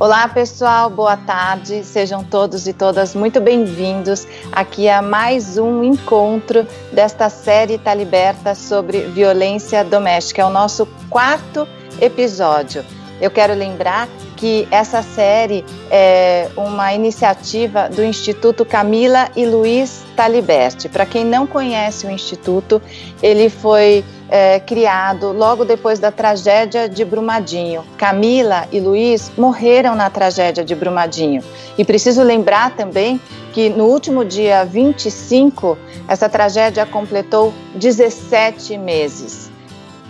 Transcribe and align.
Olá, 0.00 0.26
pessoal, 0.26 0.88
boa 0.88 1.14
tarde. 1.14 1.84
Sejam 1.84 2.24
todos 2.24 2.66
e 2.66 2.72
todas 2.72 3.14
muito 3.14 3.38
bem-vindos 3.38 4.26
aqui 4.50 4.88
a 4.88 5.02
mais 5.02 5.58
um 5.58 5.84
encontro 5.84 6.66
desta 6.90 7.28
série 7.28 7.76
Tá 7.76 7.92
Liberta 7.92 8.54
sobre 8.54 9.02
violência 9.08 9.84
doméstica. 9.84 10.40
É 10.40 10.46
o 10.46 10.48
nosso 10.48 10.88
quarto 11.10 11.68
episódio. 12.00 12.82
Eu 13.20 13.30
quero 13.30 13.54
lembrar 13.54 14.08
que 14.36 14.66
essa 14.70 15.02
série 15.02 15.64
é 15.90 16.48
uma 16.56 16.94
iniciativa 16.94 17.88
do 17.88 18.02
Instituto 18.02 18.64
Camila 18.64 19.28
e 19.36 19.44
Luiz 19.44 20.02
Taliberti. 20.16 20.88
Para 20.88 21.04
quem 21.04 21.24
não 21.24 21.46
conhece 21.46 22.06
o 22.06 22.10
Instituto, 22.10 22.80
ele 23.22 23.50
foi 23.50 24.02
é, 24.30 24.58
criado 24.60 25.32
logo 25.32 25.64
depois 25.64 25.98
da 25.98 26.10
tragédia 26.10 26.88
de 26.88 27.04
Brumadinho. 27.04 27.84
Camila 27.98 28.66
e 28.72 28.80
Luiz 28.80 29.30
morreram 29.36 29.94
na 29.94 30.08
tragédia 30.08 30.64
de 30.64 30.74
Brumadinho. 30.74 31.42
E 31.76 31.84
preciso 31.84 32.22
lembrar 32.22 32.70
também 32.70 33.20
que 33.52 33.68
no 33.68 33.84
último 33.84 34.24
dia 34.24 34.64
25, 34.64 35.76
essa 36.08 36.28
tragédia 36.28 36.86
completou 36.86 37.52
17 37.74 38.78
meses. 38.78 39.50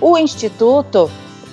O 0.00 0.16
Instituto 0.16 1.10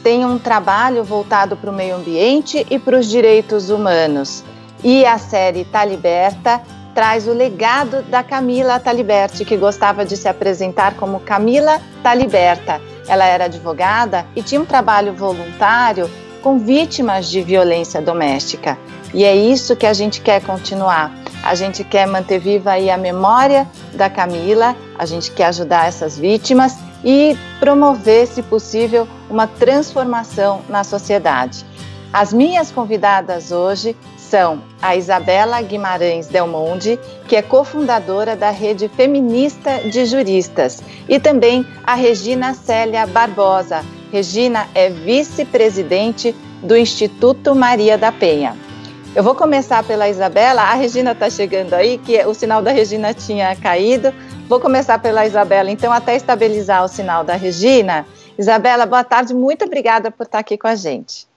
tem 0.07 0.23
um 0.23 0.39
trabalho 0.39 1.03
voltado 1.03 1.57
para 1.57 1.69
o 1.69 1.73
meio 1.73 1.97
ambiente 1.97 2.65
e 2.71 2.79
para 2.79 2.97
os 2.97 3.07
direitos 3.07 3.69
humanos. 3.69 4.41
E 4.81 5.05
a 5.05 5.17
série 5.17 5.65
Tá 5.65 5.83
Liberta 5.83 6.61
traz 6.95 7.27
o 7.27 7.33
legado 7.33 8.03
da 8.03 8.23
Camila 8.23 8.79
Taliberti, 8.79 9.43
que 9.43 9.57
gostava 9.57 10.05
de 10.05 10.15
se 10.15 10.29
apresentar 10.29 10.95
como 10.95 11.19
Camila 11.19 11.81
Taliberta. 12.01 12.81
Ela 13.05 13.25
era 13.25 13.45
advogada 13.45 14.25
e 14.33 14.41
tinha 14.41 14.61
um 14.61 14.65
trabalho 14.65 15.11
voluntário 15.11 16.09
com 16.41 16.57
vítimas 16.57 17.27
de 17.27 17.41
violência 17.41 18.01
doméstica. 18.01 18.77
E 19.13 19.25
é 19.25 19.35
isso 19.35 19.75
que 19.75 19.85
a 19.85 19.91
gente 19.91 20.21
quer 20.21 20.41
continuar. 20.41 21.11
A 21.43 21.53
gente 21.53 21.83
quer 21.83 22.07
manter 22.07 22.39
viva 22.39 22.71
aí 22.71 22.89
a 22.89 22.97
memória 22.97 23.67
da 23.91 24.09
Camila, 24.09 24.73
a 24.97 25.05
gente 25.05 25.31
quer 25.31 25.47
ajudar 25.47 25.85
essas 25.85 26.17
vítimas 26.17 26.77
e 27.03 27.37
promover, 27.59 28.25
se 28.25 28.41
possível, 28.41 29.05
uma 29.29 29.47
transformação 29.47 30.61
na 30.69 30.83
sociedade. 30.83 31.65
As 32.11 32.31
minhas 32.31 32.71
convidadas 32.71 33.51
hoje 33.51 33.95
são 34.17 34.61
a 34.81 34.95
Isabela 34.95 35.61
Guimarães 35.61 36.27
Del 36.27 36.47
Monde, 36.47 36.99
que 37.27 37.35
é 37.35 37.41
cofundadora 37.41 38.35
da 38.35 38.49
Rede 38.49 38.89
Feminista 38.89 39.79
de 39.89 40.05
Juristas, 40.05 40.81
e 41.07 41.19
também 41.19 41.65
a 41.85 41.95
Regina 41.95 42.53
Célia 42.53 43.05
Barbosa. 43.05 43.83
Regina 44.11 44.67
é 44.73 44.89
vice-presidente 44.89 46.35
do 46.63 46.75
Instituto 46.75 47.53
Maria 47.53 47.97
da 47.97 48.11
Penha. 48.11 48.55
Eu 49.15 49.23
vou 49.23 49.33
começar 49.33 49.83
pela 49.83 50.07
Isabela. 50.07 50.61
A 50.61 50.73
Regina 50.73 51.11
está 51.11 51.29
chegando 51.29 51.73
aí, 51.73 51.97
que 51.97 52.23
o 52.25 52.33
sinal 52.33 52.61
da 52.61 52.71
Regina 52.71 53.13
tinha 53.13 53.55
caído. 53.55 54.13
Vou 54.47 54.59
começar 54.59 54.99
pela 54.99 55.25
Isabela, 55.25 55.71
então, 55.71 55.91
até 55.91 56.15
estabilizar 56.15 56.83
o 56.83 56.87
sinal 56.87 57.23
da 57.23 57.35
Regina. 57.35 58.05
Isabela, 58.37 58.85
boa 58.85 59.03
tarde, 59.03 59.33
muito 59.33 59.65
obrigada 59.65 60.11
por 60.11 60.23
estar 60.23 60.39
aqui 60.39 60.57
com 60.57 60.67
a 60.67 60.75
gente. 60.75 61.27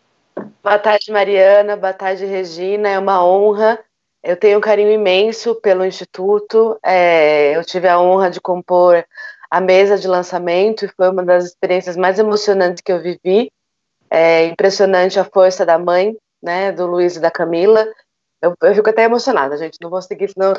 Boa 0.62 0.78
tarde, 0.78 1.10
Mariana, 1.10 1.76
boa 1.76 1.92
tarde, 1.94 2.26
Regina, 2.26 2.90
é 2.90 2.98
uma 2.98 3.24
honra. 3.24 3.78
Eu 4.22 4.36
tenho 4.36 4.58
um 4.58 4.60
carinho 4.60 4.90
imenso 4.90 5.54
pelo 5.54 5.84
Instituto, 5.84 6.78
é, 6.84 7.56
eu 7.56 7.64
tive 7.64 7.88
a 7.88 7.98
honra 7.98 8.30
de 8.30 8.40
compor 8.40 9.04
a 9.50 9.60
mesa 9.60 9.98
de 9.98 10.06
lançamento 10.06 10.84
e 10.84 10.88
foi 10.88 11.10
uma 11.10 11.24
das 11.24 11.46
experiências 11.46 11.96
mais 11.96 12.18
emocionantes 12.18 12.82
que 12.82 12.92
eu 12.92 13.02
vivi. 13.02 13.50
É 14.08 14.46
impressionante 14.46 15.18
a 15.18 15.24
força 15.24 15.66
da 15.66 15.78
mãe, 15.78 16.16
né, 16.42 16.70
do 16.70 16.86
Luiz 16.86 17.16
e 17.16 17.20
da 17.20 17.30
Camila. 17.30 17.86
Eu, 18.40 18.54
eu 18.62 18.74
fico 18.74 18.90
até 18.90 19.04
emocionada, 19.04 19.56
gente, 19.56 19.78
não 19.80 19.90
vou 19.90 20.00
seguir, 20.00 20.30
senão 20.30 20.54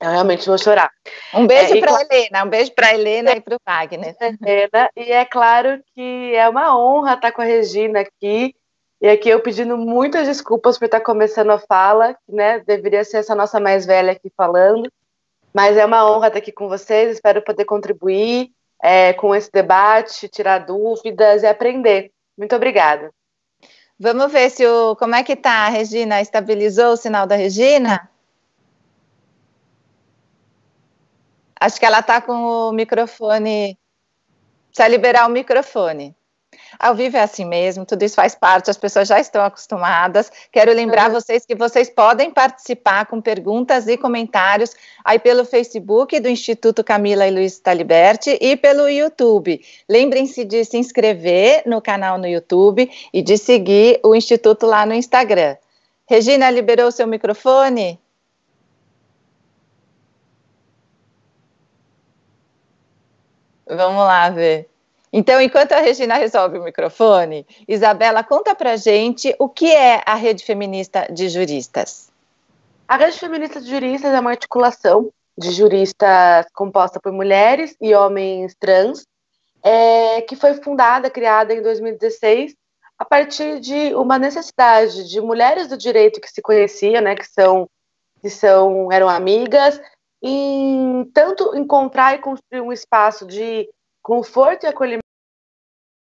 eu 0.00 0.10
realmente 0.10 0.46
vou 0.46 0.56
chorar. 0.56 0.90
Um 1.34 1.46
beijo 1.46 1.76
é, 1.76 1.80
para 1.80 1.96
a 1.96 2.02
Helena, 2.02 2.44
um 2.44 2.48
beijo 2.48 2.72
para 2.72 2.88
a 2.88 2.94
Helena 2.94 3.32
e 3.32 3.40
para 3.40 3.56
o 3.56 3.60
Wagner. 3.66 4.14
Helena, 4.46 4.90
e 4.96 5.12
é 5.12 5.24
claro 5.24 5.82
que 5.94 6.34
é 6.34 6.48
uma 6.48 6.78
honra 6.78 7.14
estar 7.14 7.32
com 7.32 7.42
a 7.42 7.44
Regina 7.44 8.00
aqui. 8.00 8.54
E 9.00 9.08
aqui 9.08 9.28
eu 9.28 9.40
pedindo 9.40 9.76
muitas 9.76 10.26
desculpas 10.26 10.78
por 10.78 10.86
estar 10.86 11.00
começando 11.00 11.50
a 11.50 11.58
fala, 11.58 12.16
né? 12.28 12.60
Deveria 12.60 13.04
ser 13.04 13.18
essa 13.18 13.34
nossa 13.34 13.60
mais 13.60 13.86
velha 13.86 14.12
aqui 14.12 14.30
falando. 14.36 14.90
Mas 15.52 15.76
é 15.76 15.84
uma 15.84 16.08
honra 16.08 16.28
estar 16.28 16.38
aqui 16.38 16.52
com 16.52 16.68
vocês. 16.68 17.14
Espero 17.14 17.42
poder 17.42 17.64
contribuir 17.64 18.50
é, 18.82 19.12
com 19.12 19.34
esse 19.34 19.50
debate, 19.50 20.28
tirar 20.28 20.58
dúvidas 20.58 21.42
e 21.42 21.46
aprender. 21.46 22.10
Muito 22.36 22.54
obrigada. 22.54 23.10
Vamos 23.98 24.30
ver 24.30 24.50
se 24.50 24.64
o. 24.64 24.94
Como 24.94 25.16
é 25.16 25.24
que 25.24 25.34
tá, 25.34 25.68
Regina? 25.68 26.20
Estabilizou 26.20 26.92
o 26.92 26.96
sinal 26.96 27.26
da 27.26 27.34
Regina? 27.34 28.08
Acho 31.60 31.78
que 31.78 31.86
ela 31.86 32.00
está 32.00 32.20
com 32.20 32.32
o 32.32 32.72
microfone. 32.72 33.78
Precisa 34.68 34.88
liberar 34.88 35.26
o 35.26 35.30
microfone. 35.30 36.14
Ao 36.78 36.94
vivo 36.94 37.16
é 37.16 37.22
assim 37.22 37.44
mesmo, 37.44 37.84
tudo 37.84 38.04
isso 38.04 38.14
faz 38.14 38.34
parte, 38.34 38.70
as 38.70 38.76
pessoas 38.76 39.08
já 39.08 39.18
estão 39.20 39.42
acostumadas. 39.42 40.30
Quero 40.52 40.72
lembrar 40.72 41.08
uhum. 41.08 41.14
vocês 41.14 41.44
que 41.44 41.54
vocês 41.54 41.90
podem 41.90 42.30
participar 42.30 43.06
com 43.06 43.20
perguntas 43.20 43.86
e 43.88 43.96
comentários 43.96 44.74
aí 45.04 45.18
pelo 45.18 45.44
Facebook 45.44 46.18
do 46.20 46.28
Instituto 46.28 46.84
Camila 46.84 47.26
e 47.26 47.30
Luiz 47.30 47.58
Taliberti 47.58 48.38
e 48.40 48.56
pelo 48.56 48.88
YouTube. 48.88 49.60
Lembrem-se 49.88 50.44
de 50.44 50.64
se 50.64 50.78
inscrever 50.78 51.62
no 51.66 51.82
canal 51.82 52.18
no 52.18 52.26
YouTube 52.26 52.90
e 53.12 53.22
de 53.22 53.36
seguir 53.36 54.00
o 54.04 54.14
Instituto 54.14 54.66
lá 54.66 54.86
no 54.86 54.94
Instagram. 54.94 55.56
Regina, 56.06 56.50
liberou 56.50 56.90
seu 56.90 57.06
microfone? 57.06 57.98
Vamos 63.68 64.02
lá 64.02 64.30
ver. 64.30 64.68
Então, 65.12 65.40
enquanto 65.40 65.72
a 65.72 65.80
Regina 65.80 66.14
resolve 66.14 66.58
o 66.58 66.64
microfone, 66.64 67.46
Isabela, 67.66 68.22
conta 68.22 68.54
pra 68.54 68.76
gente 68.76 69.34
o 69.38 69.48
que 69.48 69.70
é 69.70 70.02
a 70.04 70.14
Rede 70.14 70.44
Feminista 70.44 71.06
de 71.10 71.28
Juristas. 71.28 72.10
A 72.86 72.96
Rede 72.96 73.18
Feminista 73.18 73.60
de 73.60 73.68
Juristas 73.68 74.12
é 74.12 74.20
uma 74.20 74.30
articulação 74.30 75.10
de 75.36 75.52
juristas 75.52 76.46
composta 76.52 76.98
por 77.00 77.12
mulheres 77.12 77.76
e 77.80 77.94
homens 77.94 78.54
trans, 78.58 79.06
é, 79.62 80.20
que 80.22 80.34
foi 80.34 80.54
fundada, 80.54 81.08
criada 81.08 81.54
em 81.54 81.62
2016, 81.62 82.54
a 82.98 83.04
partir 83.04 83.60
de 83.60 83.94
uma 83.94 84.18
necessidade 84.18 85.08
de 85.08 85.20
mulheres 85.20 85.68
do 85.68 85.76
direito 85.76 86.20
que 86.20 86.30
se 86.30 86.42
conheciam, 86.42 87.00
né, 87.00 87.14
que 87.14 87.26
são 87.26 87.68
que 88.20 88.28
são 88.28 88.90
eram 88.90 89.08
amigas 89.08 89.80
em 90.22 91.04
tanto 91.12 91.56
encontrar 91.56 92.14
e 92.14 92.18
construir 92.18 92.60
um 92.60 92.72
espaço 92.72 93.26
de 93.26 93.68
conforto 94.02 94.64
e 94.64 94.66
acolhimento 94.66 95.02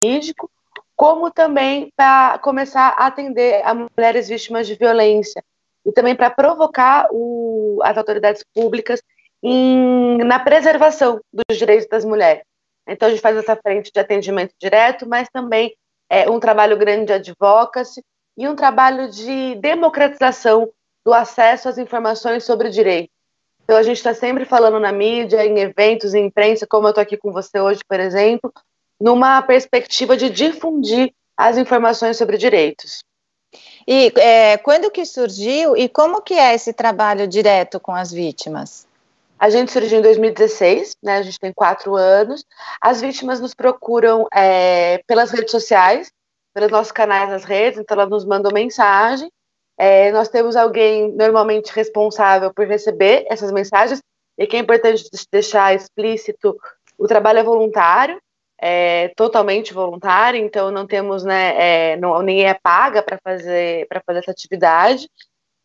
jurídico, 0.02 0.50
como 0.96 1.30
também 1.30 1.90
para 1.96 2.38
começar 2.38 2.88
a 2.98 3.06
atender 3.06 3.62
a 3.64 3.74
mulheres 3.74 4.28
vítimas 4.28 4.66
de 4.66 4.74
violência 4.74 5.42
e 5.84 5.92
também 5.92 6.14
para 6.14 6.30
provocar 6.30 7.08
o, 7.10 7.78
as 7.82 7.96
autoridades 7.96 8.44
públicas 8.54 9.02
em, 9.42 10.18
na 10.18 10.38
preservação 10.38 11.20
dos 11.32 11.56
direitos 11.56 11.88
das 11.88 12.04
mulheres. 12.04 12.42
Então 12.86 13.08
a 13.08 13.10
gente 13.10 13.20
faz 13.22 13.36
essa 13.36 13.56
frente 13.56 13.90
de 13.92 14.00
atendimento 14.00 14.52
direto, 14.60 15.08
mas 15.08 15.28
também 15.32 15.74
é 16.10 16.28
um 16.28 16.40
trabalho 16.40 16.76
grande 16.76 17.06
de 17.06 17.12
advocacy 17.12 18.02
e 18.36 18.48
um 18.48 18.56
trabalho 18.56 19.10
de 19.10 19.54
democratização 19.56 20.70
do 21.04 21.14
acesso 21.14 21.68
às 21.68 21.78
informações 21.78 22.44
sobre 22.44 22.68
o 22.68 22.70
direito. 22.70 23.10
Então 23.70 23.78
a 23.78 23.84
gente 23.84 23.98
está 23.98 24.12
sempre 24.12 24.44
falando 24.44 24.80
na 24.80 24.90
mídia, 24.90 25.46
em 25.46 25.60
eventos, 25.60 26.12
em 26.12 26.26
imprensa, 26.26 26.66
como 26.66 26.88
eu 26.88 26.90
estou 26.90 27.02
aqui 27.02 27.16
com 27.16 27.30
você 27.30 27.60
hoje, 27.60 27.82
por 27.88 28.00
exemplo, 28.00 28.52
numa 29.00 29.40
perspectiva 29.42 30.16
de 30.16 30.28
difundir 30.28 31.14
as 31.36 31.56
informações 31.56 32.16
sobre 32.16 32.36
direitos. 32.36 33.04
E 33.86 34.12
é, 34.16 34.56
quando 34.56 34.90
que 34.90 35.06
surgiu 35.06 35.76
e 35.76 35.88
como 35.88 36.20
que 36.20 36.34
é 36.34 36.52
esse 36.52 36.72
trabalho 36.72 37.28
direto 37.28 37.78
com 37.78 37.94
as 37.94 38.10
vítimas? 38.10 38.88
A 39.38 39.48
gente 39.48 39.70
surgiu 39.70 40.00
em 40.00 40.02
2016, 40.02 40.96
né? 41.00 41.18
A 41.18 41.22
gente 41.22 41.38
tem 41.38 41.52
quatro 41.52 41.94
anos. 41.94 42.44
As 42.80 43.00
vítimas 43.00 43.40
nos 43.40 43.54
procuram 43.54 44.26
é, 44.34 45.00
pelas 45.06 45.30
redes 45.30 45.52
sociais, 45.52 46.10
pelos 46.52 46.72
nossos 46.72 46.90
canais 46.90 47.30
nas 47.30 47.44
redes, 47.44 47.78
então 47.78 47.96
elas 47.96 48.10
nos 48.10 48.24
mandam 48.24 48.50
mensagem 48.52 49.30
é, 49.82 50.12
nós 50.12 50.28
temos 50.28 50.56
alguém 50.56 51.10
normalmente 51.12 51.72
responsável 51.72 52.52
por 52.52 52.66
receber 52.66 53.24
essas 53.30 53.50
mensagens, 53.50 54.02
e 54.36 54.46
que 54.46 54.54
é 54.54 54.60
importante 54.60 55.08
deixar 55.32 55.74
explícito: 55.74 56.54
o 56.98 57.08
trabalho 57.08 57.38
é 57.38 57.42
voluntário, 57.42 58.20
é 58.60 59.10
totalmente 59.16 59.72
voluntário, 59.72 60.38
então 60.38 60.70
não 60.70 60.86
temos, 60.86 61.24
né, 61.24 61.54
é, 61.92 61.96
não, 61.96 62.20
ninguém 62.20 62.46
é 62.46 62.52
paga 62.52 63.02
para 63.02 63.18
fazer, 63.24 63.88
fazer 64.04 64.18
essa 64.18 64.30
atividade. 64.30 65.08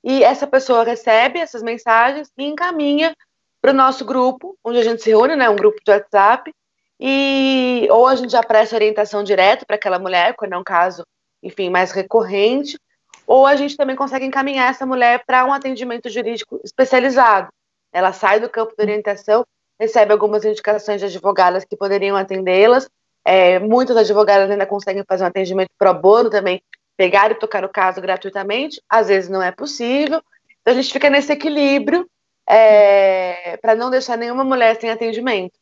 E 0.02 0.24
essa 0.24 0.48
pessoa 0.48 0.86
recebe 0.86 1.38
essas 1.38 1.62
mensagens 1.62 2.30
e 2.38 2.46
encaminha 2.46 3.14
para 3.62 3.72
o 3.72 3.76
nosso 3.76 4.06
grupo, 4.06 4.56
onde 4.64 4.80
a 4.80 4.84
gente 4.84 5.04
se 5.04 5.10
reúne, 5.10 5.36
né, 5.36 5.50
um 5.50 5.58
grupo 5.58 5.82
de 5.86 5.92
WhatsApp, 5.92 6.54
e 6.98 7.86
ou 7.92 8.08
a 8.08 8.16
gente 8.16 8.32
já 8.32 8.42
presta 8.42 8.78
orientação 8.78 9.26
direta 9.26 9.66
para 9.66 9.76
aquela 9.76 10.00
mulher, 10.00 10.36
quando 10.38 10.54
é 10.54 10.58
um 10.58 10.64
caso, 10.64 11.06
enfim, 11.44 11.70
mais 11.70 11.92
recorrente, 11.92 12.78
ou 13.28 13.46
a 13.46 13.56
gente 13.56 13.76
também 13.76 13.96
consegue 13.96 14.26
encaminhar 14.26 14.70
essa 14.70 14.86
mulher 14.86 15.24
para 15.26 15.46
um 15.46 15.54
atendimento 15.54 16.10
jurídico 16.10 16.60
especializado. 16.64 17.50
Ela 17.92 18.14
sai 18.14 18.40
do 18.40 18.50
campo 18.50 18.74
de 18.78 18.84
orientação, 18.84 19.46
recebe 19.80 20.12
algumas 20.12 20.44
indicações 20.46 21.00
de 21.00 21.08
advogadas 21.08 21.66
que 21.66 21.76
poderiam 21.76 22.16
atendê-las. 22.16 22.90
É, 23.24 23.58
muitas 23.60 23.98
advogadas 23.98 24.52
ainda 24.52 24.66
conseguem 24.66 25.04
fazer 25.08 25.24
um 25.24 25.28
atendimento 25.28 25.70
pro 25.78 25.94
bono 25.94 26.30
também, 26.30 26.62
pegar 26.96 27.32
e 27.32 27.36
tocar 27.36 27.66
o 27.66 27.70
caso 27.70 28.00
gratuitamente, 28.00 28.82
às 28.90 29.08
vezes 29.08 29.30
não 29.30 29.42
é 29.42 29.52
possível. 29.52 30.22
Então 30.62 30.74
a 30.74 30.76
gente 30.76 30.94
fica 30.94 31.10
nesse 31.10 31.32
equilíbrio 31.32 32.08
é, 32.48 33.58
para 33.58 33.76
não 33.76 33.90
deixar 33.90 34.18
nenhuma 34.18 34.44
mulher 34.44 34.80
sem 34.80 34.90
atendimento. 34.90 35.54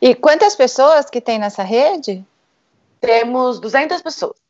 E 0.00 0.14
quantas 0.14 0.54
pessoas 0.54 1.08
que 1.08 1.20
tem 1.20 1.38
nessa 1.38 1.62
rede? 1.62 2.24
Temos 3.00 3.60
200 3.60 4.02
pessoas. 4.02 4.45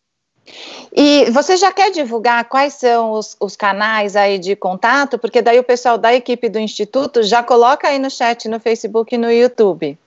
E 0.94 1.30
você 1.30 1.56
já 1.56 1.72
quer 1.72 1.90
divulgar 1.90 2.48
quais 2.48 2.74
são 2.74 3.12
os, 3.12 3.36
os, 3.40 3.56
canais 3.56 4.16
aí 4.16 4.38
de 4.38 4.54
contato? 4.54 5.18
Porque 5.18 5.42
daí 5.42 5.58
o 5.58 5.64
pessoal 5.64 5.98
da 5.98 6.14
equipe 6.14 6.48
do 6.48 6.58
Instituto 6.58 7.22
já 7.22 7.42
coloca 7.42 7.88
aí 7.88 7.98
no 7.98 8.10
chat 8.10 8.48
no 8.48 8.60
Facebook 8.60 9.14
e 9.14 9.18
no 9.18 9.30
YouTube. 9.30 9.98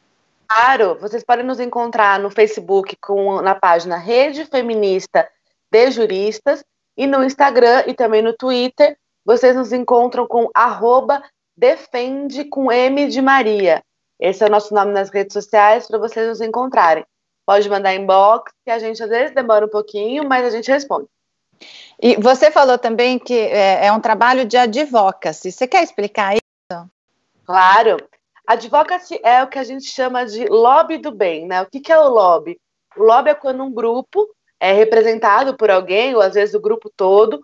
Claro, 0.47 0.97
vocês 0.99 1.23
podem 1.23 1.45
nos 1.45 1.59
encontrar 1.59 2.19
no 2.19 2.31
Facebook 2.31 2.95
com, 3.01 3.41
na 3.41 3.53
página 3.53 3.97
Rede 3.97 4.45
Feminista 4.45 5.27
de 5.71 5.91
Juristas 5.91 6.63
e 6.97 7.05
no 7.05 7.23
Instagram 7.23 7.83
e 7.85 7.93
também 7.93 8.21
no 8.21 8.33
Twitter. 8.33 8.97
Vocês 9.25 9.55
nos 9.55 9.71
encontram 9.71 10.25
com 10.25 10.49
arroba 10.53 11.21
defende 11.59 12.45
com 12.45 12.71
M 12.71 13.07
de 13.07 13.21
Maria. 13.21 13.83
Esse 14.19 14.43
é 14.43 14.47
o 14.47 14.49
nosso 14.49 14.73
nome 14.73 14.93
nas 14.93 15.09
redes 15.09 15.33
sociais 15.33 15.87
para 15.87 15.99
vocês 15.99 16.27
nos 16.27 16.41
encontrarem. 16.41 17.05
Pode 17.49 17.67
mandar 17.67 17.95
inbox, 17.95 18.53
que 18.63 18.69
a 18.69 18.77
gente 18.77 19.01
às 19.01 19.09
vezes 19.09 19.33
demora 19.33 19.65
um 19.65 19.69
pouquinho, 19.69 20.23
mas 20.29 20.45
a 20.45 20.51
gente 20.51 20.69
responde. 20.69 21.07
E 21.99 22.15
você 22.17 22.51
falou 22.51 22.77
também 22.77 23.17
que 23.17 23.33
é, 23.33 23.87
é 23.87 23.91
um 23.91 23.99
trabalho 23.99 24.45
de 24.45 24.55
advocacy. 24.55 25.51
Você 25.51 25.65
quer 25.65 25.81
explicar 25.81 26.35
isso? 26.35 26.89
Claro. 27.43 27.97
Advocacy 28.45 29.19
é 29.23 29.41
o 29.41 29.47
que 29.47 29.57
a 29.57 29.63
gente 29.63 29.87
chama 29.87 30.27
de 30.27 30.45
lobby 30.45 30.99
do 30.99 31.11
bem, 31.11 31.47
né? 31.47 31.59
O 31.63 31.65
que, 31.65 31.79
que 31.79 31.91
é 31.91 31.97
o 31.97 32.07
lobby? 32.07 32.55
O 32.95 33.01
lobby 33.01 33.31
é 33.31 33.33
quando 33.33 33.63
um 33.63 33.73
grupo 33.73 34.29
é 34.59 34.71
representado 34.71 35.57
por 35.57 35.71
alguém, 35.71 36.13
ou 36.13 36.21
às 36.21 36.35
vezes 36.35 36.53
o 36.53 36.61
grupo 36.61 36.87
todo, 36.95 37.43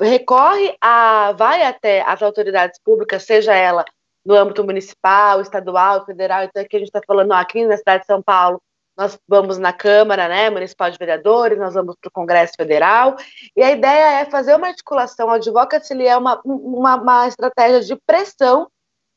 recorre 0.00 0.76
a, 0.80 1.32
vai 1.32 1.64
até 1.64 2.00
as 2.02 2.22
autoridades 2.22 2.78
públicas, 2.78 3.24
seja 3.24 3.52
ela 3.52 3.84
no 4.24 4.36
âmbito 4.36 4.62
municipal, 4.62 5.40
estadual, 5.40 6.06
federal, 6.06 6.44
então 6.44 6.62
aqui 6.62 6.76
a 6.76 6.78
gente 6.78 6.90
está 6.90 7.00
falando 7.04 7.32
ó, 7.32 7.34
aqui 7.34 7.66
na 7.66 7.76
cidade 7.76 8.02
de 8.02 8.06
São 8.06 8.22
Paulo, 8.22 8.62
nós 8.96 9.18
vamos 9.28 9.58
na 9.58 9.72
Câmara 9.72 10.28
né, 10.28 10.48
Municipal 10.48 10.90
de 10.90 10.98
Vereadores, 10.98 11.58
nós 11.58 11.74
vamos 11.74 11.94
para 12.00 12.08
o 12.08 12.12
Congresso 12.12 12.54
Federal, 12.56 13.16
e 13.54 13.62
a 13.62 13.70
ideia 13.70 14.20
é 14.20 14.24
fazer 14.24 14.54
uma 14.54 14.68
articulação, 14.68 15.30
a 15.30 15.36
advocacy 15.36 16.06
é 16.06 16.16
uma, 16.16 16.40
uma, 16.44 16.96
uma 16.96 17.28
estratégia 17.28 17.80
de 17.80 18.00
pressão 18.06 18.68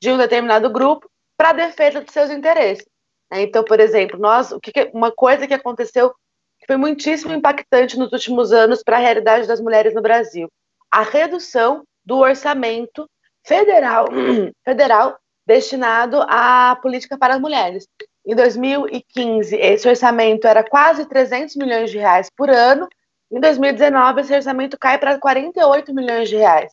de 0.01 0.11
um 0.11 0.17
determinado 0.17 0.69
grupo 0.69 1.09
para 1.37 1.49
a 1.49 1.53
defesa 1.53 2.03
de 2.03 2.11
seus 2.11 2.29
interesses. 2.29 2.85
Né? 3.31 3.43
Então, 3.43 3.63
por 3.63 3.79
exemplo, 3.79 4.19
nós, 4.19 4.51
o 4.51 4.59
que, 4.59 4.91
uma 4.93 5.11
coisa 5.11 5.47
que 5.47 5.53
aconteceu 5.53 6.13
que 6.59 6.67
foi 6.67 6.75
muitíssimo 6.75 7.33
impactante 7.33 7.97
nos 7.97 8.11
últimos 8.11 8.51
anos 8.51 8.83
para 8.83 8.97
a 8.97 8.99
realidade 8.99 9.47
das 9.47 9.61
mulheres 9.61 9.93
no 9.93 10.01
Brasil, 10.01 10.49
a 10.91 11.03
redução 11.03 11.83
do 12.03 12.17
orçamento 12.17 13.07
federal, 13.45 14.07
federal 14.65 15.17
destinado 15.45 16.21
à 16.27 16.77
política 16.81 17.17
para 17.17 17.35
as 17.35 17.41
mulheres. 17.41 17.87
Em 18.29 18.35
2015, 18.35 19.55
esse 19.55 19.89
orçamento 19.89 20.45
era 20.45 20.63
quase 20.63 21.03
300 21.03 21.55
milhões 21.55 21.89
de 21.89 21.97
reais 21.97 22.29
por 22.29 22.47
ano. 22.47 22.87
Em 23.31 23.39
2019, 23.39 24.21
esse 24.21 24.35
orçamento 24.35 24.77
cai 24.77 24.99
para 24.99 25.17
48 25.17 25.91
milhões 25.95 26.29
de 26.29 26.35
reais. 26.35 26.71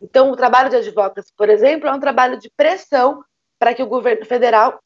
Então, 0.00 0.30
o 0.30 0.36
trabalho 0.36 0.70
de 0.70 0.76
advocacy, 0.76 1.30
por 1.36 1.50
exemplo, 1.50 1.86
é 1.86 1.92
um 1.92 2.00
trabalho 2.00 2.38
de 2.38 2.50
pressão 2.56 3.22
para 3.58 3.74
que 3.74 3.82
o 3.82 3.86
governo 3.86 4.24
federal 4.24 4.80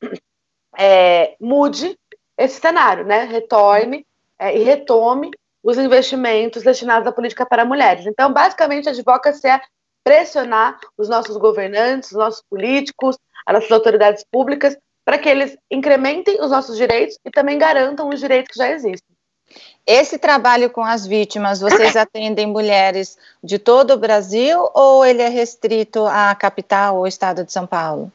é, 0.77 1.37
mude 1.41 1.97
esse 2.37 2.61
cenário, 2.61 3.05
né? 3.05 3.23
retorne 3.23 4.05
é, 4.37 4.59
e 4.59 4.65
retome 4.65 5.31
os 5.63 5.79
investimentos 5.79 6.65
destinados 6.65 7.07
à 7.07 7.13
política 7.13 7.47
para 7.47 7.65
mulheres. 7.65 8.05
Então, 8.05 8.33
basicamente, 8.33 8.89
a 8.89 8.91
advocacy 8.91 9.47
é 9.47 9.61
pressionar 10.03 10.77
os 10.99 11.09
nossos 11.09 11.37
governantes, 11.37 12.11
os 12.11 12.19
nossos 12.19 12.43
políticos, 12.51 13.17
as 13.47 13.55
nossas 13.55 13.71
autoridades 13.71 14.25
públicas, 14.29 14.77
para 15.05 15.19
que 15.19 15.29
eles 15.29 15.57
incrementem 15.71 16.41
os 16.41 16.51
nossos 16.51 16.77
direitos 16.77 17.19
e 17.25 17.31
também 17.31 17.59
garantam 17.59 18.09
os 18.09 18.21
direitos 18.21 18.53
que 18.53 18.59
já 18.59 18.71
existem. 18.71 19.11
Esse 19.87 20.19
trabalho 20.19 20.71
com 20.71 20.85
as 20.85 21.07
vítimas, 21.07 21.61
vocês 21.61 21.97
atendem 21.97 22.47
mulheres 22.47 23.19
de 23.43 23.59
todo 23.59 23.93
o 23.93 23.99
Brasil 23.99 24.71
ou 24.75 25.05
ele 25.05 25.23
é 25.23 25.29
restrito 25.29 26.07
à 26.07 26.35
capital 26.35 26.99
ou 26.99 27.07
estado 27.07 27.45
de 27.45 27.53
São 27.53 27.67
Paulo? 27.67 28.13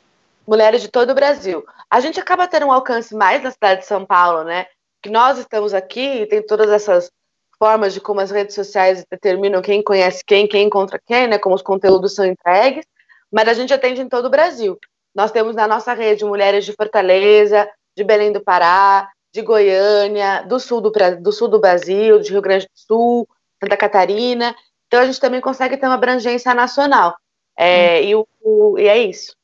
Mulheres 0.48 0.82
de 0.82 0.88
todo 0.88 1.10
o 1.10 1.16
Brasil. 1.16 1.66
A 1.90 2.00
gente 2.00 2.20
acaba 2.20 2.48
tendo 2.48 2.68
um 2.68 2.72
alcance 2.72 3.16
mais 3.16 3.44
na 3.44 3.52
cidade 3.52 3.82
de 3.82 3.88
São 3.88 4.06
Paulo, 4.06 4.44
né? 4.44 4.68
Que 5.02 5.10
nós 5.10 5.38
estamos 5.38 5.74
aqui 5.74 6.22
e 6.22 6.26
tem 6.28 6.42
todas 6.42 6.70
essas 6.70 7.12
formas 7.58 7.94
de 7.94 8.02
como 8.02 8.20
as 8.20 8.32
redes 8.32 8.54
sociais 8.54 9.06
determinam 9.10 9.62
quem 9.62 9.82
conhece 9.82 10.24
quem, 10.26 10.48
quem 10.48 10.68
encontra 10.68 11.00
quem, 11.06 11.28
né? 11.28 11.38
Como 11.38 11.56
os 11.56 11.62
conteúdos 11.62 12.14
são 12.14 12.26
entregues, 12.26 12.86
mas 13.32 13.48
a 13.48 13.54
gente 13.54 13.74
atende 13.74 14.02
em 14.02 14.10
todo 14.10 14.26
o 14.26 14.30
Brasil. 14.30 14.78
Nós 15.16 15.32
temos 15.32 15.56
na 15.56 15.68
nossa 15.68 15.94
rede 15.94 16.26
mulheres 16.26 16.66
de 16.66 16.74
Fortaleza, 16.74 17.70
de 17.96 18.04
Belém 18.04 18.34
do 18.34 18.42
Pará, 18.42 19.10
de 19.34 19.42
Goiânia, 19.42 20.44
do 20.44 20.60
sul 20.60 20.82
do, 20.82 20.92
do 21.22 21.32
sul 21.32 21.48
do 21.48 21.60
Brasil, 21.60 22.20
de 22.20 22.32
Rio 22.32 22.42
Grande 22.42 22.66
do 22.66 22.78
Sul, 22.78 23.28
Santa 23.62 23.78
Catarina. 23.78 24.56
Então 24.88 25.00
a 25.00 25.06
gente 25.06 25.20
também 25.20 25.42
consegue 25.42 25.78
ter 25.78 25.86
uma 25.86 25.96
abrangência 25.96 26.54
nacional. 26.54 27.16
É, 27.58 28.00
hum. 28.00 28.04
e, 28.04 28.16
o, 28.16 28.28
o, 28.42 28.80
e 28.80 28.88
é 28.88 28.98
isso. 28.98 29.36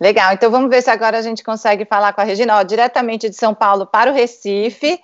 Legal, 0.00 0.32
então 0.32 0.50
vamos 0.50 0.68
ver 0.68 0.82
se 0.82 0.90
agora 0.90 1.18
a 1.18 1.22
gente 1.22 1.44
consegue 1.44 1.84
falar 1.84 2.12
com 2.12 2.20
a 2.20 2.24
Regina, 2.24 2.58
ó, 2.58 2.62
diretamente 2.64 3.30
de 3.30 3.36
São 3.36 3.54
Paulo 3.54 3.86
para 3.86 4.10
o 4.10 4.14
Recife. 4.14 5.00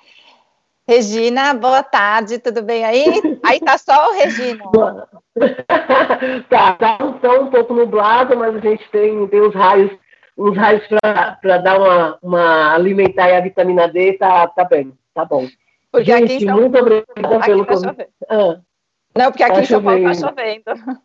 Regina, 0.91 1.55
boa 1.55 1.85
tarde, 1.85 2.41
tudo 2.41 2.63
bem 2.63 2.85
aí? 2.85 3.05
Aí 3.45 3.61
tá 3.61 3.79
só 3.79 4.11
o 4.11 4.13
Regina. 4.13 4.65
tá, 6.51 6.73
tá 6.75 6.99
um 7.41 7.47
pouco 7.49 7.73
nublado, 7.73 8.37
mas 8.37 8.57
a 8.57 8.59
gente 8.59 8.83
tem, 8.91 9.25
tem 9.29 9.41
os 9.41 9.55
raios, 9.55 9.93
uns 10.37 10.57
raios 10.57 10.83
para 11.41 11.59
dar 11.59 11.79
uma, 11.79 12.19
uma 12.21 12.75
alimentar 12.75 13.33
a 13.37 13.41
vitamina 13.41 13.87
D, 13.87 14.15
tá, 14.15 14.49
tá 14.49 14.65
bem, 14.65 14.93
tá 15.15 15.25
bom. 15.25 15.47
Porque 15.93 16.11
gente, 16.11 16.35
aqui 16.35 16.45
São... 16.45 16.57
muito 16.57 16.77
obrigada 16.77 17.47
pelo 17.47 17.65
tá 17.65 17.73
convite. 17.73 18.09
Ah, 18.29 18.59
não, 19.17 19.31
porque 19.31 19.45
aqui 19.45 19.55
tá 19.55 19.61
em 19.61 19.67
São 19.67 19.83
Paulo 19.85 20.03
tá 20.03 20.15
chovendo. 20.15 21.01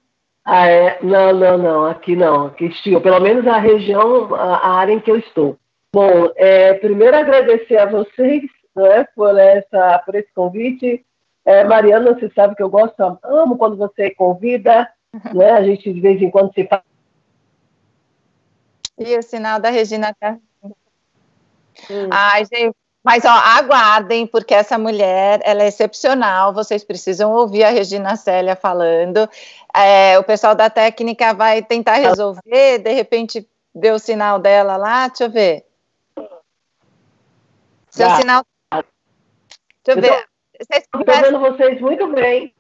Ah, 0.46 0.68
é? 0.68 0.98
Não, 1.04 1.32
não, 1.32 1.58
não, 1.60 1.86
aqui 1.86 2.16
não, 2.16 2.48
aqui 2.48 2.66
estiu, 2.66 3.00
pelo 3.02 3.20
menos 3.20 3.46
a 3.46 3.60
região, 3.60 4.34
a, 4.34 4.56
a 4.56 4.74
área 4.78 4.94
em 4.94 5.00
que 5.00 5.12
eu 5.12 5.20
estou. 5.20 5.60
Bom, 5.94 6.32
é, 6.38 6.74
primeiro 6.74 7.16
agradecer 7.16 7.78
a 7.78 7.86
vocês 7.86 8.42
né, 8.76 9.06
por, 9.16 9.38
essa, 9.38 10.00
por 10.00 10.16
esse 10.16 10.32
convite. 10.34 11.06
É, 11.44 11.64
Mariana, 11.64 12.14
você 12.14 12.30
sabe 12.34 12.56
que 12.56 12.64
eu 12.64 12.70
gosto, 12.70 13.00
amo 13.24 13.58
quando 13.58 13.78
você 13.78 14.10
convida, 14.10 14.90
né, 15.34 15.52
a 15.52 15.64
gente 15.64 15.94
de 15.94 16.02
vez 16.02 16.22
em 16.22 16.32
quando 16.32 16.54
se 16.54 16.66
fala. 16.68 16.84
E 18.98 19.18
o 19.18 19.22
sinal 19.22 19.60
da 19.60 19.70
Regina 19.70 20.16
tá. 20.20 20.38
Hum. 21.90 22.10
Ai, 22.10 22.46
gente, 22.46 22.76
mas 23.06 23.24
ó, 23.24 23.30
aguardem, 23.30 24.26
porque 24.26 24.56
essa 24.56 24.80
mulher 24.80 25.40
ela 25.44 25.62
é 25.62 25.68
excepcional. 25.68 26.52
Vocês 26.52 26.84
precisam 26.84 27.32
ouvir 27.34 27.64
a 27.64 27.70
Regina 27.70 28.16
Célia 28.16 28.56
falando. 28.56 29.30
É, 29.76 30.18
o 30.18 30.24
pessoal 30.24 30.56
da 30.56 30.72
técnica 30.72 31.32
vai 31.32 31.62
tentar 31.62 31.98
resolver. 31.98 32.80
De 32.80 32.92
repente 32.94 33.48
deu 33.76 33.94
o 33.94 34.00
sinal 34.00 34.40
dela 34.40 34.76
lá. 34.76 35.08
Deixa 35.08 35.26
eu 35.26 35.30
ver. 35.30 35.66
Seu 37.92 38.10
sinal 38.16 38.44
Deixa 39.86 40.00
eu 40.00 40.02
ver. 40.02 40.26
Estou 40.60 41.04
vendo 41.06 41.40
vocês 41.40 41.80
muito 41.80 42.08
bem. 42.12 42.54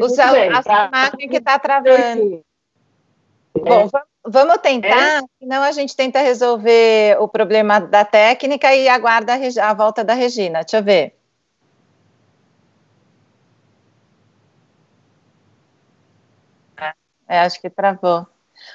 O 0.00 0.08
seu, 0.08 0.32
bem, 0.32 0.50
a 0.50 0.62
tá? 0.62 0.86
imagem 0.86 1.28
que 1.28 1.36
está 1.36 1.58
travando. 1.58 2.42
Bom, 3.54 3.90
vamos 4.24 4.56
tentar, 4.58 5.18
é. 5.18 5.22
senão 5.38 5.62
a 5.62 5.72
gente 5.72 5.94
tenta 5.94 6.20
resolver 6.20 7.18
o 7.20 7.28
problema 7.28 7.78
da 7.78 8.04
técnica 8.04 8.74
e 8.74 8.88
aguarda 8.88 9.34
a, 9.34 9.70
a 9.70 9.74
volta 9.74 10.02
da 10.02 10.14
Regina. 10.14 10.60
Deixa 10.60 10.78
eu 10.78 10.82
ver. 10.82 11.16
É, 17.28 17.40
acho 17.40 17.60
que 17.60 17.70
travou. 17.70 18.26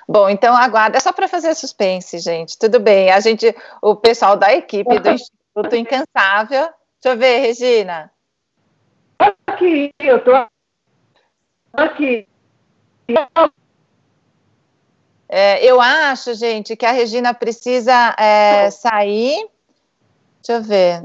Bom, 0.07 0.29
então 0.29 0.55
aguarda, 0.55 0.97
é 0.97 0.99
só 0.99 1.11
para 1.11 1.27
fazer 1.27 1.53
suspense, 1.55 2.19
gente. 2.19 2.57
Tudo 2.57 2.79
bem. 2.79 3.11
A 3.11 3.19
gente, 3.19 3.55
o 3.81 3.95
pessoal 3.95 4.35
da 4.35 4.53
equipe 4.53 4.99
do 4.99 5.09
Instituto 5.11 5.75
Incansável 5.75 6.69
Deixa 7.01 7.15
eu 7.15 7.17
ver, 7.17 7.39
Regina. 7.39 8.11
Aqui, 9.47 9.91
eu 9.99 10.23
tô 10.23 10.31
aqui. 11.73 12.27
É, 15.29 15.63
eu 15.63 15.79
acho, 15.81 16.33
gente, 16.33 16.75
que 16.75 16.85
a 16.85 16.91
Regina 16.91 17.33
precisa 17.33 18.15
é, 18.17 18.71
sair. 18.71 19.47
Deixa 20.41 20.59
eu 20.59 20.63
ver. 20.63 21.03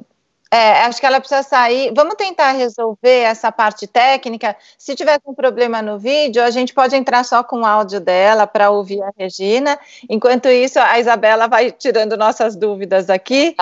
É, 0.54 0.85
acho 0.85 1.00
que 1.00 1.06
ela 1.06 1.18
precisa 1.18 1.42
sair. 1.42 1.90
Vamos 1.97 2.14
tentar 2.14 2.52
resolver 2.52 3.21
essa 3.23 3.50
parte 3.50 3.87
técnica. 3.87 4.54
Se 4.76 4.94
tiver 4.94 5.18
um 5.25 5.32
problema 5.32 5.80
no 5.80 5.99
vídeo, 5.99 6.42
a 6.42 6.50
gente 6.50 6.75
pode 6.75 6.94
entrar 6.94 7.25
só 7.25 7.42
com 7.42 7.62
o 7.62 7.64
áudio 7.64 7.99
dela 7.99 8.47
para 8.47 8.68
ouvir 8.68 9.02
a 9.02 9.11
Regina. 9.16 9.80
Enquanto 10.11 10.50
isso, 10.50 10.78
a 10.78 11.00
Isabela 11.00 11.49
vai 11.49 11.71
tirando 11.73 12.18
nossas 12.18 12.54
dúvidas 12.54 13.09
aqui. 13.09 13.56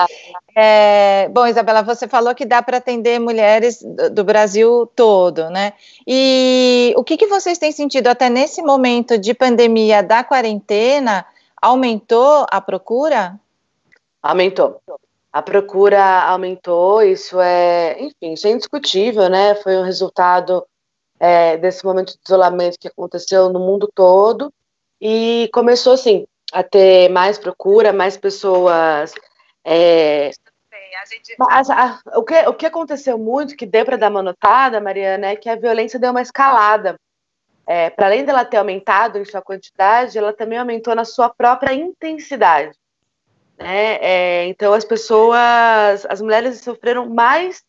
É, 0.53 1.29
bom, 1.29 1.47
Isabela, 1.47 1.81
você 1.81 2.09
falou 2.09 2.35
que 2.35 2.43
dá 2.43 2.61
para 2.61 2.75
atender 2.75 3.21
mulheres 3.21 3.81
do 4.11 4.25
Brasil 4.25 4.85
todo, 4.93 5.49
né? 5.49 5.71
E 6.05 6.93
o 6.97 7.05
que, 7.05 7.15
que 7.15 7.27
vocês 7.27 7.57
têm 7.57 7.71
sentido 7.71 8.07
até 8.07 8.29
nesse 8.29 8.61
momento 8.61 9.17
de 9.17 9.33
pandemia 9.33 10.03
da 10.03 10.25
quarentena? 10.25 11.25
Aumentou 11.61 12.45
a 12.51 12.59
procura? 12.59 13.39
Aumentou. 14.21 14.81
A 15.31 15.41
procura 15.41 16.23
aumentou, 16.23 17.01
isso 17.01 17.39
é, 17.39 17.97
enfim, 18.01 18.33
isso 18.33 18.47
é 18.47 18.51
indiscutível, 18.51 19.29
né? 19.29 19.55
Foi 19.55 19.77
um 19.77 19.83
resultado 19.83 20.65
é, 21.19 21.55
desse 21.57 21.85
momento 21.85 22.13
de 22.13 22.19
isolamento 22.25 22.77
que 22.79 22.87
aconteceu 22.87 23.49
no 23.49 23.59
mundo 23.59 23.89
todo 23.93 24.53
e 24.99 25.49
começou, 25.53 25.93
assim, 25.93 26.25
a 26.51 26.63
ter 26.63 27.09
mais 27.09 27.37
procura, 27.37 27.93
mais 27.93 28.17
pessoas. 28.17 29.13
É... 29.63 30.31
Mas, 31.39 31.69
a, 31.69 31.99
o, 32.15 32.23
que, 32.23 32.47
o 32.47 32.53
que 32.53 32.65
aconteceu 32.65 33.17
muito, 33.17 33.55
que 33.55 33.65
deu 33.65 33.85
para 33.85 33.97
dar 33.97 34.11
uma 34.11 34.21
notada, 34.21 34.81
Mariana, 34.81 35.27
é 35.27 35.35
que 35.35 35.47
a 35.47 35.55
violência 35.55 35.97
deu 35.97 36.11
uma 36.11 36.21
escalada. 36.21 36.99
É, 37.65 37.89
para 37.89 38.07
além 38.07 38.25
dela 38.25 38.43
ter 38.43 38.57
aumentado 38.57 39.17
em 39.17 39.25
sua 39.25 39.41
quantidade, 39.41 40.17
ela 40.17 40.33
também 40.33 40.57
aumentou 40.57 40.93
na 40.93 41.05
sua 41.05 41.29
própria 41.29 41.73
intensidade. 41.73 42.75
Né? 43.61 43.97
É, 44.01 44.47
então 44.47 44.73
as 44.73 44.85
pessoas, 44.85 46.05
as 46.09 46.21
mulheres 46.21 46.61
sofreram 46.61 47.09
mais 47.09 47.63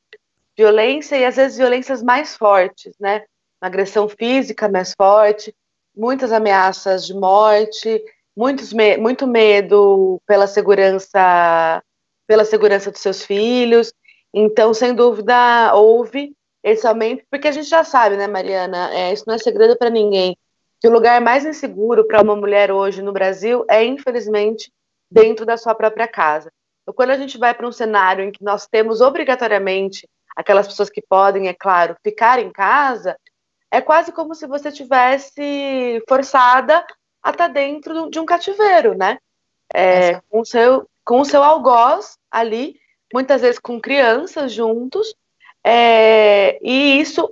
violência 0.56 1.16
e 1.16 1.25
às 1.25 1.37
vezes 1.37 1.58
violências 1.58 2.02
mais 2.02 2.37
fortes, 2.37 2.94
né? 3.00 3.25
Uma 3.61 3.68
agressão 3.68 4.08
física 4.08 4.68
mais 4.68 4.92
forte, 4.94 5.54
muitas 5.96 6.32
ameaças 6.32 7.06
de 7.06 7.14
morte, 7.14 8.02
muitos 8.37 8.72
me 8.72 8.96
muito 8.96 9.26
medo 9.26 10.20
pela 10.26 10.46
segurança, 10.46 11.82
pela 12.26 12.44
segurança 12.44 12.90
dos 12.90 13.00
seus 13.00 13.25
filhos. 13.25 13.92
Então, 14.34 14.72
sem 14.72 14.94
dúvida, 14.94 15.75
houve 15.75 16.34
esse 16.62 16.87
aumento, 16.87 17.25
porque 17.30 17.49
a 17.49 17.52
gente 17.52 17.68
já 17.68 17.84
sabe, 17.84 18.16
né, 18.16 18.26
Mariana? 18.26 18.94
É, 18.94 19.12
isso 19.12 19.25
não 19.26 19.34
é 19.34 19.38
segredo 19.38 19.76
para 19.76 19.90
ninguém. 19.90 20.37
Que 20.80 20.88
o 20.88 20.92
lugar 20.92 21.20
mais 21.20 21.44
inseguro 21.44 22.06
para 22.06 22.22
uma 22.22 22.34
mulher 22.34 22.72
hoje 22.72 23.02
no 23.02 23.12
Brasil 23.12 23.64
é, 23.68 23.84
infelizmente, 23.84 24.72
dentro 25.12 25.45
da 25.45 25.57
sua 25.57 25.75
própria 25.75 26.09
casa. 26.09 26.50
Então, 26.83 26.95
quando 26.95 27.11
a 27.11 27.16
gente 27.16 27.38
vai 27.38 27.54
para 27.54 27.66
um 27.66 27.73
cenário 27.73 28.25
em 28.25 28.33
que 28.33 28.42
nós 28.42 28.66
temos 28.66 29.00
obrigatoriamente 29.00 30.09
aquelas 30.35 30.66
pessoas 30.66 30.90
que 30.90 31.02
podem, 31.02 31.49
é 31.49 31.54
claro, 31.54 31.97
ficar 32.02 32.38
em 32.38 32.50
casa, 32.50 33.16
é 33.71 33.81
quase 33.81 34.11
como 34.12 34.35
se 34.35 34.47
você 34.47 34.73
tivesse 34.73 36.02
forçada 36.09 36.85
a 37.23 37.31
estar 37.31 37.47
tá 37.47 37.49
dentro 37.49 38.11
de 38.11 38.19
um 38.19 38.25
cativeiro, 38.25 38.95
né? 38.97 39.19
É, 39.73 40.21
com 40.28 40.40
o 40.40 40.45
seu 40.45 40.87
com 41.04 41.21
o 41.21 41.25
seu 41.25 41.42
algoz 41.42 42.16
ali, 42.31 42.76
muitas 43.12 43.40
vezes 43.40 43.59
com 43.59 43.81
crianças 43.81 44.52
juntos, 44.52 45.14
é, 45.64 46.59
e 46.62 47.00
isso 47.00 47.28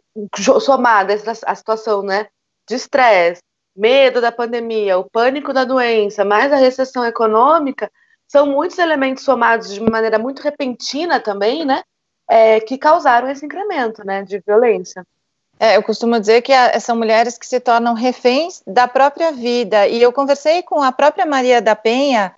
somado 0.60 1.12
a 1.46 1.54
situação, 1.54 2.02
né, 2.02 2.28
de 2.68 2.74
estresse, 2.74 3.40
medo 3.76 4.20
da 4.20 4.32
pandemia, 4.32 4.98
o 4.98 5.08
pânico 5.08 5.52
da 5.52 5.64
doença, 5.64 6.24
mais 6.24 6.52
a 6.52 6.56
recessão 6.56 7.04
econômica, 7.04 7.90
são 8.28 8.46
muitos 8.46 8.78
elementos 8.78 9.24
somados 9.24 9.72
de 9.72 9.80
maneira 9.80 10.18
muito 10.18 10.40
repentina 10.40 11.18
também, 11.18 11.64
né? 11.64 11.82
É, 12.28 12.60
que 12.60 12.78
causaram 12.78 13.28
esse 13.28 13.44
incremento 13.44 14.04
né, 14.04 14.22
de 14.22 14.38
violência. 14.38 15.04
É, 15.58 15.76
eu 15.76 15.82
costumo 15.82 16.18
dizer 16.18 16.40
que 16.42 16.52
a, 16.52 16.78
são 16.78 16.96
mulheres 16.96 17.36
que 17.36 17.46
se 17.46 17.58
tornam 17.58 17.92
reféns 17.92 18.62
da 18.66 18.86
própria 18.86 19.32
vida. 19.32 19.88
E 19.88 20.00
eu 20.00 20.12
conversei 20.12 20.62
com 20.62 20.80
a 20.80 20.92
própria 20.92 21.26
Maria 21.26 21.60
da 21.60 21.74
Penha 21.74 22.34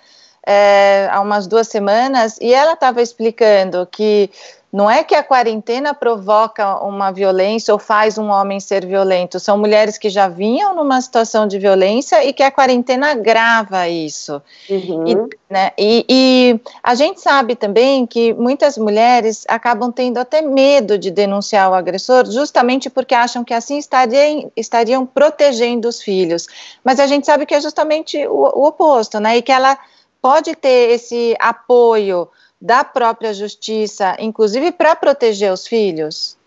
é, 0.46 1.08
há 1.10 1.20
umas 1.20 1.46
duas 1.46 1.68
semanas 1.68 2.36
e 2.40 2.52
ela 2.52 2.72
estava 2.72 3.00
explicando 3.00 3.86
que 3.86 4.28
não 4.72 4.90
é 4.90 5.04
que 5.04 5.14
a 5.14 5.22
quarentena 5.22 5.92
provoca 5.92 6.82
uma 6.82 7.12
violência 7.12 7.74
ou 7.74 7.78
faz 7.78 8.16
um 8.16 8.28
homem 8.28 8.58
ser 8.58 8.86
violento, 8.86 9.38
são 9.38 9.58
mulheres 9.58 9.98
que 9.98 10.08
já 10.08 10.28
vinham 10.28 10.74
numa 10.74 10.98
situação 11.02 11.46
de 11.46 11.58
violência 11.58 12.24
e 12.24 12.32
que 12.32 12.42
a 12.42 12.50
quarentena 12.50 13.10
agrava 13.10 13.86
isso. 13.86 14.40
Uhum. 14.70 15.06
E, 15.06 15.14
né, 15.52 15.72
e, 15.76 16.06
e, 16.08 16.60
a 16.82 16.94
gente 16.94 17.20
sabe 17.20 17.54
também 17.54 18.06
que 18.06 18.32
muitas 18.32 18.78
mulheres 18.78 19.44
acabam 19.46 19.92
tendo 19.92 20.16
até 20.16 20.40
medo 20.40 20.96
de 20.96 21.10
denunciar 21.10 21.70
o 21.70 21.74
agressor, 21.74 22.24
justamente 22.30 22.88
porque 22.88 23.14
acham 23.14 23.44
que 23.44 23.52
assim 23.52 23.76
estariam, 23.76 24.50
estariam 24.56 25.04
protegendo 25.04 25.86
os 25.86 26.00
filhos. 26.00 26.46
Mas 26.82 26.98
a 26.98 27.06
gente 27.06 27.26
sabe 27.26 27.44
que 27.44 27.54
é 27.54 27.60
justamente 27.60 28.26
o, 28.26 28.44
o 28.58 28.66
oposto, 28.68 29.20
né? 29.20 29.36
E 29.36 29.42
que 29.42 29.52
ela 29.52 29.78
pode 30.22 30.54
ter 30.54 30.92
esse 30.92 31.36
apoio 31.38 32.26
da 32.62 32.84
própria 32.84 33.34
justiça, 33.34 34.16
inclusive 34.20 34.70
para 34.70 34.94
proteger 34.94 35.52
os 35.52 35.66
filhos? 35.66 36.38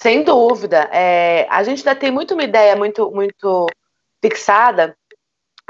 Sem 0.00 0.22
dúvida. 0.22 0.88
É, 0.92 1.48
a 1.50 1.64
gente 1.64 1.80
ainda 1.80 1.98
tem 1.98 2.12
muito 2.12 2.34
uma 2.34 2.44
ideia 2.44 2.76
muito, 2.76 3.10
muito 3.10 3.66
fixada 4.22 4.96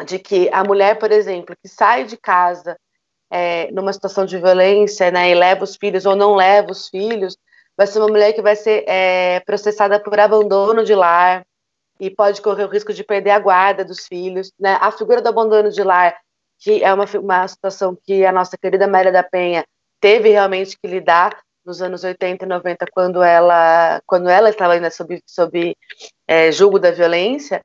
de 0.04 0.18
que 0.18 0.50
a 0.52 0.62
mulher, 0.62 0.98
por 0.98 1.10
exemplo, 1.10 1.56
que 1.56 1.68
sai 1.68 2.04
de 2.04 2.18
casa 2.18 2.76
é, 3.30 3.70
numa 3.72 3.94
situação 3.94 4.26
de 4.26 4.36
violência 4.36 5.10
né, 5.10 5.30
e 5.30 5.34
leva 5.34 5.64
os 5.64 5.74
filhos 5.74 6.04
ou 6.04 6.14
não 6.14 6.34
leva 6.34 6.70
os 6.70 6.88
filhos, 6.90 7.38
vai 7.74 7.86
ser 7.86 7.98
uma 7.98 8.08
mulher 8.08 8.34
que 8.34 8.42
vai 8.42 8.56
ser 8.56 8.84
é, 8.86 9.40
processada 9.40 9.98
por 9.98 10.20
abandono 10.20 10.84
de 10.84 10.94
lar 10.94 11.46
e 11.98 12.10
pode 12.10 12.42
correr 12.42 12.64
o 12.64 12.68
risco 12.68 12.92
de 12.92 13.02
perder 13.02 13.30
a 13.30 13.38
guarda 13.38 13.82
dos 13.82 14.06
filhos. 14.06 14.52
Né? 14.60 14.76
A 14.82 14.92
figura 14.92 15.22
do 15.22 15.30
abandono 15.30 15.70
de 15.70 15.82
lar 15.82 16.14
que 16.58 16.82
é 16.82 16.92
uma, 16.92 17.04
uma 17.20 17.48
situação 17.48 17.96
que 18.04 18.24
a 18.24 18.32
nossa 18.32 18.56
querida 18.56 18.86
Maria 18.86 19.12
da 19.12 19.22
Penha 19.22 19.64
teve 20.00 20.30
realmente 20.30 20.78
que 20.78 20.88
lidar 20.88 21.38
nos 21.64 21.82
anos 21.82 22.04
80 22.04 22.44
e 22.44 22.48
90, 22.48 22.86
quando 22.92 23.22
ela, 23.22 24.00
quando 24.06 24.28
ela 24.28 24.48
estava 24.48 24.74
ainda 24.74 24.90
sob, 24.90 25.20
sob 25.26 25.76
é, 26.26 26.52
julgo 26.52 26.78
da 26.78 26.92
violência, 26.92 27.60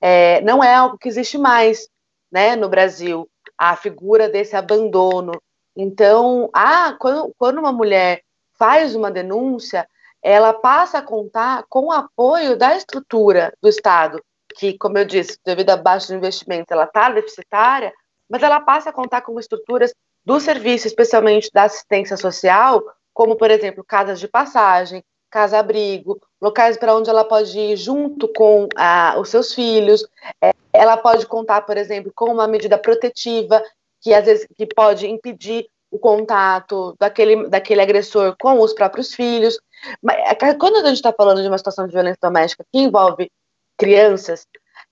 é, 0.00 0.42
não 0.42 0.62
é 0.62 0.74
algo 0.74 0.98
que 0.98 1.08
existe 1.08 1.38
mais 1.38 1.88
né, 2.30 2.54
no 2.54 2.68
Brasil, 2.68 3.26
a 3.56 3.74
figura 3.74 4.28
desse 4.28 4.54
abandono. 4.54 5.32
Então, 5.74 6.50
ah, 6.52 6.94
quando, 6.98 7.32
quando 7.38 7.58
uma 7.58 7.72
mulher 7.72 8.20
faz 8.58 8.94
uma 8.94 9.10
denúncia, 9.10 9.88
ela 10.22 10.52
passa 10.52 10.98
a 10.98 11.02
contar 11.02 11.64
com 11.68 11.86
o 11.86 11.92
apoio 11.92 12.56
da 12.56 12.76
estrutura 12.76 13.52
do 13.62 13.68
Estado, 13.68 14.22
que, 14.54 14.76
como 14.76 14.98
eu 14.98 15.04
disse, 15.04 15.38
devido 15.44 15.70
a 15.70 15.76
baixo 15.76 16.14
investimento, 16.14 16.72
ela 16.72 16.84
está 16.84 17.10
deficitária, 17.10 17.92
mas 18.28 18.42
ela 18.42 18.60
passa 18.60 18.90
a 18.90 18.92
contar 18.92 19.22
com 19.22 19.38
estruturas 19.38 19.94
do 20.24 20.40
serviço, 20.40 20.86
especialmente 20.86 21.50
da 21.52 21.64
assistência 21.64 22.16
social, 22.16 22.82
como, 23.14 23.36
por 23.36 23.50
exemplo, 23.50 23.84
casas 23.84 24.20
de 24.20 24.28
passagem, 24.28 25.02
casa-abrigo, 25.30 26.20
locais 26.40 26.76
para 26.76 26.94
onde 26.94 27.10
ela 27.10 27.24
pode 27.24 27.58
ir 27.58 27.76
junto 27.76 28.28
com 28.28 28.68
ah, 28.76 29.16
os 29.18 29.28
seus 29.28 29.54
filhos. 29.54 30.06
É, 30.42 30.52
ela 30.72 30.96
pode 30.96 31.26
contar, 31.26 31.62
por 31.62 31.76
exemplo, 31.76 32.12
com 32.14 32.32
uma 32.32 32.46
medida 32.46 32.76
protetiva 32.76 33.62
que 34.00 34.12
às 34.14 34.24
vezes 34.24 34.46
que 34.56 34.66
pode 34.66 35.06
impedir 35.06 35.66
o 35.90 35.98
contato 35.98 36.94
daquele, 36.98 37.48
daquele 37.48 37.80
agressor 37.80 38.36
com 38.38 38.60
os 38.60 38.72
próprios 38.72 39.14
filhos. 39.14 39.58
Mas, 40.02 40.16
é, 40.16 40.54
quando 40.54 40.76
a 40.76 40.88
gente 40.88 40.96
está 40.96 41.12
falando 41.12 41.42
de 41.42 41.48
uma 41.48 41.58
situação 41.58 41.86
de 41.86 41.92
violência 41.92 42.18
doméstica 42.20 42.64
que 42.72 42.78
envolve 42.78 43.30
crianças, 43.78 44.46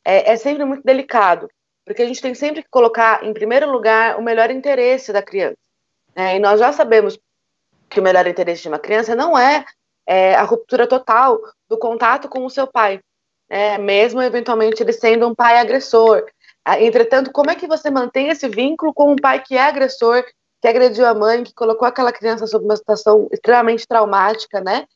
é, 0.05 0.33
é 0.33 0.37
sempre 0.37 0.65
muito 0.65 0.83
delicado, 0.85 1.49
porque 1.85 2.03
a 2.03 2.07
gente 2.07 2.21
tem 2.21 2.35
sempre 2.35 2.63
que 2.63 2.69
colocar 2.71 3.25
em 3.25 3.33
primeiro 3.33 3.71
lugar 3.71 4.19
o 4.19 4.23
melhor 4.23 4.51
interesse 4.51 5.13
da 5.13 5.23
criança. 5.23 5.59
Né? 6.17 6.37
E 6.37 6.39
nós 6.39 6.59
já 6.59 6.73
sabemos 6.73 7.19
que 7.89 8.01
o 8.01 8.03
melhor 8.03 8.27
interesse 8.27 8.63
de 8.63 8.69
uma 8.69 8.79
criança 8.79 9.15
não 9.15 9.39
é, 9.39 9.65
é 10.07 10.35
a 10.35 10.43
ruptura 10.43 10.87
total 10.87 11.39
do 11.69 11.79
contato 11.79 12.29
com 12.29 12.45
o 12.45 12.51
seu 12.51 12.67
pai, 12.67 13.01
né? 13.49 13.79
mesmo 13.79 14.23
eventualmente 14.23 14.83
ele 14.83 14.93
sendo 14.93 15.29
um 15.29 15.35
pai 15.35 15.59
agressor. 15.59 16.25
Ah, 16.65 16.81
entretanto, 16.81 17.31
como 17.31 17.51
é 17.51 17.55
que 17.55 17.67
você 17.67 17.91
mantém 17.91 18.29
esse 18.29 18.49
vínculo 18.49 18.93
com 18.95 19.13
um 19.13 19.17
pai 19.17 19.43
que 19.43 19.55
é 19.55 19.61
agressor, 19.61 20.25
que 20.63 20.69
agrediu 20.69 21.05
a 21.05 21.15
mãe, 21.15 21.45
que 21.45 21.53
colocou 21.53 21.87
aquela 21.87 22.11
criança 22.11 22.47
sob 22.47 22.65
uma 22.65 22.77
situação 22.77 23.29
extremamente 23.31 23.87
traumática, 23.87 24.63
né? 24.63 24.87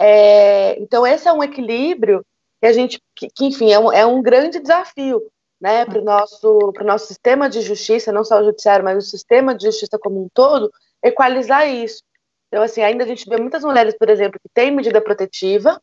É, 0.00 0.80
então, 0.80 1.06
esse 1.06 1.28
é 1.28 1.32
um 1.32 1.42
equilíbrio 1.42 2.24
que 2.58 2.66
a 2.66 2.72
gente, 2.72 2.98
que, 3.14 3.28
que 3.28 3.44
enfim, 3.44 3.70
é 3.70 3.78
um, 3.78 3.92
é 3.92 4.06
um 4.06 4.22
grande 4.22 4.58
desafio 4.58 5.22
né, 5.60 5.84
para 5.84 6.00
o 6.00 6.04
nosso, 6.04 6.72
nosso 6.82 7.06
sistema 7.06 7.48
de 7.48 7.60
justiça, 7.60 8.12
não 8.12 8.24
só 8.24 8.40
o 8.40 8.44
judiciário, 8.44 8.84
mas 8.84 8.96
o 8.98 9.10
sistema 9.10 9.54
de 9.54 9.64
justiça 9.66 9.98
como 9.98 10.22
um 10.22 10.28
todo, 10.32 10.72
equalizar 11.02 11.68
isso. 11.68 12.02
Então, 12.48 12.62
assim, 12.62 12.80
ainda 12.80 13.04
a 13.04 13.06
gente 13.06 13.28
vê 13.28 13.36
muitas 13.36 13.62
mulheres, 13.62 13.94
por 13.98 14.08
exemplo, 14.08 14.40
que 14.40 14.48
têm 14.48 14.70
medida 14.70 15.00
protetiva 15.00 15.80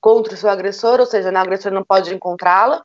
contra 0.00 0.34
o 0.34 0.36
seu 0.36 0.48
agressor, 0.48 1.00
ou 1.00 1.06
seja, 1.06 1.30
o 1.30 1.36
agressor 1.36 1.72
não 1.72 1.84
pode 1.84 2.14
encontrá-la. 2.14 2.84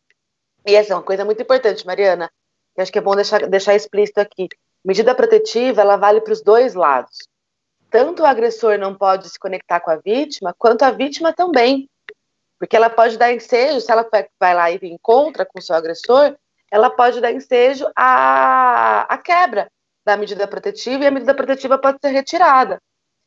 E 0.65 0.75
essa 0.75 0.93
é 0.93 0.95
uma 0.95 1.03
coisa 1.03 1.23
muito 1.23 1.41
importante, 1.41 1.85
Mariana, 1.85 2.29
que 2.75 2.81
acho 2.81 2.91
que 2.91 2.97
é 2.97 3.01
bom 3.01 3.15
deixar, 3.15 3.47
deixar 3.47 3.75
explícito 3.75 4.19
aqui. 4.19 4.47
Medida 4.83 5.13
protetiva, 5.13 5.81
ela 5.81 5.95
vale 5.95 6.21
para 6.21 6.33
os 6.33 6.41
dois 6.41 6.73
lados. 6.73 7.17
tanto 7.89 8.23
o 8.23 8.25
agressor 8.25 8.77
não 8.79 8.95
pode 8.95 9.29
se 9.29 9.37
conectar 9.37 9.81
com 9.81 9.91
a 9.91 9.97
vítima, 9.97 10.55
quanto 10.57 10.83
a 10.83 10.91
vítima 10.91 11.33
também. 11.33 11.89
Porque 12.61 12.75
ela 12.75 12.91
pode 12.91 13.17
dar 13.17 13.33
ensejo, 13.33 13.81
se 13.81 13.91
ela 13.91 14.07
vai 14.39 14.53
lá 14.53 14.69
e 14.69 14.77
encontra 14.83 15.43
com 15.43 15.57
o 15.57 15.61
seu 15.63 15.75
agressor, 15.75 16.35
ela 16.69 16.91
pode 16.91 17.19
dar 17.19 17.31
ensejo 17.31 17.89
à, 17.95 19.01
à 19.11 19.17
quebra 19.17 19.67
da 20.05 20.15
medida 20.15 20.47
protetiva 20.47 21.03
e 21.03 21.07
a 21.07 21.11
medida 21.11 21.33
protetiva 21.33 21.79
pode 21.79 21.97
ser 21.99 22.09
retirada. 22.09 22.79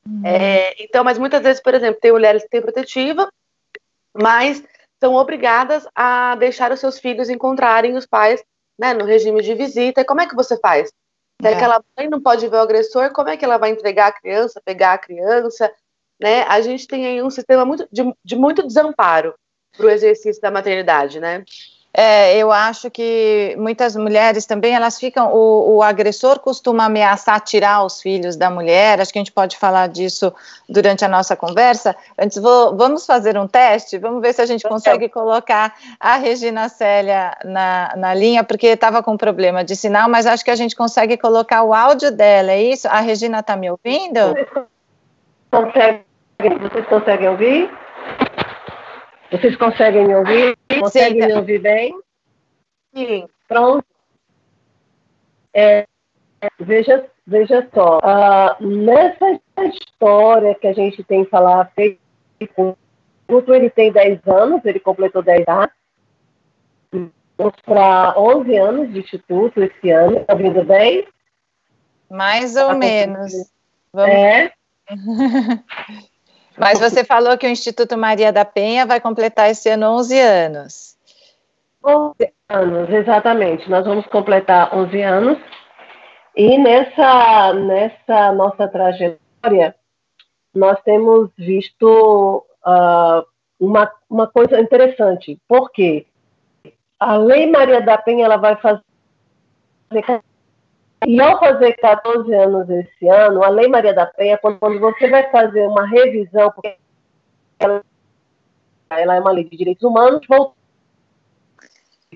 Uhum. 0.06 0.22
É, 0.24 0.80
então, 0.80 1.02
mas 1.02 1.18
muitas 1.18 1.42
vezes, 1.42 1.60
por 1.60 1.74
exemplo, 1.74 2.00
tem 2.00 2.12
mulheres 2.12 2.44
que 2.44 2.48
têm 2.48 2.62
protetiva, 2.62 3.28
mas 4.16 4.62
são 5.02 5.14
obrigadas 5.14 5.84
a 5.96 6.36
deixar 6.36 6.70
os 6.70 6.78
seus 6.78 7.00
filhos 7.00 7.28
encontrarem 7.28 7.96
os 7.96 8.06
pais 8.06 8.40
né, 8.78 8.94
no 8.94 9.04
regime 9.04 9.42
de 9.42 9.52
visita. 9.52 10.02
E 10.02 10.04
como 10.04 10.20
é 10.20 10.28
que 10.28 10.36
você 10.36 10.56
faz? 10.60 10.92
Se 11.42 11.48
é. 11.48 11.54
aquela 11.54 11.82
mãe 11.98 12.08
não 12.08 12.22
pode 12.22 12.46
ver 12.46 12.54
o 12.54 12.60
agressor, 12.60 13.12
como 13.12 13.30
é 13.30 13.36
que 13.36 13.44
ela 13.44 13.58
vai 13.58 13.70
entregar 13.70 14.06
a 14.06 14.12
criança, 14.12 14.62
pegar 14.64 14.92
a 14.92 14.98
criança? 14.98 15.68
Né? 16.21 16.42
A 16.42 16.61
gente 16.61 16.87
tem 16.87 17.06
aí 17.06 17.23
um 17.23 17.30
sistema 17.30 17.64
muito, 17.64 17.88
de, 17.90 18.02
de 18.25 18.37
muito 18.37 18.66
desamparo 18.66 19.35
para 19.76 19.87
o 19.87 19.90
exercício 19.90 20.40
da 20.40 20.50
maternidade, 20.50 21.18
né? 21.18 21.44
É, 21.97 22.37
eu 22.37 22.50
acho 22.50 22.90
que 22.90 23.54
muitas 23.56 23.94
mulheres 23.94 24.44
também 24.47 24.75
elas 24.75 24.99
ficam. 24.99 25.33
O, 25.33 25.76
o, 25.76 25.83
agressor 25.83 26.40
costuma 26.40 26.87
ameaçar 26.87 27.40
tirar 27.40 27.85
os 27.85 28.02
filhos 28.02 28.35
da 28.35 28.50
mulher. 28.50 29.00
Acho 29.00 29.12
que 29.12 29.18
a 29.21 29.23
gente 29.23 29.30
pode 29.30 29.56
falar 29.56 29.87
disso 29.87 30.35
durante 30.68 31.04
a 31.04 31.09
nossa 31.09 31.37
conversa. 31.37 31.94
Antes, 32.18 32.42
vou, 32.42 32.76
vamos 32.76 33.06
fazer 33.06 33.38
um 33.38 33.47
teste. 33.47 33.97
Vamos 33.97 34.21
ver 34.21 34.35
se 34.35 34.42
a 34.42 34.47
gente 34.47 34.68
consegue 34.68 35.09
colocar 35.09 35.76
a 36.00 36.16
Regina 36.16 36.68
Célia 36.68 37.33
na, 37.44 37.94
na 37.97 38.12
linha, 38.12 38.42
porque 38.42 38.66
estava 38.66 39.00
com 39.00 39.16
problema 39.16 39.62
de 39.62 39.76
sinal, 39.76 40.09
mas 40.09 40.26
acho 40.26 40.44
que 40.44 40.50
a 40.50 40.56
gente 40.56 40.75
consegue 40.75 41.16
colocar 41.16 41.62
o 41.62 41.73
áudio 41.73 42.11
dela. 42.11 42.50
É 42.50 42.61
isso? 42.61 42.88
A 42.88 42.99
Regina 42.99 43.38
está 43.38 43.54
me 43.54 43.71
ouvindo? 43.71 44.35
Vocês 46.61 46.87
conseguem 46.87 47.28
ouvir? 47.28 47.70
Vocês 49.30 49.56
conseguem 49.56 50.06
me 50.06 50.14
ouvir? 50.14 50.56
Conseguem 50.80 51.23
Sim, 51.23 51.28
me 51.28 51.34
ouvir 51.34 51.58
bem? 51.61 52.00
Sim. 52.94 53.28
Pronto. 53.49 53.84
É, 55.52 55.87
veja, 56.58 57.06
veja 57.26 57.68
só, 57.73 57.99
uh, 57.99 58.66
nessa 58.66 59.40
história 59.73 60.54
que 60.54 60.66
a 60.66 60.73
gente 60.73 61.02
tem 61.04 61.25
falar 61.25 61.73
com 62.54 62.76
o 63.28 63.54
ele 63.54 63.70
tem 63.70 63.90
10 63.90 64.26
anos, 64.26 64.64
ele 64.64 64.80
completou 64.80 65.23
10 65.23 65.46
anos. 65.49 65.70
Vamos 67.37 67.54
para 67.64 68.14
11 68.16 68.56
anos 68.56 68.92
de 68.92 69.00
instituto 69.00 69.62
esse 69.62 69.90
ano, 69.90 70.18
está 70.18 70.34
vindo 70.34 70.62
bem? 70.64 71.06
Mais 72.11 72.54
ou 72.54 72.68
tá 72.68 72.75
menos. 72.75 73.32
Vamos... 73.92 74.14
É. 74.14 74.52
Mas 76.56 76.78
você 76.78 77.04
falou 77.04 77.36
que 77.36 77.46
o 77.46 77.50
Instituto 77.50 77.98
Maria 77.98 78.32
da 78.32 78.44
Penha 78.44 78.86
vai 78.86 79.00
completar 79.00 79.50
esse 79.50 79.68
ano 79.68 79.86
11 79.98 80.20
anos. 80.20 80.96
11 81.84 82.14
anos, 82.48 82.90
exatamente. 82.90 83.68
Nós 83.68 83.84
vamos 83.84 84.06
completar 84.06 84.74
11 84.74 85.02
anos. 85.02 85.38
E 86.36 86.58
nessa, 86.58 87.52
nessa 87.54 88.32
nossa 88.32 88.68
trajetória, 88.68 89.74
nós 90.54 90.80
temos 90.82 91.30
visto 91.36 92.44
uh, 92.64 93.25
uma, 93.58 93.90
uma 94.08 94.26
coisa 94.26 94.60
interessante. 94.60 95.38
Por 95.49 95.70
quê? 95.70 96.06
A 96.99 97.16
Lei 97.16 97.50
Maria 97.50 97.80
da 97.80 97.99
Penha 97.99 98.25
ela 98.25 98.36
vai 98.36 98.56
fazer 98.56 98.82
e 101.06 101.21
ao 101.21 101.38
fazer 101.38 101.75
14 101.75 102.34
anos 102.34 102.69
esse 102.71 103.08
ano, 103.08 103.43
a 103.43 103.49
Lei 103.49 103.69
Maria 103.69 103.93
da 103.93 104.06
Penha, 104.06 104.38
quando, 104.38 104.58
quando 104.58 104.80
você 104.80 105.08
vai 105.08 105.30
fazer 105.30 105.67
uma 105.67 105.86
revisão, 105.86 106.50
porque 106.50 106.76
ela, 107.58 107.82
ela 108.90 109.17
é 109.17 109.21
uma 109.21 109.32
lei 109.32 109.45
de 109.45 109.56
direitos 109.56 109.82
humanos, 109.82 110.21
vou, 110.28 110.54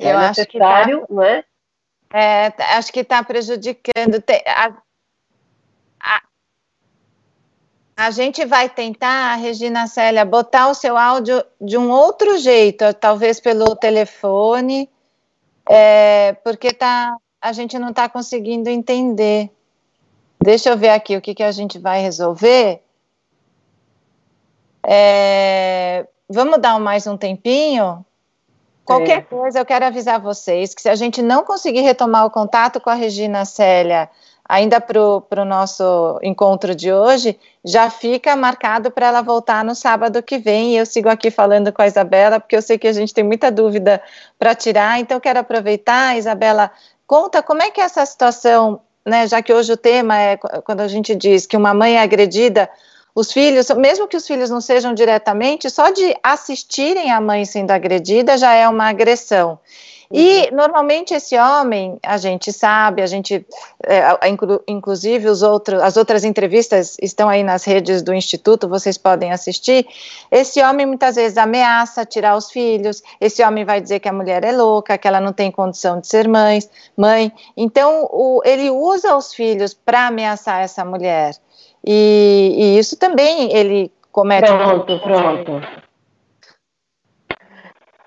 é 0.00 0.12
Eu 0.12 0.18
necessário, 0.20 1.00
tá, 1.00 1.06
não 1.10 1.22
é? 1.22 1.44
é? 2.12 2.54
Acho 2.76 2.92
que 2.92 3.00
está 3.00 3.22
prejudicando. 3.22 4.22
A, 4.46 4.72
a, 6.00 6.22
a 7.96 8.10
gente 8.10 8.44
vai 8.44 8.68
tentar, 8.68 9.34
Regina 9.36 9.86
Célia, 9.86 10.24
botar 10.24 10.68
o 10.68 10.74
seu 10.74 10.96
áudio 10.96 11.44
de 11.60 11.76
um 11.76 11.90
outro 11.90 12.38
jeito, 12.38 12.94
talvez 12.94 13.40
pelo 13.40 13.74
telefone, 13.76 14.88
é, 15.68 16.34
porque 16.44 16.68
está 16.68 17.16
a 17.40 17.52
gente 17.52 17.78
não 17.78 17.90
está 17.90 18.08
conseguindo 18.08 18.68
entender. 18.68 19.50
Deixa 20.40 20.70
eu 20.70 20.78
ver 20.78 20.90
aqui 20.90 21.16
o 21.16 21.20
que, 21.20 21.34
que 21.34 21.42
a 21.42 21.52
gente 21.52 21.78
vai 21.78 22.00
resolver. 22.00 22.82
É, 24.84 26.06
vamos 26.28 26.60
dar 26.60 26.78
mais 26.78 27.06
um 27.06 27.16
tempinho? 27.16 28.04
Qualquer 28.84 29.18
é. 29.18 29.22
coisa, 29.22 29.58
eu 29.58 29.66
quero 29.66 29.84
avisar 29.84 30.18
vocês 30.18 30.74
que 30.74 30.80
se 30.80 30.88
a 30.88 30.94
gente 30.94 31.20
não 31.20 31.44
conseguir 31.44 31.80
retomar 31.80 32.24
o 32.24 32.30
contato 32.30 32.80
com 32.80 32.88
a 32.88 32.94
Regina 32.94 33.44
Célia 33.44 34.08
ainda 34.48 34.80
para 34.80 35.42
o 35.42 35.44
nosso 35.44 36.18
encontro 36.22 36.74
de 36.74 36.90
hoje, 36.90 37.38
já 37.62 37.90
fica 37.90 38.34
marcado 38.34 38.90
para 38.90 39.08
ela 39.08 39.20
voltar 39.20 39.62
no 39.62 39.74
sábado 39.74 40.22
que 40.22 40.38
vem. 40.38 40.72
E 40.72 40.78
eu 40.78 40.86
sigo 40.86 41.10
aqui 41.10 41.30
falando 41.30 41.70
com 41.70 41.82
a 41.82 41.86
Isabela, 41.86 42.40
porque 42.40 42.56
eu 42.56 42.62
sei 42.62 42.78
que 42.78 42.88
a 42.88 42.92
gente 42.92 43.12
tem 43.12 43.22
muita 43.22 43.50
dúvida 43.50 44.00
para 44.38 44.54
tirar, 44.54 44.98
então 44.98 45.20
quero 45.20 45.38
aproveitar, 45.38 46.16
Isabela, 46.16 46.70
Conta 47.08 47.42
como 47.42 47.62
é 47.62 47.70
que 47.70 47.80
é 47.80 47.84
essa 47.84 48.04
situação, 48.04 48.82
né, 49.04 49.26
já 49.26 49.40
que 49.40 49.50
hoje 49.50 49.72
o 49.72 49.78
tema 49.78 50.20
é 50.20 50.36
quando 50.36 50.82
a 50.82 50.88
gente 50.88 51.14
diz 51.14 51.46
que 51.46 51.56
uma 51.56 51.72
mãe 51.72 51.96
é 51.96 52.02
agredida, 52.02 52.68
os 53.14 53.32
filhos, 53.32 53.70
mesmo 53.70 54.06
que 54.06 54.16
os 54.16 54.26
filhos 54.26 54.50
não 54.50 54.60
sejam 54.60 54.92
diretamente, 54.92 55.70
só 55.70 55.88
de 55.88 56.14
assistirem 56.22 57.10
a 57.10 57.18
mãe 57.18 57.46
sendo 57.46 57.70
agredida 57.70 58.36
já 58.36 58.52
é 58.52 58.68
uma 58.68 58.90
agressão. 58.90 59.58
E 60.12 60.48
uhum. 60.48 60.56
normalmente 60.56 61.12
esse 61.12 61.36
homem, 61.36 61.98
a 62.02 62.16
gente 62.16 62.50
sabe, 62.50 63.02
a 63.02 63.06
gente, 63.06 63.46
é, 63.84 64.28
inclu, 64.28 64.62
inclusive 64.66 65.28
os 65.28 65.42
outros, 65.42 65.82
as 65.82 65.98
outras 65.98 66.24
entrevistas 66.24 66.96
estão 67.02 67.28
aí 67.28 67.42
nas 67.42 67.64
redes 67.64 68.00
do 68.00 68.14
instituto, 68.14 68.68
vocês 68.68 68.96
podem 68.96 69.32
assistir. 69.32 69.86
Esse 70.30 70.62
homem 70.62 70.86
muitas 70.86 71.16
vezes 71.16 71.36
ameaça 71.36 72.06
tirar 72.06 72.36
os 72.36 72.50
filhos. 72.50 73.02
Esse 73.20 73.44
homem 73.44 73.66
vai 73.66 73.80
dizer 73.80 74.00
que 74.00 74.08
a 74.08 74.12
mulher 74.12 74.44
é 74.44 74.52
louca, 74.52 74.96
que 74.96 75.06
ela 75.06 75.20
não 75.20 75.32
tem 75.32 75.50
condição 75.50 76.00
de 76.00 76.06
ser 76.06 76.26
mãe. 76.26 76.60
Mãe. 76.96 77.30
Então 77.54 78.08
o, 78.10 78.40
ele 78.44 78.70
usa 78.70 79.14
os 79.14 79.34
filhos 79.34 79.74
para 79.74 80.06
ameaçar 80.06 80.62
essa 80.62 80.84
mulher. 80.84 81.34
E, 81.84 82.54
e, 82.56 82.78
isso 82.78 82.96
também 82.96 83.54
ele 83.54 83.92
comete. 84.10 84.46
Pronto, 84.46 84.98
pronto. 85.00 85.87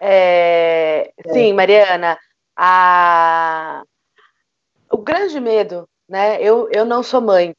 É, 0.03 1.13
é. 1.15 1.31
Sim, 1.31 1.53
Mariana, 1.53 2.17
a... 2.57 3.83
o 4.91 4.97
grande 4.97 5.39
medo, 5.39 5.87
né? 6.09 6.41
Eu, 6.41 6.67
eu 6.71 6.83
não 6.83 7.03
sou 7.03 7.21
mãe, 7.21 7.53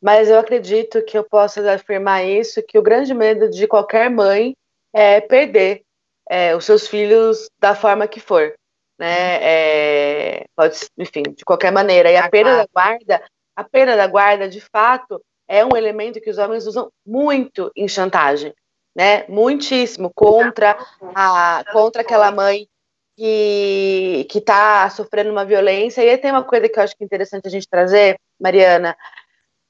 mas 0.00 0.30
eu 0.30 0.38
acredito 0.38 1.02
que 1.02 1.18
eu 1.18 1.22
posso 1.22 1.60
afirmar 1.68 2.24
isso, 2.24 2.62
que 2.62 2.78
o 2.78 2.82
grande 2.82 3.12
medo 3.12 3.50
de 3.50 3.66
qualquer 3.66 4.08
mãe 4.08 4.56
é 4.90 5.20
perder 5.20 5.82
é, 6.30 6.56
os 6.56 6.64
seus 6.64 6.88
filhos 6.88 7.50
da 7.60 7.74
forma 7.74 8.08
que 8.08 8.20
for, 8.20 8.54
né? 8.98 9.42
É, 9.42 10.46
pode, 10.56 10.78
enfim, 10.96 11.24
de 11.24 11.44
qualquer 11.44 11.70
maneira. 11.70 12.10
E 12.10 12.16
a 12.16 12.30
perda 12.30 12.56
da 12.56 12.66
guarda, 12.72 13.22
a 13.54 13.64
perda 13.64 13.96
da 13.98 14.06
guarda, 14.06 14.48
de 14.48 14.62
fato, 14.62 15.22
é 15.46 15.62
um 15.62 15.76
elemento 15.76 16.22
que 16.22 16.30
os 16.30 16.38
homens 16.38 16.66
usam 16.66 16.90
muito 17.04 17.70
em 17.76 17.86
chantagem 17.86 18.54
né? 18.96 19.26
Muitíssimo 19.28 20.10
contra 20.14 20.74
a 21.14 21.62
contra 21.70 22.00
aquela 22.00 22.32
mãe 22.32 22.66
que 23.14 24.26
que 24.30 24.38
está 24.38 24.88
sofrendo 24.88 25.30
uma 25.30 25.44
violência. 25.44 26.02
E 26.02 26.08
aí 26.08 26.16
tem 26.16 26.30
uma 26.30 26.42
coisa 26.42 26.66
que 26.66 26.78
eu 26.78 26.82
acho 26.82 26.96
que 26.96 27.04
é 27.04 27.06
interessante 27.06 27.46
a 27.46 27.50
gente 27.50 27.68
trazer, 27.68 28.18
Mariana. 28.40 28.96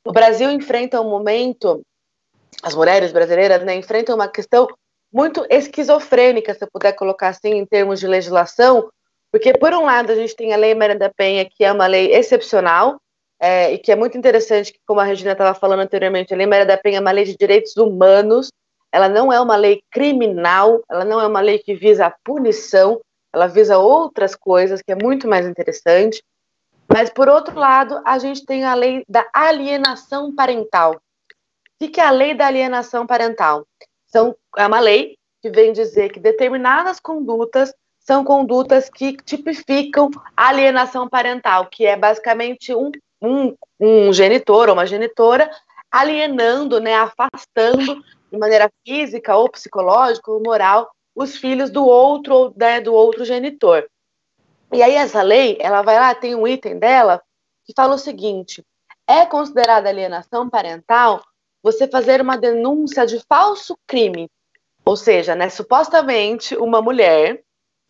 O 0.04 0.12
Brasil 0.12 0.48
enfrenta 0.52 1.00
um 1.00 1.10
momento, 1.10 1.82
as 2.62 2.76
mulheres 2.76 3.10
brasileiras, 3.10 3.64
né, 3.64 3.74
enfrentam 3.74 4.14
uma 4.14 4.28
questão 4.28 4.68
muito 5.12 5.44
esquizofrênica, 5.50 6.54
se 6.54 6.62
eu 6.62 6.68
puder 6.72 6.92
colocar 6.92 7.28
assim, 7.28 7.54
em 7.54 7.66
termos 7.66 7.98
de 7.98 8.06
legislação, 8.06 8.88
porque 9.32 9.52
por 9.54 9.72
um 9.72 9.84
lado 9.84 10.12
a 10.12 10.14
gente 10.14 10.36
tem 10.36 10.52
a 10.52 10.56
Lei 10.56 10.74
Maria 10.74 10.96
da 10.96 11.10
Penha, 11.10 11.44
que 11.44 11.64
é 11.64 11.72
uma 11.72 11.86
lei 11.88 12.14
excepcional, 12.14 13.00
é, 13.40 13.72
e 13.72 13.78
que 13.78 13.90
é 13.90 13.96
muito 13.96 14.16
interessante, 14.16 14.72
que, 14.72 14.78
como 14.86 15.00
a 15.00 15.04
Regina 15.04 15.32
estava 15.32 15.54
falando 15.54 15.80
anteriormente, 15.80 16.32
a 16.32 16.36
Lei 16.36 16.46
Maria 16.46 16.66
da 16.66 16.76
Penha 16.76 16.98
é 16.98 17.00
uma 17.00 17.10
lei 17.10 17.24
de 17.24 17.36
direitos 17.36 17.76
humanos, 17.76 18.50
ela 18.96 19.10
não 19.10 19.30
é 19.30 19.38
uma 19.38 19.56
lei 19.56 19.82
criminal, 19.90 20.82
ela 20.90 21.04
não 21.04 21.20
é 21.20 21.26
uma 21.26 21.42
lei 21.42 21.58
que 21.58 21.74
visa 21.74 22.06
a 22.06 22.14
punição, 22.24 22.98
ela 23.30 23.46
visa 23.46 23.76
outras 23.76 24.34
coisas, 24.34 24.80
que 24.80 24.90
é 24.90 24.94
muito 24.94 25.28
mais 25.28 25.46
interessante. 25.46 26.24
Mas, 26.90 27.10
por 27.10 27.28
outro 27.28 27.58
lado, 27.58 28.00
a 28.06 28.18
gente 28.18 28.46
tem 28.46 28.64
a 28.64 28.72
lei 28.72 29.04
da 29.06 29.28
alienação 29.34 30.34
parental. 30.34 30.92
O 30.94 31.88
que 31.90 32.00
é 32.00 32.06
a 32.06 32.10
lei 32.10 32.32
da 32.32 32.46
alienação 32.46 33.06
parental? 33.06 33.66
São, 34.06 34.34
é 34.56 34.66
uma 34.66 34.80
lei 34.80 35.18
que 35.42 35.50
vem 35.50 35.74
dizer 35.74 36.10
que 36.10 36.18
determinadas 36.18 36.98
condutas 36.98 37.74
são 37.98 38.24
condutas 38.24 38.88
que 38.88 39.14
tipificam 39.26 40.10
alienação 40.34 41.06
parental, 41.06 41.66
que 41.66 41.84
é 41.84 41.98
basicamente 41.98 42.74
um, 42.74 42.90
um, 43.20 43.54
um 43.78 44.10
genitor 44.10 44.68
ou 44.68 44.74
uma 44.74 44.86
genitora 44.86 45.50
alienando, 45.90 46.80
né, 46.80 46.94
afastando 46.94 48.02
de 48.30 48.38
maneira 48.38 48.70
física 48.84 49.36
ou 49.36 49.50
psicológica 49.50 50.30
ou 50.30 50.42
moral 50.42 50.90
os 51.14 51.36
filhos 51.36 51.70
do 51.70 51.84
outro, 51.84 52.52
né, 52.56 52.80
do 52.80 52.92
outro 52.92 53.24
genitor. 53.24 53.88
E 54.72 54.82
aí 54.82 54.94
essa 54.94 55.22
lei, 55.22 55.56
ela 55.60 55.82
vai 55.82 55.98
lá, 55.98 56.14
tem 56.14 56.34
um 56.34 56.46
item 56.46 56.78
dela 56.78 57.22
que 57.64 57.72
fala 57.74 57.94
o 57.94 57.98
seguinte: 57.98 58.64
é 59.06 59.24
considerada 59.24 59.88
alienação 59.88 60.50
parental 60.50 61.22
você 61.62 61.88
fazer 61.88 62.20
uma 62.20 62.36
denúncia 62.36 63.06
de 63.06 63.20
falso 63.28 63.78
crime. 63.86 64.30
Ou 64.84 64.96
seja, 64.96 65.34
né, 65.34 65.48
supostamente 65.48 66.56
uma 66.56 66.80
mulher, 66.80 67.42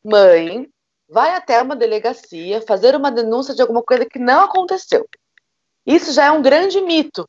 mãe, 0.02 0.68
vai 1.08 1.34
até 1.34 1.60
uma 1.60 1.76
delegacia 1.76 2.62
fazer 2.62 2.96
uma 2.96 3.10
denúncia 3.10 3.54
de 3.54 3.60
alguma 3.60 3.82
coisa 3.82 4.06
que 4.06 4.18
não 4.18 4.44
aconteceu. 4.44 5.06
Isso 5.84 6.12
já 6.12 6.26
é 6.26 6.30
um 6.30 6.42
grande 6.42 6.80
mito, 6.80 7.28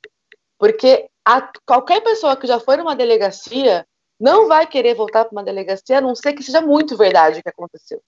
porque 0.57 1.09
a, 1.23 1.49
qualquer 1.65 2.01
pessoa 2.01 2.35
que 2.35 2.47
já 2.47 2.59
foi 2.59 2.77
numa 2.77 2.95
delegacia 2.95 3.85
não 4.19 4.47
vai 4.47 4.65
querer 4.65 4.95
voltar 4.95 5.25
para 5.25 5.31
uma 5.31 5.43
delegacia, 5.43 5.99
a 5.99 6.01
não 6.01 6.15
ser 6.15 6.33
que 6.33 6.43
seja 6.43 6.61
muito 6.61 6.97
verdade 6.97 7.39
o 7.39 7.43
que 7.43 7.49
aconteceu. 7.49 8.01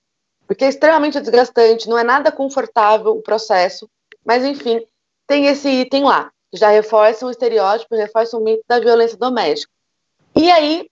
Porque 0.47 0.65
é 0.65 0.69
extremamente 0.69 1.19
desgastante, 1.19 1.87
não 1.87 1.97
é 1.97 2.03
nada 2.03 2.31
confortável 2.31 3.11
o 3.11 3.21
processo, 3.21 3.87
mas 4.25 4.43
enfim, 4.43 4.83
tem 5.27 5.45
esse 5.45 5.69
item 5.69 6.05
lá, 6.05 6.31
que 6.51 6.57
já 6.57 6.69
reforça 6.69 7.25
um 7.25 7.29
estereótipo, 7.29 7.95
reforça 7.95 8.35
um 8.35 8.43
mito 8.43 8.63
da 8.67 8.79
violência 8.79 9.17
doméstica. 9.17 9.71
E 10.35 10.49
aí, 10.49 10.89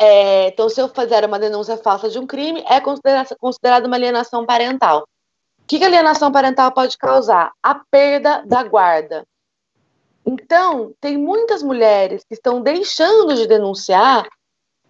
é, 0.00 0.48
então, 0.48 0.68
se 0.68 0.80
eu 0.80 0.88
fizer 0.88 1.24
uma 1.26 1.38
denúncia 1.38 1.76
falsa 1.76 2.08
de 2.08 2.18
um 2.18 2.26
crime, 2.26 2.64
é 2.66 2.80
considerada, 2.80 3.36
considerada 3.38 3.86
uma 3.86 3.96
alienação 3.96 4.46
parental. 4.46 5.02
O 5.02 5.66
que, 5.66 5.78
que 5.78 5.84
alienação 5.84 6.32
parental 6.32 6.72
pode 6.72 6.96
causar? 6.96 7.52
A 7.62 7.74
perda 7.74 8.42
da 8.46 8.62
guarda. 8.62 9.26
Então, 10.26 10.94
tem 11.00 11.18
muitas 11.18 11.62
mulheres 11.62 12.24
que 12.24 12.34
estão 12.34 12.62
deixando 12.62 13.34
de 13.34 13.46
denunciar 13.46 14.26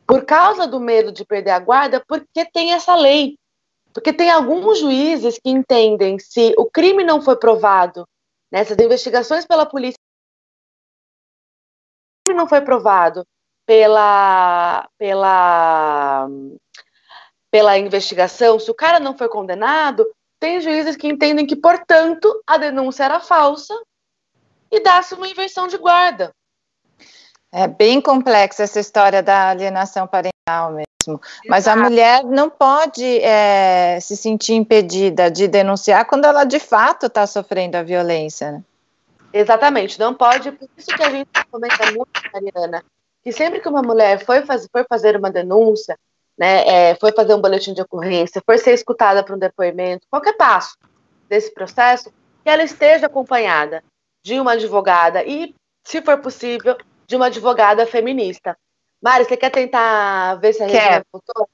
por 0.06 0.24
causa 0.24 0.66
do 0.66 0.78
medo 0.78 1.10
de 1.10 1.24
perder 1.24 1.50
a 1.50 1.58
guarda, 1.58 2.02
porque 2.06 2.44
tem 2.44 2.72
essa 2.72 2.94
lei. 2.94 3.36
Porque 3.92 4.12
tem 4.12 4.30
alguns 4.30 4.78
juízes 4.78 5.38
que 5.38 5.50
entendem 5.50 6.18
se 6.18 6.54
o 6.56 6.66
crime 6.70 7.02
não 7.02 7.20
foi 7.20 7.36
provado 7.36 8.06
nessas 8.50 8.76
investigações 8.78 9.46
pela 9.46 9.66
polícia, 9.66 9.98
não 12.34 12.48
foi 12.48 12.60
provado 12.60 13.26
pela, 13.66 14.88
pela, 14.98 16.28
pela 17.50 17.78
investigação, 17.78 18.58
se 18.58 18.70
o 18.70 18.74
cara 18.74 19.00
não 19.00 19.16
foi 19.16 19.28
condenado, 19.28 20.06
tem 20.38 20.60
juízes 20.60 20.96
que 20.96 21.08
entendem 21.08 21.46
que, 21.46 21.56
portanto, 21.56 22.42
a 22.46 22.56
denúncia 22.56 23.04
era 23.04 23.20
falsa 23.20 23.74
e 24.76 24.82
dá-se 24.82 25.14
uma 25.14 25.28
inversão 25.28 25.66
de 25.66 25.78
guarda. 25.78 26.30
É 27.52 27.68
bem 27.68 28.00
complexa 28.00 28.64
essa 28.64 28.80
história 28.80 29.22
da 29.22 29.50
alienação 29.50 30.06
parental 30.06 30.72
mesmo. 30.72 31.20
Mas 31.48 31.68
a 31.68 31.76
mulher 31.76 32.24
não 32.24 32.50
pode 32.50 33.20
é, 33.20 33.98
se 34.00 34.16
sentir 34.16 34.54
impedida 34.54 35.30
de 35.30 35.46
denunciar 35.46 36.04
quando 36.06 36.24
ela 36.24 36.44
de 36.44 36.58
fato 36.58 37.06
está 37.06 37.26
sofrendo 37.26 37.76
a 37.76 37.82
violência. 37.82 38.52
Né? 38.52 38.62
Exatamente, 39.32 40.00
não 40.00 40.14
pode. 40.14 40.50
Por 40.50 40.68
isso 40.76 40.88
que 40.88 41.02
a 41.02 41.10
gente 41.10 41.28
comenta 41.50 41.92
muito, 41.92 42.10
Mariana, 42.32 42.84
que 43.22 43.30
sempre 43.30 43.60
que 43.60 43.68
uma 43.68 43.82
mulher 43.82 44.24
foi, 44.24 44.44
faz, 44.44 44.66
for 44.70 44.84
fazer 44.88 45.16
uma 45.16 45.30
denúncia, 45.30 45.96
né, 46.36 46.66
é, 46.66 46.94
foi 46.96 47.12
fazer 47.12 47.34
um 47.34 47.40
boletim 47.40 47.72
de 47.72 47.82
ocorrência, 47.82 48.42
for 48.44 48.58
ser 48.58 48.74
escutada 48.74 49.22
para 49.22 49.36
um 49.36 49.38
depoimento, 49.38 50.06
qualquer 50.10 50.36
passo 50.36 50.76
desse 51.28 51.54
processo, 51.54 52.12
que 52.42 52.50
ela 52.50 52.64
esteja 52.64 53.06
acompanhada 53.06 53.82
de 54.24 54.40
uma 54.40 54.52
advogada 54.52 55.22
e, 55.22 55.54
se 55.84 56.00
for 56.00 56.18
possível, 56.18 56.76
de 57.06 57.14
uma 57.14 57.26
advogada 57.26 57.86
feminista. 57.86 58.56
Mari, 59.00 59.26
você 59.26 59.36
quer 59.36 59.50
tentar 59.50 60.36
ver 60.36 60.54
se 60.54 60.62
a 60.62 60.66
Regina 60.66 61.04
voltou? 61.12 61.48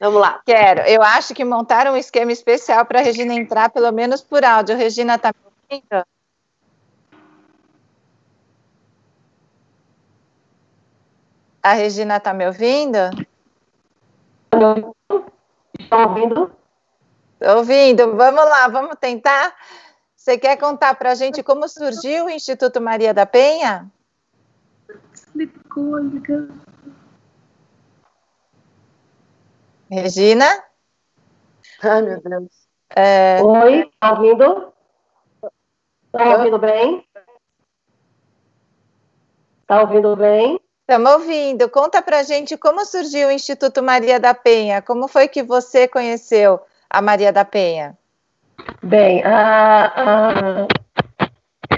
Vamos 0.00 0.20
lá. 0.20 0.40
Quero. 0.46 0.80
Eu 0.82 1.02
acho 1.02 1.34
que 1.34 1.44
montaram 1.44 1.92
um 1.92 1.96
esquema 1.96 2.32
especial 2.32 2.86
para 2.86 3.00
a 3.00 3.02
Regina 3.02 3.34
entrar, 3.34 3.68
pelo 3.68 3.92
menos 3.92 4.22
por 4.22 4.42
áudio. 4.42 4.76
Regina, 4.76 5.16
está 5.16 5.30
me 5.30 5.40
ouvindo? 5.44 6.06
A 11.62 11.72
Regina 11.74 12.16
está 12.16 12.32
me 12.32 12.46
ouvindo? 12.46 12.96
Estão 15.78 16.02
ouvindo? 16.08 16.50
Ouvindo. 17.40 18.16
Vamos 18.16 18.44
lá, 18.44 18.68
vamos 18.68 18.96
tentar. 18.98 19.54
Você 20.26 20.36
quer 20.36 20.56
contar 20.56 20.92
para 20.96 21.12
a 21.12 21.14
gente 21.14 21.40
como 21.40 21.68
surgiu 21.68 22.24
o 22.24 22.30
Instituto 22.30 22.80
Maria 22.80 23.14
da 23.14 23.24
Penha? 23.24 23.88
Regina? 29.88 30.44
Ai, 31.80 32.02
meu 32.02 32.20
Deus. 32.20 32.48
É... 32.90 33.40
Oi, 33.40 33.88
tá 34.00 34.14
ouvindo? 34.14 34.72
Tá 36.10 36.36
ouvindo 36.36 36.58
bem? 36.58 37.06
Tá 39.64 39.82
ouvindo 39.82 40.16
bem? 40.16 40.60
Estamos 40.80 41.12
ouvindo. 41.12 41.70
Conta 41.70 42.02
para 42.02 42.18
a 42.18 42.22
gente 42.24 42.56
como 42.56 42.84
surgiu 42.84 43.28
o 43.28 43.30
Instituto 43.30 43.80
Maria 43.80 44.18
da 44.18 44.34
Penha. 44.34 44.82
Como 44.82 45.06
foi 45.06 45.28
que 45.28 45.44
você 45.44 45.86
conheceu 45.86 46.60
a 46.90 47.00
Maria 47.00 47.32
da 47.32 47.44
Penha? 47.44 47.96
Bem, 48.82 49.22
a, 49.24 49.86
a, 49.86 50.68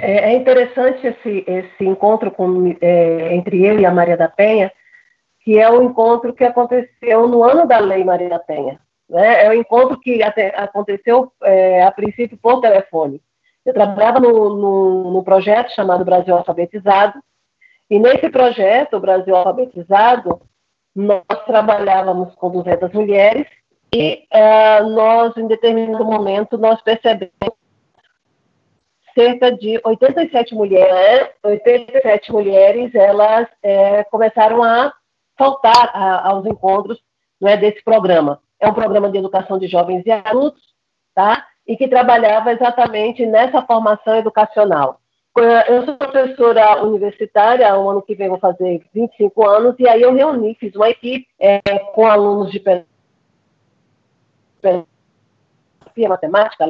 é, 0.01 0.33
é 0.33 0.37
interessante 0.37 1.07
esse, 1.07 1.45
esse 1.47 1.85
encontro 1.85 2.31
com, 2.31 2.77
é, 2.81 3.35
entre 3.35 3.65
eu 3.65 3.79
e 3.79 3.87
a 3.87 3.91
Maria 3.91 4.17
da 4.17 4.29
Penha, 4.29 4.73
que 5.41 5.59
é 5.59 5.71
o 5.71 5.83
encontro 5.83 6.33
que 6.33 6.45
aconteceu 6.45 7.27
no 7.27 7.43
ano 7.43 7.67
da 7.67 7.79
Lei 7.79 8.05
Maria 8.05 8.29
da 8.29 8.39
Penha. 8.39 8.79
Né? 9.09 9.47
É 9.47 9.51
um 9.51 9.55
encontro 9.55 9.99
que 9.99 10.23
aconteceu, 10.23 11.33
é, 11.43 11.83
a 11.83 11.91
princípio, 11.91 12.37
por 12.37 12.61
telefone. 12.61 13.23
Eu 13.65 13.73
trabalhava 13.73 14.21
no, 14.21 14.57
no, 14.57 15.13
no, 15.13 15.25
projeto 15.25 15.75
chamado 15.75 16.05
Brasil 16.05 16.37
Alfabetizado, 16.37 17.19
e 17.91 17.99
nesse 17.99 18.29
projeto, 18.29 18.97
o 18.97 19.01
Brasil 19.01 19.35
Alfabetizado, 19.35 20.41
nós 20.95 21.23
trabalhávamos 21.47 22.35
com 22.35 22.51
200 22.51 22.93
mulheres 22.93 23.47
e 23.93 24.25
uh, 24.33 24.89
nós, 24.91 25.37
em 25.37 25.47
determinado 25.47 26.05
momento, 26.05 26.59
nós 26.59 26.81
percebemos 26.83 27.33
cerca 29.19 29.51
de 29.51 29.81
87 29.83 30.55
mulheres, 30.55 31.31
87 31.43 32.31
mulheres, 32.31 32.95
elas 32.95 33.49
é, 33.63 34.05
começaram 34.05 34.63
a 34.63 34.93
faltar 35.37 35.91
a, 35.93 36.29
aos 36.29 36.47
encontros 36.47 37.01
não 37.41 37.49
é, 37.49 37.57
desse 37.57 37.83
programa. 37.83 38.41
É 38.61 38.69
um 38.69 38.75
programa 38.75 39.11
de 39.11 39.19
educação 39.19 39.59
de 39.59 39.67
jovens 39.67 40.05
e 40.07 40.11
adultos, 40.11 40.63
tá? 41.15 41.47
E 41.67 41.77
que 41.77 41.89
trabalhava 41.89 42.53
exatamente 42.53 43.27
nessa 43.27 43.63
formação 43.63 44.17
educacional. 44.17 45.01
Eu 45.69 45.85
sou 45.85 45.97
professora 45.97 46.85
universitária, 46.85 47.77
o 47.79 47.89
ano 47.89 48.03
que 48.03 48.15
vem 48.15 48.29
vou 48.29 48.39
fazer 48.39 48.83
25 48.93 49.49
anos, 49.49 49.77
e 49.79 49.89
aí 49.89 50.03
eu 50.03 50.13
reuni, 50.13 50.57
fiz 50.59 50.75
uma 50.75 50.91
equipe 50.91 51.29
é, 51.39 51.61
com 51.95 52.07
alunos 52.07 52.51
de 52.51 52.59
filosofia, 54.61 56.09
matemática, 56.09 56.65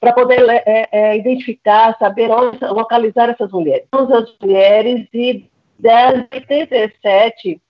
para 0.00 0.12
poder 0.12 0.48
é, 0.48 0.88
é, 0.92 1.16
identificar, 1.16 1.96
saber 1.98 2.30
onde 2.30 2.64
localizar 2.64 3.28
essas 3.30 3.50
mulheres. 3.50 3.86
As 3.92 4.38
mulheres 4.40 5.08
e 5.12 5.50
das 5.78 6.26
87, 6.32 7.60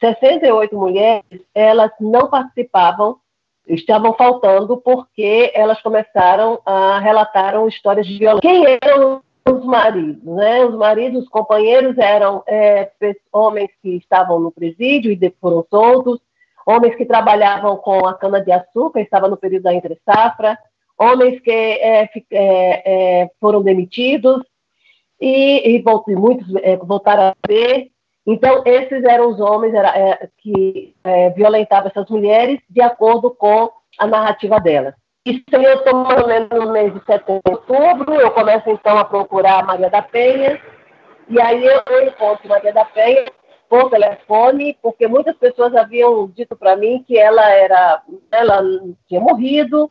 68 0.00 0.76
mulheres, 0.76 1.40
elas 1.54 1.90
não 2.00 2.28
participavam, 2.28 3.16
estavam 3.68 4.14
faltando 4.14 4.76
porque 4.78 5.52
elas 5.54 5.80
começaram 5.80 6.60
a 6.66 6.98
relatar 6.98 7.54
histórias 7.66 8.06
de 8.06 8.18
violência. 8.18 8.40
Quem 8.40 8.64
eram 8.82 9.22
os 9.48 9.64
maridos, 9.64 10.24
né? 10.24 10.64
Os 10.64 10.74
maridos, 10.74 11.22
os 11.22 11.28
companheiros 11.28 11.96
eram 11.98 12.42
é, 12.46 12.90
homens 13.32 13.70
que 13.80 13.96
estavam 13.96 14.40
no 14.40 14.50
presídio 14.50 15.12
e 15.12 15.34
foram 15.40 15.64
soltos, 15.68 16.20
homens 16.66 16.94
que 16.96 17.04
trabalhavam 17.04 17.76
com 17.76 18.06
a 18.06 18.14
cana-de-açúcar, 18.14 19.00
estava 19.00 19.28
no 19.28 19.36
período 19.36 19.64
da 19.64 19.74
entre-safra, 19.74 20.58
homens 20.98 21.40
que 21.40 21.50
é, 21.50 22.04
é, 22.04 22.10
é, 22.32 23.30
foram 23.40 23.62
demitidos. 23.62 24.42
E, 25.20 25.76
e, 25.76 25.84
e 26.08 26.16
muitos 26.16 26.52
é, 26.56 26.76
voltaram 26.76 27.24
a 27.24 27.34
ver. 27.46 27.88
Então, 28.26 28.62
esses 28.64 29.04
eram 29.04 29.30
os 29.30 29.40
homens 29.40 29.72
era, 29.74 29.96
é, 29.96 30.28
que 30.38 30.94
violentavam 31.36 31.88
essas 31.88 32.08
mulheres 32.08 32.60
de 32.68 32.80
acordo 32.80 33.30
com 33.30 33.70
a 33.98 34.06
narrativa 34.06 34.60
delas. 34.60 34.94
Isso 35.24 35.44
eu 35.52 35.78
estou 35.78 35.94
mais 36.02 36.20
ou 36.20 36.26
menos 36.26 36.48
no 36.50 36.72
mês 36.72 36.92
de 36.92 37.04
setembro, 37.04 37.42
outubro, 37.48 38.14
eu 38.14 38.32
começo 38.32 38.68
então 38.68 38.98
a 38.98 39.04
procurar 39.04 39.64
Maria 39.64 39.88
da 39.88 40.02
Penha, 40.02 40.60
e 41.28 41.40
aí 41.40 41.64
eu 41.64 42.08
encontro 42.08 42.48
Maria 42.48 42.72
da 42.72 42.84
Penha, 42.84 43.26
por 43.72 43.88
telefone, 43.88 44.76
porque 44.82 45.08
muitas 45.08 45.34
pessoas 45.38 45.74
haviam 45.74 46.28
dito 46.28 46.54
para 46.54 46.76
mim 46.76 47.02
que 47.08 47.16
ela 47.16 47.48
era, 47.48 48.02
ela 48.30 48.62
tinha 49.08 49.18
morrido 49.18 49.90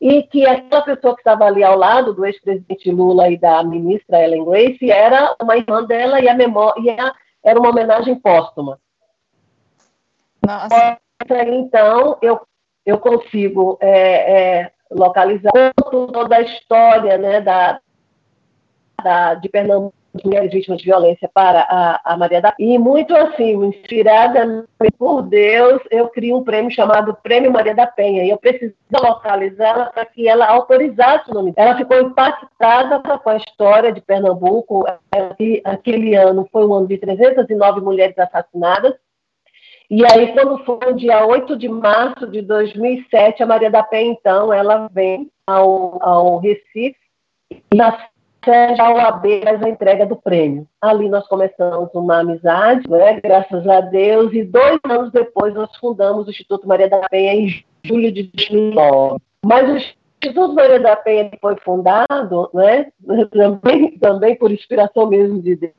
e 0.00 0.22
que 0.22 0.46
aquela 0.46 0.80
pessoa 0.80 1.14
que 1.14 1.20
estava 1.20 1.44
ali 1.44 1.62
ao 1.62 1.76
lado 1.76 2.14
do 2.14 2.24
ex-presidente 2.24 2.90
Lula 2.90 3.28
e 3.28 3.36
da 3.36 3.62
ministra 3.62 4.24
Ellen 4.24 4.46
Grace 4.46 4.90
era 4.90 5.36
uma 5.42 5.58
irmã 5.58 5.84
dela 5.84 6.18
e 6.22 6.26
a 6.26 6.32
memória 6.32 7.12
era 7.44 7.60
uma 7.60 7.68
homenagem 7.68 8.18
póstuma. 8.18 8.80
Nossa. 10.42 10.98
Então, 11.50 12.16
eu, 12.22 12.40
eu 12.86 12.98
consigo 12.98 13.76
é, 13.82 14.62
é, 14.62 14.72
localizar 14.90 15.74
toda 15.90 16.34
a 16.34 16.40
história 16.40 17.18
né, 17.18 17.42
da, 17.42 17.78
da, 19.04 19.34
de 19.34 19.50
Pernambuco 19.50 19.97
mulheres 20.24 20.52
vítimas 20.52 20.78
de 20.78 20.86
violência 20.86 21.30
para 21.32 21.60
a, 21.60 22.00
a 22.04 22.16
Maria 22.16 22.40
da 22.40 22.54
E 22.58 22.78
muito 22.78 23.14
assim, 23.14 23.52
inspirada 23.64 24.66
por 24.98 25.22
Deus, 25.22 25.80
eu 25.90 26.08
crio 26.08 26.38
um 26.38 26.44
prêmio 26.44 26.70
chamado 26.70 27.16
Prêmio 27.22 27.52
Maria 27.52 27.74
da 27.74 27.86
Penha. 27.86 28.24
E 28.24 28.30
eu 28.30 28.38
preciso 28.38 28.74
localizá-la 28.92 29.86
para 29.86 30.04
que 30.06 30.26
ela 30.26 30.46
autorizasse 30.46 31.30
o 31.30 31.34
nome. 31.34 31.52
Ela 31.56 31.76
ficou 31.76 32.00
impactada 32.00 33.00
com 33.00 33.30
a 33.30 33.36
história 33.36 33.92
de 33.92 34.00
Pernambuco. 34.00 34.84
E 35.38 35.60
aquele 35.64 36.14
ano 36.14 36.48
foi 36.50 36.66
um 36.66 36.74
ano 36.74 36.88
de 36.88 36.98
309 36.98 37.80
mulheres 37.80 38.18
assassinadas. 38.18 38.94
E 39.90 40.04
aí, 40.04 40.34
quando 40.34 40.62
foi 40.64 40.78
no 40.84 40.96
dia 40.96 41.24
8 41.24 41.56
de 41.56 41.66
março 41.66 42.26
de 42.26 42.42
2007, 42.42 43.42
a 43.42 43.46
Maria 43.46 43.70
da 43.70 43.82
Penha, 43.82 44.12
então, 44.12 44.52
ela 44.52 44.86
vem 44.92 45.30
ao, 45.46 45.98
ao 46.02 46.38
Recife 46.38 46.96
e 47.50 47.80
seja 48.44 48.82
a 48.82 48.92
OAB 48.92 49.42
faz 49.44 49.62
a 49.62 49.68
entrega 49.68 50.06
do 50.06 50.16
prêmio. 50.16 50.66
Ali 50.80 51.08
nós 51.08 51.26
começamos 51.26 51.90
uma 51.94 52.20
amizade, 52.20 52.88
né, 52.88 53.20
graças 53.20 53.66
a 53.66 53.80
Deus, 53.80 54.32
e 54.32 54.44
dois 54.44 54.78
anos 54.84 55.12
depois 55.12 55.54
nós 55.54 55.74
fundamos 55.76 56.26
o 56.26 56.30
Instituto 56.30 56.66
Maria 56.66 56.88
da 56.88 57.00
Penha 57.08 57.34
em 57.34 57.64
julho 57.84 58.12
de 58.12 58.24
2009. 58.24 59.18
Mas 59.44 59.68
o 59.68 59.76
Instituto 59.76 60.54
Maria 60.54 60.80
da 60.80 60.96
Penha 60.96 61.30
foi 61.40 61.56
fundado, 61.56 62.50
né, 62.54 62.86
também, 63.30 63.98
também 63.98 64.36
por 64.36 64.50
inspiração 64.50 65.08
mesmo 65.08 65.42
de 65.42 65.56
Deus. 65.56 65.74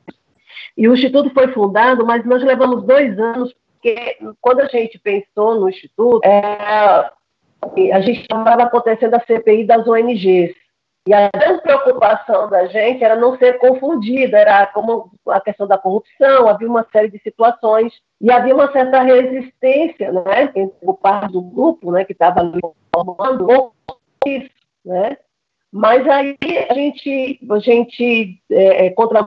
E 0.78 0.88
o 0.88 0.94
Instituto 0.94 1.30
foi 1.34 1.48
fundado, 1.50 2.06
mas 2.06 2.26
nós 2.26 2.44
levamos 2.44 2.84
dois 2.84 3.18
anos, 3.20 3.54
porque 3.74 4.18
quando 4.42 4.62
a 4.62 4.68
gente 4.68 5.00
pensou 5.00 5.60
no 5.60 5.70
Instituto, 5.70 6.22
é, 6.26 7.12
a 7.94 8.02
gente 8.02 8.22
estava 8.22 8.64
acontecendo 8.64 9.16
a 9.16 9.20
CPI 9.20 9.66
das 9.66 9.88
ONGs. 9.88 10.54
E 11.08 11.14
a 11.14 11.30
grande 11.30 11.62
preocupação 11.62 12.50
da 12.50 12.68
gente 12.68 13.04
era 13.04 13.16
não 13.16 13.38
ser 13.38 13.58
confundida, 13.58 14.38
era 14.38 14.68
como 14.68 15.12
a 15.28 15.40
questão 15.42 15.68
da 15.68 15.78
corrupção, 15.78 16.48
havia 16.48 16.68
uma 16.68 16.86
série 16.92 17.10
de 17.10 17.20
situações 17.20 17.94
e 18.22 18.32
havia 18.32 18.54
uma 18.54 18.72
certa 18.72 19.02
resistência, 19.02 20.12
né, 20.12 20.52
entre 20.56 20.94
parte 21.02 21.32
do 21.32 21.42
grupo, 21.42 21.92
né, 21.92 22.06
que 22.06 22.12
estava 22.12 22.42
ali 22.42 22.60
formando 22.94 23.74
isso, 24.26 24.50
né? 24.86 25.18
Mas 25.72 26.08
aí 26.08 26.38
a 26.70 26.74
gente, 26.74 27.40
a 27.50 27.60
gente 27.60 28.42
é, 28.52 28.88
é 28.88 28.90
contra 28.90 29.24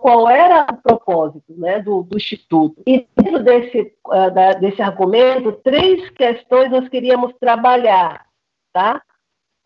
qual 0.00 0.28
era 0.28 0.66
o 0.70 0.76
propósito 0.76 1.54
né, 1.56 1.80
do, 1.80 2.02
do, 2.02 2.16
Instituto. 2.16 2.82
E 2.86 3.06
dentro 3.16 3.42
desse, 3.42 3.94
uh, 4.06 4.30
da, 4.30 4.52
desse 4.54 4.82
argumento, 4.82 5.52
três 5.64 6.10
questões 6.10 6.70
nós 6.70 6.88
queríamos 6.88 7.32
trabalhar. 7.38 8.26
Tá? 8.72 9.02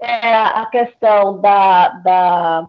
É 0.01 0.35
a 0.35 0.67
questão 0.67 1.41
da, 1.41 1.89
da 1.89 2.69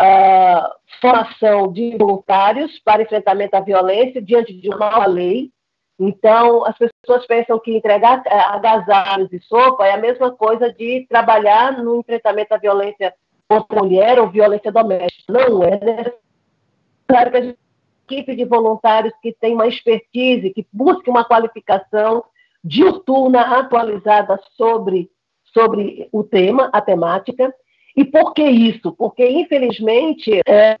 uh, 0.00 0.98
formação 1.00 1.72
de 1.72 1.96
voluntários 1.96 2.78
para 2.80 3.02
enfrentamento 3.02 3.56
à 3.56 3.60
violência 3.60 4.22
diante 4.22 4.52
de 4.52 4.68
uma 4.68 4.90
nova 4.90 5.06
lei. 5.06 5.50
Então, 5.98 6.64
as 6.64 6.76
pessoas 6.76 7.26
pensam 7.26 7.58
que 7.60 7.76
entregar 7.76 8.22
é, 8.26 8.38
agasalhos 8.40 9.32
e 9.32 9.38
sopa 9.40 9.86
é 9.86 9.92
a 9.92 9.98
mesma 9.98 10.32
coisa 10.32 10.72
de 10.72 11.06
trabalhar 11.08 11.82
no 11.82 12.00
enfrentamento 12.00 12.54
à 12.54 12.56
violência 12.56 13.14
contra 13.48 13.78
a 13.78 13.82
mulher 13.82 14.18
ou 14.18 14.30
violência 14.30 14.72
doméstica. 14.72 15.32
Não 15.32 15.62
é 15.62 15.78
necessário 15.78 17.30
que 17.30 17.36
a 17.36 18.14
equipe 18.16 18.34
de 18.34 18.44
voluntários 18.44 19.14
que 19.22 19.32
tem 19.32 19.54
uma 19.54 19.68
expertise, 19.68 20.50
que 20.50 20.66
busque 20.72 21.08
uma 21.08 21.24
qualificação 21.24 22.24
diuturna 22.64 23.58
atualizada 23.58 24.40
sobre 24.56 25.10
sobre 25.52 26.08
o 26.12 26.22
tema, 26.24 26.70
a 26.72 26.80
temática. 26.80 27.52
E 27.96 28.04
por 28.04 28.32
que 28.32 28.42
isso? 28.42 28.92
Porque, 28.92 29.26
infelizmente, 29.28 30.40
é, 30.46 30.76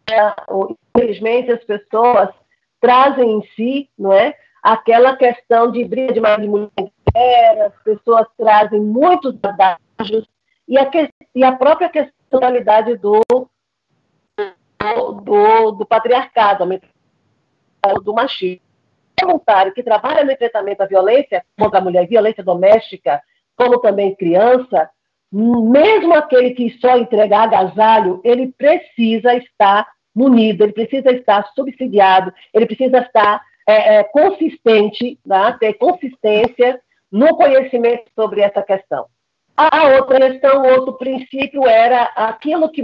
infelizmente 0.94 1.52
as 1.52 1.62
pessoas 1.64 2.30
trazem 2.80 3.38
em 3.38 3.42
si 3.54 3.90
não 3.98 4.12
é, 4.12 4.34
aquela 4.62 5.16
questão 5.16 5.70
de 5.70 5.84
briga 5.84 6.12
de 6.12 6.20
marido 6.20 6.50
mulher, 6.50 7.66
as 7.66 7.82
pessoas 7.82 8.26
trazem 8.36 8.80
muitos 8.80 9.36
adágios 9.42 10.26
e 10.66 10.78
a, 10.78 10.86
que, 10.86 11.08
e 11.34 11.44
a 11.44 11.52
própria 11.52 11.88
questionalidade 11.88 12.96
do, 12.96 13.20
do, 14.78 15.72
do 15.72 15.86
patriarcado, 15.86 16.64
do 18.02 18.14
machismo. 18.14 18.62
O 19.22 19.26
voluntário 19.26 19.72
que 19.72 19.82
trabalha 19.82 20.24
no 20.24 20.32
enfrentamento 20.32 20.82
à 20.82 20.86
violência 20.86 21.44
contra 21.58 21.78
a 21.78 21.82
mulher, 21.82 22.08
violência 22.08 22.42
doméstica, 22.42 23.22
como 23.56 23.78
também 23.80 24.14
criança, 24.14 24.88
mesmo 25.32 26.14
aquele 26.14 26.50
que 26.50 26.70
só 26.78 26.98
entrega 26.98 27.38
agasalho, 27.38 28.20
ele 28.22 28.52
precisa 28.56 29.34
estar 29.34 29.88
munido, 30.14 30.64
ele 30.64 30.72
precisa 30.72 31.10
estar 31.10 31.50
subsidiado, 31.54 32.32
ele 32.52 32.66
precisa 32.66 32.98
estar 32.98 33.42
é, 33.66 33.96
é, 33.96 34.04
consistente, 34.04 35.18
né? 35.24 35.56
ter 35.58 35.74
consistência 35.74 36.80
no 37.10 37.36
conhecimento 37.36 38.04
sobre 38.14 38.42
essa 38.42 38.62
questão. 38.62 39.06
A 39.56 39.96
outra 39.96 40.30
questão, 40.30 40.64
outro 40.64 40.94
princípio 40.94 41.66
era 41.66 42.04
aquilo 42.16 42.70
que, 42.70 42.82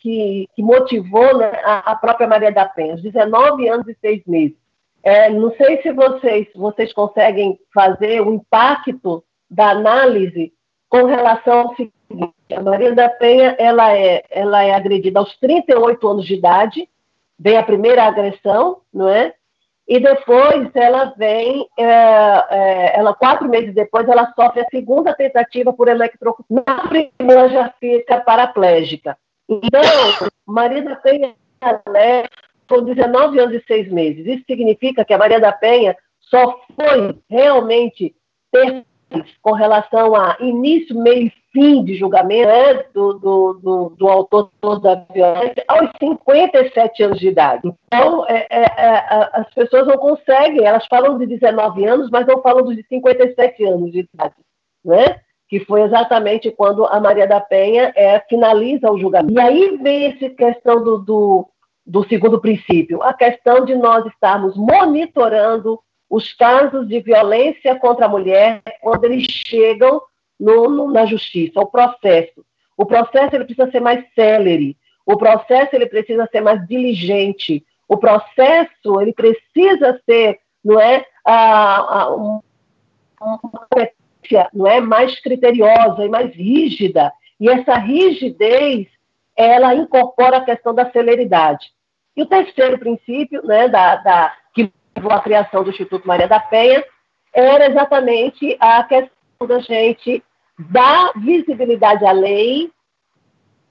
que, 0.00 0.48
que 0.54 0.62
motivou 0.62 1.36
né, 1.36 1.52
a, 1.64 1.92
a, 1.92 1.96
própria 1.96 2.26
Maria 2.26 2.50
da 2.50 2.64
Penha, 2.64 2.94
os 2.94 3.02
19 3.02 3.68
anos 3.68 3.86
e 3.86 3.96
6 4.00 4.22
meses. 4.26 4.56
É, 5.02 5.28
não 5.30 5.54
sei 5.54 5.80
se 5.82 5.92
vocês, 5.92 6.48
vocês 6.54 6.92
conseguem 6.92 7.58
fazer 7.72 8.22
o 8.22 8.32
impacto 8.32 9.22
da 9.50 9.70
análise 9.70 10.52
com 10.88 11.04
relação 11.04 11.60
ao 11.60 11.76
seguinte: 11.76 11.94
a 12.54 12.62
Maria 12.62 12.94
da 12.94 13.08
Penha 13.08 13.54
ela 13.58 13.96
é, 13.96 14.24
ela 14.30 14.62
é 14.62 14.74
agredida 14.74 15.18
aos 15.18 15.36
38 15.38 16.08
anos 16.08 16.26
de 16.26 16.34
idade, 16.34 16.88
vem 17.38 17.56
a 17.56 17.62
primeira 17.62 18.04
agressão, 18.04 18.80
não 18.92 19.08
é? 19.08 19.34
E 19.86 19.98
depois 19.98 20.68
ela 20.74 21.14
vem, 21.16 21.66
é, 21.78 21.84
é, 21.84 22.98
ela 22.98 23.14
quatro 23.14 23.48
meses 23.48 23.74
depois, 23.74 24.06
ela 24.06 24.32
sofre 24.34 24.60
a 24.60 24.68
segunda 24.70 25.14
tentativa 25.14 25.72
por 25.72 25.88
eletrocução. 25.88 26.44
Na 26.50 26.86
primeira 26.88 27.48
já 27.48 27.70
fica 27.80 28.20
paraplégica. 28.20 29.16
Então, 29.48 29.80
Maria 30.46 30.82
da 30.82 30.96
Penha 30.96 31.34
é, 31.96 32.28
com 32.68 32.82
19 32.82 33.40
anos 33.40 33.54
e 33.54 33.64
seis 33.66 33.90
meses. 33.90 34.26
Isso 34.26 34.44
significa 34.46 35.06
que 35.06 35.14
a 35.14 35.18
Maria 35.18 35.40
da 35.40 35.52
Penha 35.52 35.96
só 36.20 36.60
foi 36.76 37.18
realmente 37.30 38.14
ter 38.52 38.84
com 39.42 39.52
relação 39.52 40.14
a 40.14 40.36
início, 40.40 40.98
meio 40.98 41.26
e 41.26 41.32
fim 41.52 41.84
de 41.84 41.94
julgamento 41.94 42.48
né, 42.48 42.84
do, 42.94 43.14
do, 43.14 43.54
do, 43.54 43.88
do, 43.96 44.08
autor 44.08 44.50
da 44.80 44.94
violência 45.12 45.64
aos 45.66 45.90
57 45.98 47.02
anos 47.02 47.18
de 47.18 47.28
idade. 47.28 47.72
Então, 47.86 48.26
é, 48.28 48.46
é, 48.50 48.62
é, 48.62 49.30
as 49.32 49.52
pessoas 49.54 49.86
não 49.86 49.96
conseguem, 49.96 50.64
elas 50.64 50.86
falam 50.86 51.18
de 51.18 51.26
19 51.26 51.84
anos, 51.86 52.10
mas 52.10 52.26
não 52.26 52.42
falam 52.42 52.64
dos 52.64 52.76
57 52.86 53.64
anos 53.64 53.90
de 53.92 54.00
idade, 54.00 54.34
né? 54.84 55.20
que 55.48 55.60
foi 55.60 55.82
exatamente 55.82 56.50
quando 56.50 56.84
a 56.84 57.00
Maria 57.00 57.26
da 57.26 57.40
Penha 57.40 57.90
é, 57.96 58.20
finaliza 58.28 58.90
o 58.92 58.98
julgamento. 58.98 59.32
E 59.32 59.40
aí 59.40 59.78
vem 59.78 60.12
essa 60.12 60.28
questão 60.28 60.84
do, 60.84 61.48
do 61.86 62.06
segundo 62.06 62.38
princípio, 62.38 63.02
a 63.02 63.14
questão 63.14 63.64
de 63.64 63.74
nós 63.74 64.04
estarmos 64.06 64.54
monitorando 64.56 65.80
os 66.08 66.32
casos 66.32 66.88
de 66.88 67.00
violência 67.00 67.76
contra 67.76 68.06
a 68.06 68.08
mulher 68.08 68.62
quando 68.80 69.04
eles 69.04 69.26
chegam 69.46 70.00
no, 70.38 70.68
no, 70.70 70.90
na 70.90 71.04
justiça, 71.04 71.60
o 71.60 71.66
processo. 71.66 72.44
O 72.76 72.86
processo 72.86 73.34
ele 73.34 73.44
precisa 73.44 73.70
ser 73.70 73.80
mais 73.80 74.04
célere, 74.14 74.76
o 75.04 75.16
processo 75.16 75.74
ele 75.74 75.86
precisa 75.86 76.28
ser 76.30 76.40
mais 76.40 76.66
diligente, 76.66 77.64
o 77.88 77.96
processo 77.96 79.00
ele 79.00 79.12
precisa 79.12 80.00
ser, 80.04 80.38
não 80.64 80.80
é, 80.80 81.04
a, 81.24 82.02
a, 82.02 82.14
uma 82.14 82.42
não 84.52 84.66
é 84.66 84.80
mais 84.80 85.18
criteriosa 85.20 86.04
e 86.04 86.08
mais 86.08 86.34
rígida. 86.34 87.12
E 87.40 87.48
essa 87.48 87.76
rigidez 87.76 88.86
ela 89.36 89.74
incorpora 89.74 90.38
a 90.38 90.44
questão 90.44 90.74
da 90.74 90.90
celeridade. 90.90 91.72
E 92.16 92.22
o 92.22 92.26
terceiro 92.26 92.78
princípio, 92.78 93.44
né, 93.46 93.68
da, 93.68 93.96
da 93.96 94.34
que 94.52 94.72
a 95.10 95.20
criação 95.20 95.62
do 95.62 95.70
Instituto 95.70 96.06
Maria 96.06 96.28
da 96.28 96.40
Penha, 96.40 96.84
era 97.32 97.70
exatamente 97.70 98.56
a 98.58 98.82
questão 98.84 99.46
da 99.46 99.58
gente 99.60 100.22
dar 100.58 101.12
visibilidade 101.16 102.04
à 102.04 102.12
lei 102.12 102.70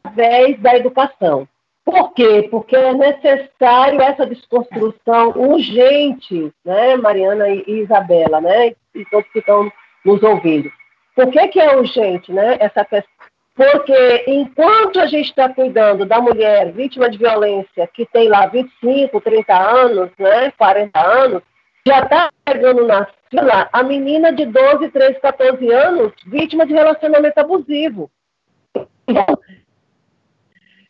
através 0.04 0.60
da 0.60 0.76
educação. 0.76 1.48
Por 1.84 2.14
quê? 2.14 2.48
Porque 2.52 2.76
é 2.76 2.94
necessário 2.94 4.02
essa 4.02 4.26
desconstrução 4.26 5.32
urgente, 5.36 6.52
né, 6.64 6.98
Mariana 6.98 7.50
e 7.50 7.64
Isabela, 7.68 8.42
né, 8.42 8.76
e 8.94 9.06
todos 9.06 9.30
que 9.32 9.40
estão 9.40 9.72
nos 10.04 10.22
ouvindo. 10.22 10.70
Por 11.16 11.32
que, 11.32 11.48
que 11.48 11.60
é 11.60 11.76
urgente, 11.76 12.32
né? 12.32 12.58
Essa 12.60 12.86
questão? 12.86 13.17
Porque 13.58 14.24
enquanto 14.28 15.00
a 15.00 15.08
gente 15.08 15.30
está 15.30 15.52
cuidando 15.52 16.06
da 16.06 16.22
mulher 16.22 16.72
vítima 16.72 17.10
de 17.10 17.18
violência 17.18 17.90
que 17.92 18.06
tem 18.06 18.30
lá 18.30 18.46
25, 18.46 19.20
30 19.20 19.58
anos, 19.58 20.12
né, 20.20 20.52
40 20.52 21.00
anos, 21.00 21.42
já 21.86 22.02
está 22.02 22.30
pegando 22.46 22.86
na 22.86 23.08
fila 23.32 23.68
a 23.74 23.82
menina 23.82 24.32
de 24.32 24.46
12, 24.46 24.90
13, 24.90 25.20
14 25.20 25.72
anos, 25.72 26.14
vítima 26.28 26.68
de 26.68 26.74
relacionamento 26.74 27.40
abusivo. 27.40 28.12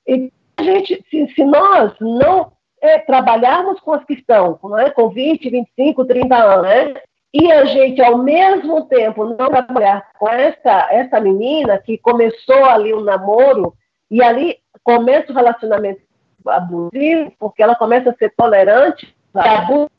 E 0.06 0.30
a 0.58 0.64
gente, 0.64 1.06
se, 1.10 1.28
se 1.34 1.46
nós 1.46 1.94
não 2.02 2.52
é, 2.82 3.00
trabalharmos 3.00 3.80
com 3.80 3.94
as 3.94 4.04
que 4.04 4.14
estão 4.14 4.60
é, 4.78 4.90
com 4.90 5.08
20, 5.08 5.50
25, 5.50 6.04
30 6.04 6.36
anos, 6.36 6.64
né, 6.64 7.02
e 7.40 7.52
a 7.52 7.66
gente, 7.66 8.02
ao 8.02 8.18
mesmo 8.18 8.86
tempo, 8.88 9.26
não 9.26 9.36
trabalhar 9.36 10.10
com 10.18 10.28
essa, 10.28 10.88
essa 10.92 11.20
menina 11.20 11.78
que 11.78 11.98
começou 11.98 12.66
ali 12.66 12.94
um 12.94 13.02
namoro, 13.02 13.76
e 14.10 14.24
ali 14.24 14.58
começa 14.84 15.32
o 15.32 15.36
relacionamento 15.36 16.02
abusivo, 16.48 17.32
porque 17.38 17.62
ela 17.62 17.76
começa 17.76 18.10
a 18.10 18.16
ser 18.16 18.34
tolerante, 18.36 19.16
abuso 19.36 19.90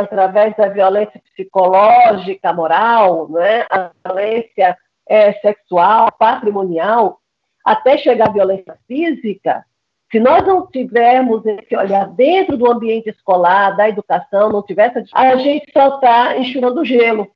através 0.00 0.56
da 0.56 0.68
violência 0.68 1.20
psicológica, 1.30 2.52
moral, 2.52 3.28
né? 3.30 3.64
a 3.70 3.90
violência 4.04 4.76
é, 5.08 5.32
sexual, 5.34 6.08
patrimonial, 6.18 7.20
até 7.64 7.98
chegar 7.98 8.30
à 8.30 8.32
violência 8.32 8.76
física, 8.88 9.64
se 10.10 10.18
nós 10.18 10.44
não 10.44 10.66
tivermos 10.66 11.46
esse 11.46 11.76
olhar 11.76 12.08
dentro 12.08 12.56
do 12.56 12.70
ambiente 12.70 13.08
escolar, 13.10 13.76
da 13.76 13.88
educação, 13.88 14.50
não 14.50 14.62
tiver 14.62 14.88
essa, 14.88 15.04
a 15.14 15.36
gente 15.36 15.70
só 15.72 15.96
está 15.96 16.36
enxurrando 16.36 16.84
gelo. 16.84 17.30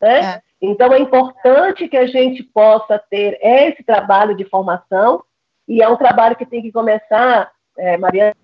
Né? 0.00 0.20
É. 0.20 0.42
Então, 0.60 0.92
é 0.92 0.98
importante 0.98 1.88
que 1.88 1.96
a 1.96 2.06
gente 2.06 2.42
possa 2.42 2.98
ter 2.98 3.38
esse 3.40 3.82
trabalho 3.84 4.34
de 4.34 4.44
formação, 4.44 5.22
e 5.68 5.80
é 5.80 5.88
um 5.88 5.96
trabalho 5.96 6.36
que 6.36 6.44
tem 6.44 6.60
que 6.60 6.72
começar, 6.72 7.50
é, 7.78 7.96
Mariana 7.96 8.34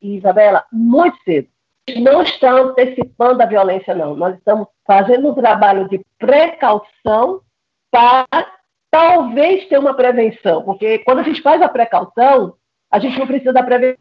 e 0.00 0.16
Isabela, 0.16 0.64
muito 0.72 1.16
cedo. 1.24 1.48
Não 1.98 2.22
está 2.22 2.52
antecipando 2.52 3.42
a 3.42 3.46
violência, 3.46 3.94
não. 3.94 4.16
Nós 4.16 4.36
estamos 4.36 4.66
fazendo 4.86 5.30
um 5.30 5.34
trabalho 5.34 5.88
de 5.88 6.00
precaução 6.18 7.40
para 7.90 8.26
talvez 8.90 9.68
ter 9.68 9.78
uma 9.78 9.94
prevenção, 9.94 10.62
porque 10.62 11.00
quando 11.00 11.20
a 11.20 11.22
gente 11.22 11.42
faz 11.42 11.60
a 11.60 11.68
precaução, 11.68 12.54
a 12.92 12.98
gente 12.98 13.18
não 13.18 13.26
precisa 13.26 13.54
da 13.54 13.62
prevenção, 13.62 13.98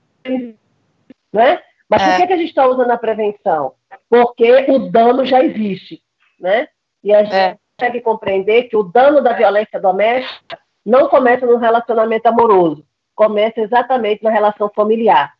né? 1.32 1.62
Mas 1.89 2.01
é. 2.01 2.06
por 2.06 2.17
que, 2.17 2.27
que 2.27 2.34
a 2.34 2.38
gente 2.38 2.49
está 2.49 2.67
usando 2.67 2.91
a 2.91 2.97
prevenção? 2.97 3.73
Porque 4.10 4.65
o 4.69 4.91
dano 4.91 5.25
já 5.25 5.41
existe, 5.41 6.04
né? 6.38 6.67
E 7.01 7.13
a 7.13 7.23
gente 7.23 7.36
é. 7.36 7.58
consegue 7.77 8.01
compreender 8.01 8.63
que 8.63 8.75
o 8.75 8.84
dano 8.84 9.21
da 9.21 9.32
violência 9.32 9.80
doméstica 9.80 10.60
não 10.86 11.08
começa 11.08 11.45
no 11.45 11.58
relacionamento 11.58 12.27
amoroso, 12.27 12.86
começa 13.15 13.62
exatamente 13.62 14.23
na 14.23 14.30
relação 14.30 14.69
familiar. 14.75 15.34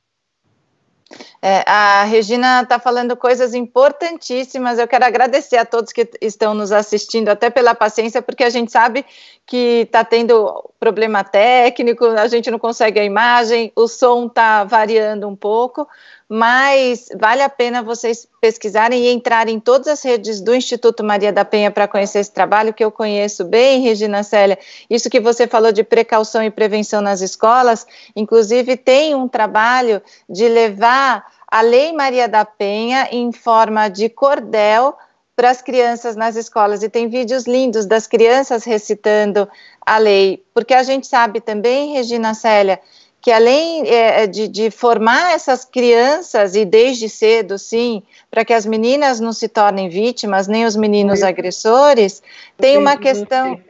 É, 1.44 1.64
a 1.68 2.04
Regina 2.04 2.62
está 2.62 2.78
falando 2.78 3.18
coisas 3.18 3.56
importantíssimas. 3.56 4.78
Eu 4.78 4.88
quero 4.88 5.06
agradecer 5.06 5.58
a 5.58 5.66
todos 5.66 5.92
que 5.92 6.08
estão 6.22 6.54
nos 6.54 6.72
assistindo, 6.72 7.30
até 7.30 7.50
pela 7.50 7.74
paciência, 7.74 8.22
porque 8.22 8.44
a 8.44 8.50
gente 8.50 8.72
sabe 8.72 9.04
que 9.46 9.82
está 9.82 10.06
tendo 10.06 10.70
problema 10.80 11.24
técnico, 11.24 12.06
a 12.06 12.28
gente 12.28 12.52
não 12.52 12.60
consegue 12.60 13.00
a 13.00 13.04
imagem, 13.04 13.72
o 13.76 13.88
som 13.88 14.28
está 14.28 14.64
variando 14.64 15.28
um 15.28 15.36
pouco, 15.36 15.88
mas 16.34 17.10
vale 17.20 17.42
a 17.42 17.50
pena 17.50 17.84
vocês 17.84 18.26
pesquisarem 18.40 19.04
e 19.04 19.12
entrarem 19.12 19.58
em 19.58 19.60
todas 19.60 19.88
as 19.90 20.02
redes 20.02 20.40
do 20.40 20.56
Instituto 20.56 21.04
Maria 21.04 21.34
da 21.34 21.44
Penha 21.44 21.70
para 21.70 21.90
conhecer 21.90 22.20
esse 22.20 22.32
trabalho 22.32 22.74
que 22.74 22.82
eu 22.82 22.90
conheço 22.90 23.44
bem, 23.44 23.82
Regina 23.82 24.24
Célia. 24.24 24.58
Isso 24.90 25.10
que 25.10 25.20
você 25.20 25.46
falou 25.46 25.74
de 25.74 25.84
precaução 25.84 26.42
e 26.42 26.50
prevenção 26.50 27.02
nas 27.02 27.20
escolas, 27.20 27.86
inclusive 28.16 28.78
tem 28.78 29.14
um 29.14 29.28
trabalho 29.28 30.02
de 30.30 30.48
levar 30.48 31.26
a 31.46 31.60
Lei 31.60 31.92
Maria 31.92 32.30
da 32.30 32.46
Penha 32.46 33.10
em 33.12 33.34
forma 33.34 33.90
de 33.90 34.08
cordel 34.08 34.96
para 35.36 35.50
as 35.50 35.62
crianças 35.62 36.16
nas 36.16 36.38
escolas 36.38 36.82
e 36.82 36.88
tem 36.88 37.10
vídeos 37.10 37.46
lindos 37.46 37.86
das 37.86 38.08
crianças 38.08 38.64
recitando 38.64 39.50
a 39.86 39.98
lei, 39.98 40.42
porque 40.54 40.74
a 40.74 40.84
gente 40.84 41.08
sabe 41.08 41.42
também, 41.42 41.92
Regina 41.92 42.34
Célia, 42.34 42.80
que 43.22 43.32
além 43.32 43.88
é, 43.88 44.24
é, 44.24 44.28
de, 44.28 44.48
de, 44.48 44.72
formar 44.72 45.34
essas 45.34 45.64
crianças, 45.64 46.56
e 46.56 46.66
desde 46.66 47.08
cedo, 47.08 47.60
sim, 47.60 48.02
para 48.32 48.44
que 48.44 48.52
as 48.52 48.66
meninas 48.66 49.20
não 49.20 49.32
se 49.32 49.48
tornem 49.48 49.90
vítimas, 49.90 50.48
nem 50.48 50.66
os 50.66 50.76
meninos 50.76 51.22
agressores, 51.22 52.24
tem 52.58 52.78
uma 52.78 52.98
questão, 52.98 53.62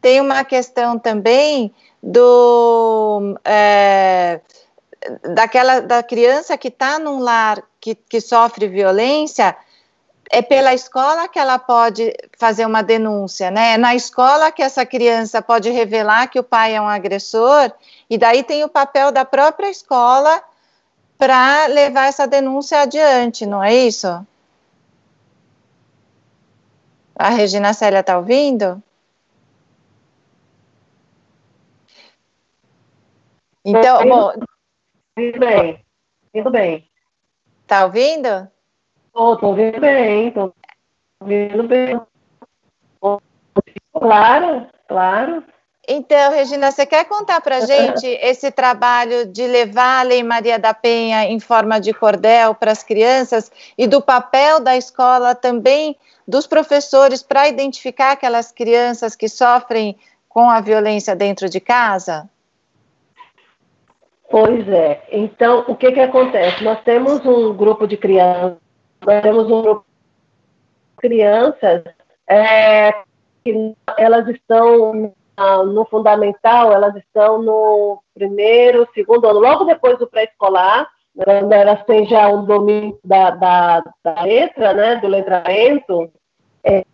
tem 0.00 0.20
uma 0.20 0.42
questão 0.44 0.98
também 0.98 1.74
do 2.02 3.38
é, 3.44 4.40
daquela 5.34 5.80
da 5.80 6.02
criança 6.02 6.56
que 6.56 6.68
está 6.68 6.98
num 6.98 7.18
lar 7.18 7.62
que, 7.78 7.94
que 7.94 8.20
sofre 8.20 8.66
violência, 8.66 9.54
é 10.30 10.42
pela 10.42 10.74
escola 10.74 11.28
que 11.28 11.38
ela 11.38 11.58
pode 11.58 12.12
fazer 12.38 12.66
uma 12.66 12.82
denúncia, 12.82 13.50
né? 13.50 13.74
É 13.74 13.76
na 13.78 13.94
escola 13.94 14.50
que 14.50 14.62
essa 14.62 14.84
criança 14.84 15.40
pode 15.40 15.70
revelar 15.70 16.28
que 16.28 16.38
o 16.38 16.44
pai 16.44 16.74
é 16.74 16.80
um 16.80 16.88
agressor 16.88 17.72
e 18.10 18.18
daí 18.18 18.42
tem 18.42 18.64
o 18.64 18.68
papel 18.68 19.12
da 19.12 19.24
própria 19.24 19.70
escola 19.70 20.42
para 21.16 21.66
levar 21.66 22.06
essa 22.06 22.26
denúncia 22.26 22.80
adiante, 22.80 23.46
não 23.46 23.62
é 23.62 23.74
isso? 23.74 24.26
A 27.14 27.30
Regina 27.30 27.72
Célia 27.72 28.00
está 28.00 28.18
ouvindo? 28.18 28.82
Então, 33.64 34.06
bom. 34.06 34.32
Tudo 35.16 35.38
bem, 35.38 35.84
tudo 36.32 36.50
bem. 36.50 36.88
Está 37.62 37.84
ouvindo? 37.84 38.48
Estou 39.16 39.38
ouvindo 39.48 39.80
bem, 39.80 40.28
estou 40.28 40.54
ouvindo 41.22 41.62
bem. 41.62 41.98
Claro, 43.94 44.66
claro. 44.86 45.42
Então, 45.88 46.32
Regina, 46.32 46.70
você 46.70 46.84
quer 46.84 47.06
contar 47.06 47.40
para 47.40 47.60
gente 47.64 48.06
esse 48.06 48.50
trabalho 48.50 49.24
de 49.24 49.46
levar 49.46 50.00
a 50.00 50.02
Lei 50.02 50.22
Maria 50.22 50.58
da 50.58 50.74
Penha 50.74 51.24
em 51.24 51.40
forma 51.40 51.80
de 51.80 51.94
cordel 51.94 52.54
para 52.54 52.72
as 52.72 52.82
crianças 52.82 53.50
e 53.78 53.86
do 53.86 54.02
papel 54.02 54.60
da 54.60 54.76
escola 54.76 55.34
também 55.34 55.96
dos 56.28 56.46
professores 56.46 57.22
para 57.22 57.48
identificar 57.48 58.12
aquelas 58.12 58.52
crianças 58.52 59.16
que 59.16 59.30
sofrem 59.30 59.96
com 60.28 60.50
a 60.50 60.60
violência 60.60 61.16
dentro 61.16 61.48
de 61.48 61.58
casa? 61.58 62.28
Pois 64.28 64.68
é. 64.68 65.04
Então, 65.10 65.64
o 65.68 65.74
que 65.74 65.90
que 65.92 66.00
acontece? 66.00 66.62
Nós 66.62 66.82
temos 66.82 67.24
um 67.24 67.54
grupo 67.54 67.86
de 67.86 67.96
crianças, 67.96 68.65
nós 69.04 69.22
temos 69.22 69.50
um 69.50 69.62
grupo 69.62 69.84
de 69.84 71.08
crianças 71.08 71.84
é, 72.28 72.92
que 73.44 73.74
elas 73.98 74.26
estão 74.28 75.12
no 75.66 75.84
fundamental, 75.86 76.72
elas 76.72 76.96
estão 76.96 77.42
no 77.42 78.02
primeiro, 78.14 78.88
segundo 78.94 79.28
ano, 79.28 79.40
logo 79.40 79.64
depois 79.64 79.98
do 79.98 80.06
pré-escolar, 80.06 80.88
quando 81.14 81.52
elas 81.52 81.84
têm 81.84 82.06
já 82.06 82.28
um 82.28 82.44
domínio 82.44 82.98
da, 83.04 83.30
da, 83.30 83.82
da 84.02 84.22
letra, 84.22 84.72
né, 84.74 84.96
do 84.96 85.08
letramento, 85.08 86.10
é, 86.64 86.84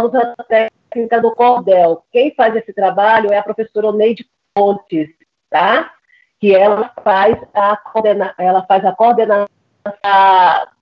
usa 0.00 0.34
a 0.38 0.44
técnica 0.44 1.20
do 1.20 1.34
cordel. 1.34 2.04
Quem 2.10 2.34
faz 2.34 2.54
esse 2.56 2.72
trabalho 2.72 3.32
é 3.32 3.38
a 3.38 3.42
professora 3.42 3.88
Oneide 3.88 4.26
Pontes, 4.54 5.08
tá? 5.48 5.92
Que 6.38 6.54
ela 6.54 6.92
faz 7.02 7.38
a, 7.54 7.76
coordena, 7.76 8.34
ela 8.38 8.64
faz 8.66 8.84
a 8.84 8.92
coordenação 8.92 9.59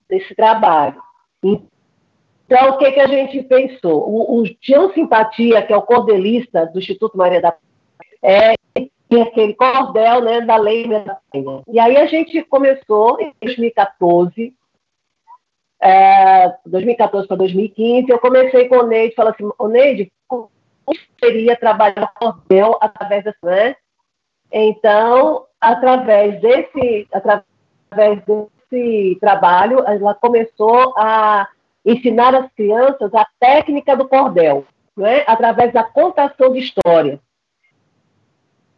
desse 0.07 0.35
trabalho. 0.35 1.01
Então, 1.43 2.71
o 2.71 2.77
que, 2.77 2.91
que 2.91 2.99
a 2.99 3.07
gente 3.07 3.43
pensou? 3.43 4.09
O, 4.09 4.41
o 4.41 4.55
Tião 4.55 4.91
Simpatia, 4.93 5.61
que 5.61 5.71
é 5.71 5.77
o 5.77 5.81
cordelista 5.81 6.65
do 6.67 6.79
Instituto 6.79 7.17
Maria 7.17 7.41
da 7.41 7.55
é, 8.21 8.55
aquele 9.17 9.53
cordel 9.55 10.21
né, 10.21 10.41
da 10.41 10.57
Lei 10.57 10.87
da 10.87 11.19
Penha. 11.31 11.63
E 11.67 11.79
aí 11.79 11.97
a 11.97 12.05
gente 12.05 12.41
começou 12.43 13.19
em 13.19 13.33
2014, 13.41 14.53
é, 15.81 16.53
2014 16.65 17.27
para 17.27 17.37
2015, 17.37 18.11
eu 18.11 18.19
comecei 18.19 18.67
com 18.67 18.77
o 18.77 18.87
Neide, 18.87 19.15
falei 19.15 19.33
assim, 19.33 19.49
o 19.57 19.67
Neide, 19.67 20.11
como 20.27 20.49
seria 21.19 21.55
trabalhar 21.55 22.13
cordel 22.13 22.77
através 22.81 23.23
dessa, 23.23 23.37
né? 23.43 23.75
Então, 24.51 25.45
através 25.59 26.39
desse, 26.41 27.07
através 27.11 27.45
desse 28.25 28.58
trabalho, 29.19 29.83
ela 29.85 30.13
começou 30.13 30.93
a 30.97 31.47
ensinar 31.85 32.35
às 32.35 32.51
crianças 32.53 33.13
a 33.13 33.25
técnica 33.39 33.95
do 33.95 34.07
cordel, 34.07 34.65
né, 34.95 35.23
através 35.25 35.73
da 35.73 35.83
contação 35.83 36.51
de 36.51 36.59
história. 36.59 37.19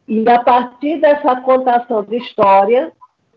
E 0.08 0.28
a 0.28 0.44
partir 0.44 1.00
dessa 1.00 1.36
contação 1.42 2.04
de 2.04 2.18
história, 2.18 2.92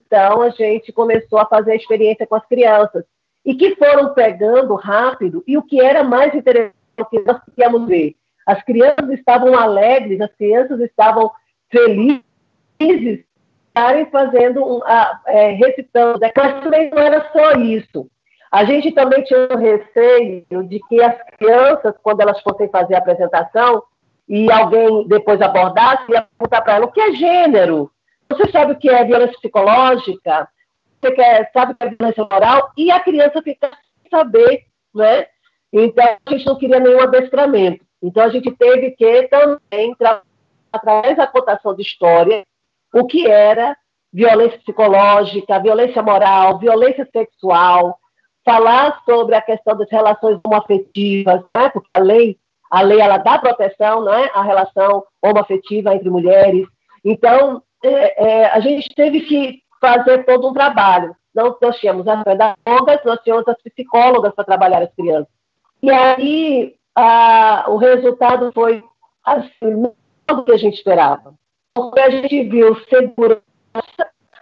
então 0.07 0.43
a 0.43 0.51
gente 0.51 0.93
começou 0.93 1.39
a 1.39 1.47
fazer 1.47 1.73
a 1.73 1.77
experiência 1.77 2.27
com 2.27 2.35
as 2.35 2.47
crianças 2.47 3.05
e 3.45 3.55
que 3.55 3.77
foram 3.77 4.15
pegando 4.15 4.75
rápido. 4.75 5.45
E 5.47 5.57
o 5.57 5.63
que 5.63 5.81
era 5.81 6.03
mais 6.03 6.35
interessante 6.35 6.75
o 6.99 7.05
que 7.05 7.21
nós 7.21 7.41
queríamos 7.45 7.87
ver. 7.87 8.15
As 8.47 8.63
crianças 8.63 9.11
estavam 9.11 9.59
alegres, 9.59 10.21
as 10.21 10.33
crianças 10.35 10.81
estavam 10.81 11.31
felizes 11.71 13.25
estarem 13.75 14.07
fazendo, 14.07 14.65
um, 14.65 14.81
a, 14.85 15.21
é, 15.27 15.51
recitando, 15.51 16.21
mas 16.21 16.63
também 16.63 16.91
não 16.91 16.99
era 16.99 17.29
só 17.33 17.53
isso. 17.59 18.09
A 18.51 18.65
gente 18.65 18.93
também 18.93 19.25
tinha 19.25 19.49
um 19.51 19.57
receio 19.57 20.47
de 20.69 20.79
que 20.89 21.03
as 21.03 21.17
crianças, 21.37 21.93
quando 22.01 22.21
elas 22.21 22.41
fossem 22.41 22.69
fazer 22.69 22.95
a 22.95 22.99
apresentação, 22.99 23.83
e 24.29 24.51
alguém 24.51 25.07
depois 25.09 25.41
abordasse, 25.41 26.11
ia 26.11 26.23
perguntar 26.23 26.63
para 26.63 26.77
ela 26.77 26.87
o 26.87 26.93
que 26.93 27.01
é 27.01 27.13
gênero. 27.13 27.91
Você 28.31 28.51
sabe 28.51 28.73
o 28.73 28.79
que 28.79 28.89
é 28.89 29.05
violência 29.05 29.35
psicológica? 29.35 30.49
Você 31.01 31.11
quer, 31.13 31.51
sabe 31.53 31.73
o 31.73 31.75
que 31.75 31.85
é 31.85 31.91
violência 31.91 32.29
moral? 32.31 32.71
E 32.77 32.91
a 32.91 33.01
criança 33.01 33.43
fica 33.43 33.71
sem 34.01 34.11
saber, 34.11 34.65
né? 34.95 35.27
Então, 35.73 36.05
a 36.25 36.31
gente 36.31 36.47
não 36.47 36.57
queria 36.57 36.79
nenhum 36.79 37.03
adestramento. 37.03 37.85
Então, 38.01 38.23
a 38.23 38.29
gente 38.29 38.51
teve 38.53 38.93
que 38.93 39.29
também, 39.29 39.97
através 40.73 41.17
da 41.17 41.27
cotação 41.27 41.75
de 41.75 41.83
história, 41.83 42.45
o 42.95 43.07
que 43.07 43.27
era 43.27 43.77
violência 44.13 44.59
psicológica, 44.61 45.59
violência 45.59 46.01
moral, 46.01 46.59
violência 46.61 47.07
sexual, 47.13 47.99
falar 48.45 49.03
sobre 49.05 49.35
a 49.35 49.43
questão 49.43 49.77
das 49.77 49.91
relações 49.91 50.39
homoafetivas, 50.45 51.43
né? 51.57 51.69
porque 51.71 51.89
a 51.93 51.99
lei, 51.99 52.39
a 52.71 52.81
lei 52.83 53.01
ela 53.01 53.19
dá 53.19 53.39
proteção 53.39 54.05
né? 54.05 54.31
à 54.33 54.43
relação 54.43 55.03
homoafetiva 55.21 55.93
entre 55.95 56.09
mulheres. 56.09 56.69
Então, 57.05 57.61
é, 57.83 58.25
é, 58.25 58.47
a 58.47 58.61
gente 58.61 58.89
teve 58.95 59.23
que 59.23 59.59
fazer 59.81 60.25
todo 60.25 60.49
um 60.49 60.53
trabalho. 60.55 61.17
Não, 61.35 61.57
nós 61.61 61.77
tínhamos 61.79 62.07
as 62.07 62.23
pedagogas, 62.23 63.01
nós 63.05 63.19
tínhamos 63.25 63.49
as 63.49 63.61
psicólogas 63.61 64.33
para 64.33 64.45
trabalhar 64.45 64.83
as 64.83 64.95
crianças. 64.95 65.29
E 65.83 65.91
aí, 65.91 66.77
a, 66.95 67.65
o 67.69 67.77
resultado 67.77 68.53
foi 68.53 68.85
assim, 69.25 69.51
não 69.63 69.93
do 70.29 70.45
que 70.45 70.53
a 70.53 70.57
gente 70.57 70.77
esperava. 70.77 71.35
Porque 71.75 72.01
a 72.01 72.11
gente 72.11 72.45
viu 72.45 72.77
segurança 72.89 73.43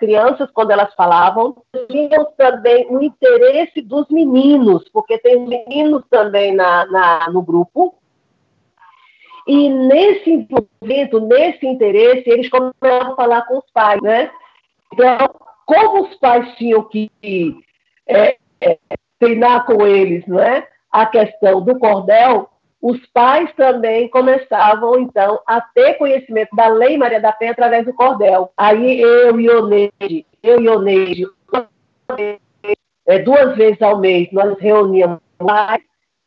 crianças, 0.02 0.50
quando 0.50 0.72
elas 0.72 0.92
falavam, 0.96 1.62
tinham 1.88 2.24
também 2.36 2.88
o 2.90 3.00
interesse 3.00 3.80
dos 3.80 4.08
meninos, 4.08 4.82
porque 4.92 5.16
tem 5.18 5.46
meninos 5.46 6.02
também 6.10 6.52
na, 6.52 6.84
na 6.86 7.30
no 7.30 7.40
grupo. 7.40 7.94
E 9.46 9.68
nesse 9.68 10.28
envolvimento, 10.28 11.20
nesse 11.20 11.64
interesse, 11.64 12.28
eles 12.28 12.48
começaram 12.48 13.12
a 13.12 13.14
falar 13.14 13.42
com 13.42 13.58
os 13.58 13.70
pais, 13.72 14.02
né? 14.02 14.28
Então, 14.92 15.18
como 15.64 16.02
os 16.02 16.16
pais 16.16 16.52
tinham 16.56 16.82
que 16.88 17.08
é, 18.08 18.36
é, 18.60 18.78
treinar 19.20 19.64
com 19.66 19.86
eles, 19.86 20.26
não 20.26 20.40
é? 20.40 20.66
A 20.90 21.06
questão 21.06 21.60
do 21.60 21.78
cordel, 21.78 22.50
os 22.82 22.98
pais 23.14 23.48
também 23.54 24.08
começavam, 24.08 24.98
então, 24.98 25.40
a 25.46 25.60
ter 25.60 25.94
conhecimento 25.94 26.54
da 26.56 26.66
Lei 26.66 26.98
Maria 26.98 27.20
da 27.20 27.30
Penha 27.30 27.52
através 27.52 27.86
do 27.86 27.94
cordel. 27.94 28.52
Aí 28.56 29.00
eu 29.00 29.38
e 29.38 29.48
o 29.48 29.66
Neide, 29.66 30.26
eu 30.42 30.60
e 30.60 30.68
o 30.68 30.80
Neide, 30.80 31.24
é, 33.06 33.20
duas 33.20 33.56
vezes 33.56 33.80
ao 33.80 34.00
mês, 34.00 34.28
nós 34.32 34.58
reuníamos 34.58 35.20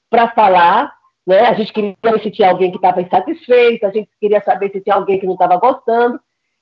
para 0.10 0.30
falar, 0.30 0.94
né? 1.28 1.42
A 1.42 1.54
gente 1.56 1.74
queria 1.74 1.94
saber 2.02 2.22
se 2.22 2.32
tinha 2.32 2.50
alguém 2.50 2.72
que 2.72 2.78
estava 2.78 3.02
insatisfeito, 3.02 3.86
a 3.86 3.92
gente 3.92 4.10
queria 4.18 4.42
saber 4.42 4.72
se 4.72 4.80
tinha 4.80 4.96
alguém 4.96 5.20
que 5.20 5.26
não 5.26 5.34
estava 5.34 5.58
gostando, 5.58 6.18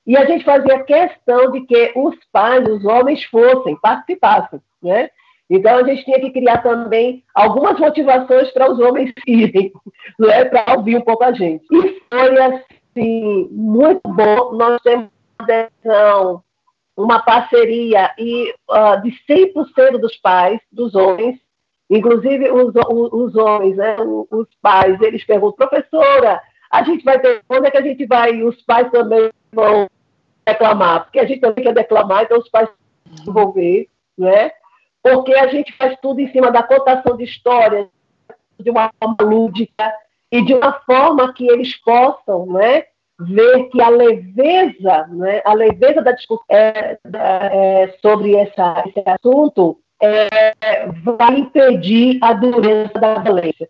e 0.08 0.18
a 0.18 0.26
gente 0.26 0.44
fazia 0.44 0.84
questão 0.84 1.52
de 1.52 1.62
que 1.62 1.94
os 1.96 2.16
pais, 2.32 2.68
os 2.68 2.84
homens, 2.84 3.24
fossem, 3.26 3.80
participassem, 3.80 4.60
né? 4.82 5.12
Então, 5.54 5.78
a 5.78 5.84
gente 5.84 6.04
tinha 6.04 6.20
que 6.20 6.32
criar 6.32 6.64
também 6.64 7.24
algumas 7.32 7.80
motivações 7.80 8.50
para 8.50 8.72
os 8.72 8.80
homens 8.80 9.14
irem, 9.28 9.72
não 10.18 10.28
é? 10.28 10.46
para 10.46 10.76
ouvir 10.76 10.98
um 10.98 11.02
pouco 11.02 11.24
a 11.24 11.32
gente. 11.32 11.64
E 11.72 12.02
foi, 12.12 12.42
assim, 12.42 13.48
muito 13.52 14.02
bom. 14.04 14.54
Nós 14.54 14.82
temos 14.82 15.10
uma 16.98 17.20
parceria 17.20 18.12
e, 18.18 18.52
uh, 18.68 19.00
de 19.04 19.12
100% 19.30 20.00
dos 20.00 20.18
pais, 20.18 20.60
dos 20.72 20.96
homens, 20.96 21.40
inclusive 21.88 22.50
os, 22.50 22.74
os, 23.12 23.36
homens, 23.36 23.78
né? 23.78 23.96
os 24.32 24.48
pais, 24.60 25.00
eles 25.02 25.24
perguntam, 25.24 25.68
professora, 25.68 26.42
a 26.72 26.82
gente 26.82 27.04
vai 27.04 27.20
ter, 27.20 27.44
quando 27.48 27.66
é 27.66 27.72
que 27.72 27.78
a 27.78 27.84
gente 27.84 28.08
vai, 28.08 28.42
os 28.42 28.60
pais 28.64 28.90
também 28.90 29.30
vão 29.52 29.88
reclamar, 30.48 31.04
porque 31.04 31.20
a 31.20 31.26
gente 31.28 31.42
também 31.42 31.64
quer 31.64 31.74
declamar, 31.74 32.24
então 32.24 32.40
os 32.40 32.50
pais 32.50 32.68
vão 33.06 33.28
envolver, 33.28 33.88
né? 34.18 34.52
Porque 35.04 35.34
a 35.34 35.48
gente 35.48 35.74
faz 35.74 35.98
tudo 36.02 36.22
em 36.22 36.32
cima 36.32 36.50
da 36.50 36.64
cotação 36.64 37.18
de 37.18 37.26
histórias, 37.26 37.88
de 38.58 38.70
uma 38.70 38.90
forma 38.98 39.18
lúdica 39.22 39.94
e 40.32 40.42
de 40.42 40.54
uma 40.54 40.72
forma 40.86 41.34
que 41.34 41.46
eles 41.46 41.76
possam 41.82 42.46
né, 42.46 42.86
ver 43.20 43.66
que 43.66 43.82
a 43.82 43.90
leveza, 43.90 45.08
né, 45.10 45.42
a 45.44 45.54
leveza 45.54 46.02
da 46.02 46.14
discussão 46.14 46.46
é, 46.50 46.98
é, 47.14 47.98
sobre 48.02 48.36
essa, 48.36 48.84
esse 48.88 49.04
assunto 49.06 49.78
é, 50.02 50.54
vai 51.04 51.40
impedir 51.40 52.18
a 52.22 52.34
dureza 52.34 52.94
da 52.94 53.16
violência. 53.16 53.70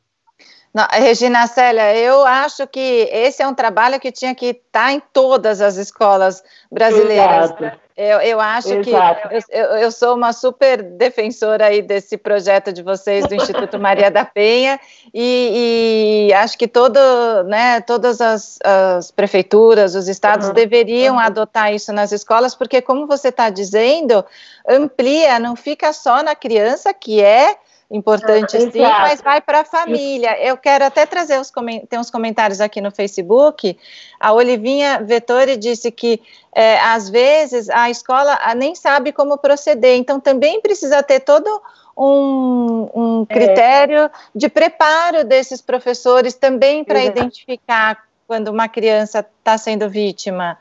Não, 0.73 0.87
Regina 0.91 1.45
Célia, 1.45 1.95
eu 1.95 2.25
acho 2.25 2.65
que 2.65 3.07
esse 3.11 3.43
é 3.43 3.47
um 3.47 3.53
trabalho 3.53 3.99
que 3.99 4.11
tinha 4.11 4.33
que 4.33 4.47
estar 4.47 4.91
em 4.91 4.99
todas 5.13 5.61
as 5.61 5.77
escolas 5.77 6.43
brasileiras. 6.71 7.51
Exato. 7.51 7.83
Eu, 7.95 8.19
eu 8.21 8.39
acho 8.39 8.73
Exato. 8.73 9.29
que 9.29 9.35
eu, 9.51 9.65
eu, 9.65 9.91
sou 9.91 10.15
uma 10.15 10.33
super 10.33 10.81
defensora 10.81 11.67
aí 11.67 11.79
desse 11.79 12.17
projeto 12.17 12.73
de 12.73 12.81
vocês 12.81 13.27
do 13.27 13.35
Instituto 13.35 13.77
Maria 13.77 14.09
da 14.09 14.25
Penha 14.25 14.79
e, 15.13 16.29
e 16.29 16.33
acho 16.33 16.57
que 16.57 16.67
todo, 16.67 16.99
né, 17.45 17.81
todas 17.81 18.19
as, 18.19 18.57
as 18.63 19.11
prefeituras, 19.11 19.93
os 19.93 20.07
estados 20.07 20.47
uhum. 20.47 20.53
deveriam 20.55 21.15
uhum. 21.15 21.21
adotar 21.21 21.71
isso 21.71 21.93
nas 21.93 22.11
escolas, 22.11 22.55
porque 22.55 22.81
como 22.81 23.05
você 23.05 23.27
está 23.27 23.51
dizendo, 23.51 24.25
amplia, 24.67 25.37
não 25.37 25.55
fica 25.55 25.93
só 25.93 26.23
na 26.23 26.33
criança 26.33 26.91
que 26.95 27.21
é 27.21 27.55
importante 27.93 28.59
sim, 28.59 28.81
mas 28.81 29.21
vai 29.21 29.39
para 29.39 29.61
a 29.61 29.65
família. 29.65 30.35
Eu 30.43 30.57
quero 30.57 30.83
até 30.83 31.05
trazer 31.05 31.39
os 31.39 31.51
tem 31.87 31.99
uns 31.99 32.09
comentários 32.09 32.59
aqui 32.59 32.81
no 32.81 32.89
Facebook. 32.89 33.77
A 34.19 34.33
Olivinha 34.33 34.99
Vettori 35.03 35.55
disse 35.55 35.91
que 35.91 36.19
é, 36.55 36.79
às 36.79 37.07
vezes 37.07 37.69
a 37.69 37.91
escola 37.91 38.37
nem 38.55 38.73
sabe 38.73 39.11
como 39.11 39.37
proceder, 39.37 39.95
então 39.95 40.19
também 40.19 40.59
precisa 40.59 41.03
ter 41.03 41.19
todo 41.19 41.61
um, 41.95 42.89
um 42.95 43.25
é. 43.29 43.33
critério 43.33 43.99
é. 44.05 44.11
de 44.33 44.49
preparo 44.49 45.23
desses 45.23 45.61
professores 45.61 46.33
também 46.33 46.83
para 46.83 47.03
identificar 47.03 48.03
quando 48.27 48.47
uma 48.47 48.67
criança 48.67 49.19
está 49.19 49.55
sendo 49.55 49.87
vítima. 49.87 50.57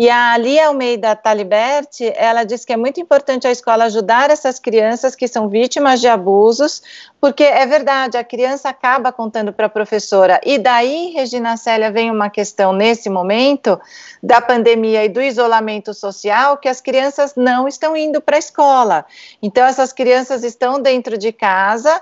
E 0.00 0.08
a 0.08 0.36
Lia 0.38 0.68
Almeida 0.68 1.16
Taliberti, 1.16 2.12
ela 2.14 2.44
diz 2.44 2.64
que 2.64 2.72
é 2.72 2.76
muito 2.76 3.00
importante 3.00 3.48
a 3.48 3.50
escola 3.50 3.86
ajudar 3.86 4.30
essas 4.30 4.60
crianças 4.60 5.16
que 5.16 5.26
são 5.26 5.48
vítimas 5.48 6.00
de 6.00 6.06
abusos, 6.06 6.80
porque 7.20 7.42
é 7.42 7.66
verdade, 7.66 8.16
a 8.16 8.22
criança 8.22 8.68
acaba 8.68 9.10
contando 9.10 9.52
para 9.52 9.66
a 9.66 9.68
professora. 9.68 10.40
E 10.46 10.56
daí, 10.56 11.10
Regina 11.10 11.56
Célia, 11.56 11.90
vem 11.90 12.12
uma 12.12 12.30
questão 12.30 12.72
nesse 12.72 13.10
momento 13.10 13.76
da 14.22 14.40
pandemia 14.40 15.04
e 15.04 15.08
do 15.08 15.20
isolamento 15.20 15.92
social, 15.92 16.58
que 16.58 16.68
as 16.68 16.80
crianças 16.80 17.34
não 17.34 17.66
estão 17.66 17.96
indo 17.96 18.20
para 18.20 18.36
a 18.36 18.38
escola. 18.38 19.04
Então, 19.42 19.66
essas 19.66 19.92
crianças 19.92 20.44
estão 20.44 20.80
dentro 20.80 21.18
de 21.18 21.32
casa, 21.32 22.00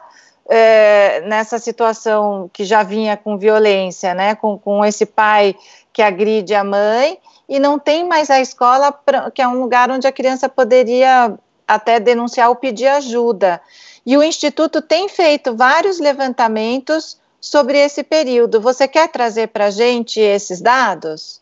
é, 0.51 1.23
nessa 1.23 1.59
situação 1.59 2.51
que 2.53 2.63
já 2.63 2.83
vinha 2.83 3.17
com 3.17 3.39
violência, 3.39 4.13
né, 4.13 4.35
com, 4.35 4.59
com 4.59 4.85
esse 4.85 5.07
pai 5.07 5.57
que 5.95 6.03
agride 6.03 6.55
a 6.55 6.63
mãe, 6.63 7.19
e 7.49 7.59
não 7.59 7.79
tem 7.79 8.07
mais 8.07 8.31
a 8.31 8.41
escola, 8.41 8.93
pra, 8.93 9.31
que 9.31 9.41
é 9.41 9.49
um 9.49 9.61
lugar 9.61 9.91
onde 9.91 10.07
a 10.07 10.13
criança 10.13 10.49
poderia 10.49 11.37
até 11.67 11.99
denunciar 11.99 12.49
ou 12.49 12.57
pedir 12.57 12.87
ajuda. 12.87 13.61
E 14.05 14.17
o 14.17 14.23
Instituto 14.23 14.81
tem 14.81 15.09
feito 15.09 15.57
vários 15.57 15.99
levantamentos 15.99 17.21
sobre 17.41 17.79
esse 17.79 18.03
período. 18.03 18.61
Você 18.61 18.87
quer 18.87 19.09
trazer 19.09 19.49
para 19.49 19.67
a 19.67 19.71
gente 19.71 20.21
esses 20.21 20.61
dados? 20.61 21.41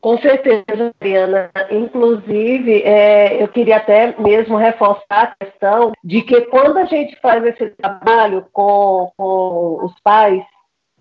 Com 0.00 0.16
certeza, 0.18 0.94
Mariana. 1.00 1.50
Inclusive, 1.70 2.82
é, 2.82 3.42
eu 3.42 3.48
queria 3.48 3.78
até 3.78 4.14
mesmo 4.18 4.56
reforçar 4.56 5.34
a 5.38 5.44
questão 5.44 5.92
de 6.04 6.22
que 6.22 6.42
quando 6.42 6.78
a 6.78 6.84
gente 6.84 7.18
faz 7.20 7.44
esse 7.44 7.70
trabalho 7.70 8.46
com, 8.52 9.10
com 9.16 9.84
os 9.84 9.92
pais, 10.00 10.42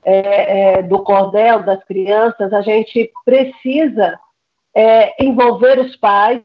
é, 0.10 0.78
é, 0.80 0.82
do 0.84 1.04
cordel 1.04 1.64
das 1.64 1.84
crianças, 1.84 2.54
a 2.54 2.62
gente 2.62 3.12
precisa 3.26 4.18
é, 4.74 5.22
envolver 5.22 5.80
os 5.80 5.98
pais, 5.98 6.42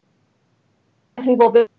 envolver, 1.21 1.71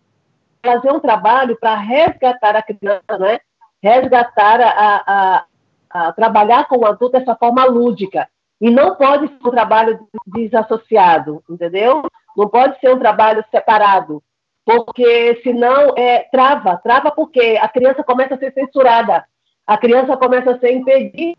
fazer 0.65 0.91
um 0.93 0.99
trabalho 1.01 1.57
para 1.59 1.75
resgatar 1.75 2.55
a 2.55 2.63
criança, 2.63 3.17
né? 3.19 3.39
resgatar 3.81 4.61
a, 4.61 5.03
a, 5.05 5.45
a, 5.89 6.13
trabalhar 6.13 6.69
com 6.69 6.77
o 6.77 6.85
adulto 6.85 7.19
dessa 7.19 7.35
forma 7.35 7.65
lúdica. 7.65 8.29
E 8.61 8.69
não 8.69 8.95
pode 8.95 9.27
ser 9.27 9.45
um 9.45 9.51
trabalho 9.51 10.07
desassociado, 10.25 11.43
entendeu? 11.49 12.03
Não 12.37 12.47
pode 12.47 12.79
ser 12.79 12.95
um 12.95 12.99
trabalho 12.99 13.43
separado, 13.51 14.23
porque 14.63 15.41
senão 15.43 15.93
é, 15.97 16.19
trava, 16.31 16.77
trava 16.77 17.11
porque 17.11 17.59
a 17.61 17.67
criança 17.67 18.05
começa 18.05 18.35
a 18.35 18.37
ser 18.37 18.53
censurada 18.53 19.25
a 19.65 19.77
criança 19.77 20.17
começa 20.17 20.51
a 20.51 20.59
ser 20.59 20.73
impedida 20.73 21.37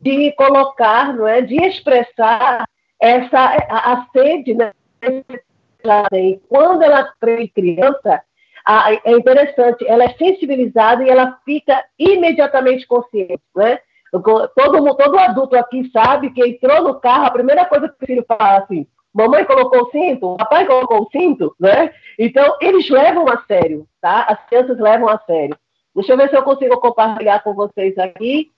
de 0.00 0.32
colocar, 0.32 1.14
não 1.14 1.26
é, 1.26 1.40
de 1.40 1.56
expressar 1.56 2.64
essa 3.00 3.38
a, 3.38 3.92
a 3.92 4.06
sede, 4.12 4.54
né? 4.54 4.72
Quando 6.48 6.82
ela 6.82 7.08
é 7.22 7.48
criança, 7.48 8.22
a, 8.64 8.92
é 8.92 9.12
interessante, 9.12 9.86
ela 9.86 10.04
é 10.04 10.14
sensibilizada 10.14 11.04
e 11.04 11.08
ela 11.08 11.38
fica 11.44 11.84
imediatamente 11.98 12.86
consciente, 12.86 13.40
né? 13.56 13.78
Todo, 14.10 14.96
todo 14.96 15.18
adulto 15.18 15.56
aqui 15.56 15.90
sabe 15.90 16.30
que 16.30 16.46
entrou 16.46 16.82
no 16.82 16.98
carro, 16.98 17.26
a 17.26 17.30
primeira 17.30 17.66
coisa 17.66 17.88
que 17.88 18.04
o 18.04 18.06
filho 18.06 18.24
fala 18.26 18.58
assim, 18.58 18.86
mamãe 19.12 19.44
colocou 19.44 19.82
o 19.82 19.90
cinto, 19.90 20.36
papai 20.36 20.66
colocou 20.66 21.02
o 21.02 21.10
cinto, 21.10 21.54
né? 21.60 21.92
Então, 22.18 22.56
eles 22.60 22.88
levam 22.88 23.26
a 23.28 23.42
sério, 23.46 23.86
tá? 24.00 24.22
As 24.22 24.46
crianças 24.46 24.78
levam 24.78 25.08
a 25.08 25.18
sério. 25.20 25.56
Deixa 25.94 26.12
eu 26.12 26.16
ver 26.16 26.30
se 26.30 26.36
eu 26.36 26.42
consigo 26.42 26.78
compartilhar 26.78 27.42
com 27.42 27.54
vocês 27.54 27.96
aqui. 27.98 28.50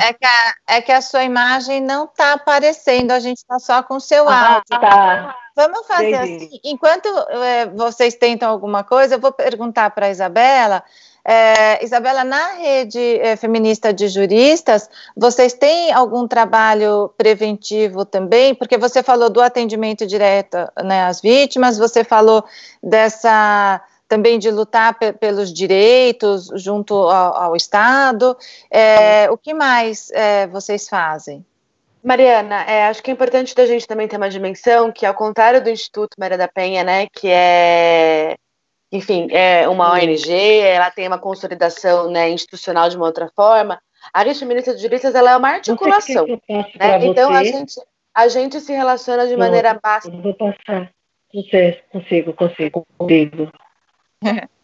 É 0.00 0.12
que, 0.12 0.26
a, 0.26 0.54
é 0.68 0.80
que 0.80 0.92
a 0.92 1.00
sua 1.00 1.24
imagem 1.24 1.80
não 1.80 2.04
está 2.04 2.34
aparecendo, 2.34 3.10
a 3.10 3.20
gente 3.20 3.38
está 3.38 3.58
só 3.58 3.82
com 3.82 3.96
o 3.96 4.00
seu 4.00 4.28
ah, 4.28 4.54
áudio. 4.54 4.80
Tá. 4.80 5.36
Vamos 5.56 5.86
fazer 5.86 6.14
Entendi. 6.14 6.44
assim. 6.44 6.60
Enquanto 6.64 7.08
é, 7.08 7.66
vocês 7.66 8.14
tentam 8.14 8.48
alguma 8.48 8.84
coisa, 8.84 9.16
eu 9.16 9.20
vou 9.20 9.32
perguntar 9.32 9.90
para 9.90 10.06
a 10.06 10.10
Isabela. 10.10 10.82
É, 11.24 11.84
Isabela, 11.84 12.24
na 12.24 12.54
rede 12.54 13.20
é, 13.20 13.36
feminista 13.36 13.92
de 13.92 14.08
juristas, 14.08 14.88
vocês 15.14 15.52
têm 15.52 15.92
algum 15.92 16.26
trabalho 16.26 17.12
preventivo 17.16 18.04
também? 18.04 18.54
Porque 18.54 18.78
você 18.78 19.02
falou 19.02 19.28
do 19.28 19.40
atendimento 19.40 20.06
direto 20.06 20.56
né, 20.82 21.04
às 21.04 21.20
vítimas, 21.20 21.76
você 21.76 22.04
falou 22.04 22.42
dessa 22.82 23.82
também 24.10 24.40
de 24.40 24.50
lutar 24.50 24.98
pelos 25.20 25.52
direitos 25.52 26.50
junto 26.56 26.94
ao, 26.94 27.36
ao 27.36 27.56
Estado. 27.56 28.36
É, 28.68 29.30
o 29.30 29.38
que 29.38 29.54
mais 29.54 30.10
é, 30.10 30.48
vocês 30.48 30.88
fazem? 30.88 31.46
Mariana, 32.02 32.64
é, 32.64 32.88
acho 32.88 33.00
que 33.04 33.12
é 33.12 33.14
importante 33.14 33.54
da 33.54 33.64
gente 33.66 33.86
também 33.86 34.08
ter 34.08 34.16
uma 34.16 34.28
dimensão 34.28 34.90
que, 34.90 35.06
ao 35.06 35.14
contrário 35.14 35.62
do 35.62 35.70
Instituto 35.70 36.16
Maria 36.18 36.36
da 36.36 36.48
Penha, 36.48 36.82
né, 36.82 37.06
que 37.06 37.28
é, 37.28 38.36
enfim, 38.90 39.28
é 39.30 39.68
uma 39.68 39.92
ONG, 39.92 40.28
ela 40.58 40.90
tem 40.90 41.06
uma 41.06 41.18
consolidação 41.18 42.10
né, 42.10 42.28
institucional 42.30 42.88
de 42.88 42.96
uma 42.96 43.06
outra 43.06 43.30
forma, 43.36 43.80
a 44.12 44.24
Rede 44.24 44.40
Feminista 44.40 44.74
de 44.74 44.82
Juristas 44.82 45.14
ela 45.14 45.32
é 45.32 45.36
uma 45.36 45.50
articulação. 45.50 46.26
Né? 46.26 47.04
Então, 47.04 47.30
a 47.32 47.44
gente, 47.44 47.74
a 48.12 48.26
gente 48.26 48.60
se 48.60 48.72
relaciona 48.72 49.28
de 49.28 49.36
maneira 49.36 49.78
básica. 49.80 50.16
Vou 50.16 50.34
passar. 50.34 50.90
Não 51.32 51.44
sei, 51.44 51.80
consigo, 51.92 52.32
consigo, 52.32 52.84
consigo. 52.98 53.52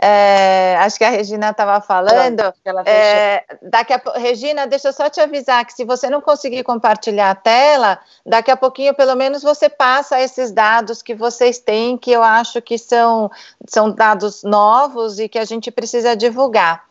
É, 0.00 0.76
acho 0.76 0.96
que 0.96 1.04
a 1.04 1.10
Regina 1.10 1.50
estava 1.50 1.80
falando. 1.80 2.54
É, 2.86 3.44
daqui 3.60 3.92
a, 3.92 4.00
Regina, 4.14 4.64
deixa 4.64 4.88
eu 4.88 4.92
só 4.92 5.10
te 5.10 5.20
avisar 5.20 5.64
que 5.66 5.72
se 5.72 5.84
você 5.84 6.08
não 6.08 6.20
conseguir 6.20 6.62
compartilhar 6.62 7.30
a 7.30 7.34
tela, 7.34 7.98
daqui 8.24 8.48
a 8.48 8.56
pouquinho, 8.56 8.94
pelo 8.94 9.16
menos, 9.16 9.42
você 9.42 9.68
passa 9.68 10.20
esses 10.20 10.52
dados 10.52 11.02
que 11.02 11.16
vocês 11.16 11.58
têm, 11.58 11.98
que 11.98 12.12
eu 12.12 12.22
acho 12.22 12.62
que 12.62 12.78
são, 12.78 13.28
são 13.66 13.90
dados 13.90 14.44
novos 14.44 15.18
e 15.18 15.28
que 15.28 15.38
a 15.38 15.44
gente 15.44 15.68
precisa 15.72 16.14
divulgar. 16.14 16.84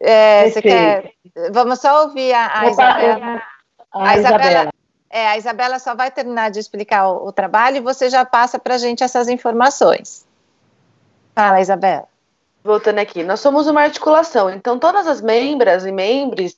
É, 0.00 0.50
você 0.50 0.60
quer? 0.60 1.12
Vamos 1.52 1.78
só 1.78 2.02
ouvir 2.02 2.32
a, 2.32 2.62
a 2.62 2.66
Isabela. 2.68 3.42
A, 3.92 4.08
a 4.08 4.16
Isabela. 4.16 4.72
É, 5.08 5.28
a 5.28 5.36
Isabela 5.36 5.78
só 5.78 5.94
vai 5.94 6.10
terminar 6.10 6.50
de 6.50 6.58
explicar 6.58 7.08
o, 7.10 7.28
o 7.28 7.32
trabalho 7.32 7.76
e 7.76 7.80
você 7.80 8.10
já 8.10 8.24
passa 8.24 8.58
para 8.58 8.74
a 8.74 8.78
gente 8.78 9.04
essas 9.04 9.28
informações. 9.28 10.28
Fala, 11.34 11.60
Isabela. 11.60 12.08
Voltando 12.62 12.98
aqui, 12.98 13.22
nós 13.22 13.40
somos 13.40 13.66
uma 13.66 13.82
articulação, 13.82 14.50
então 14.50 14.78
todas 14.78 15.06
as 15.06 15.22
membras 15.22 15.86
e 15.86 15.92
membros 15.92 16.54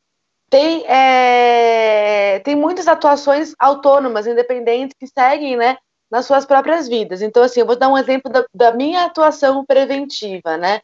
têm, 0.51 0.85
é, 0.87 2.41
têm 2.41 2.57
muitas 2.57 2.89
atuações 2.89 3.55
autônomas, 3.59 4.27
independentes, 4.27 4.97
que 4.99 5.07
seguem 5.07 5.57
né, 5.57 5.79
nas 6.11 6.27
suas 6.27 6.45
próprias 6.45 6.89
vidas. 6.89 7.23
Então, 7.23 7.43
assim, 7.43 7.61
eu 7.61 7.67
vou 7.67 7.77
dar 7.77 7.89
um 7.89 7.97
exemplo 7.97 8.31
da, 8.31 8.45
da 8.53 8.73
minha 8.73 9.05
atuação 9.05 9.65
preventiva, 9.65 10.57
né? 10.57 10.81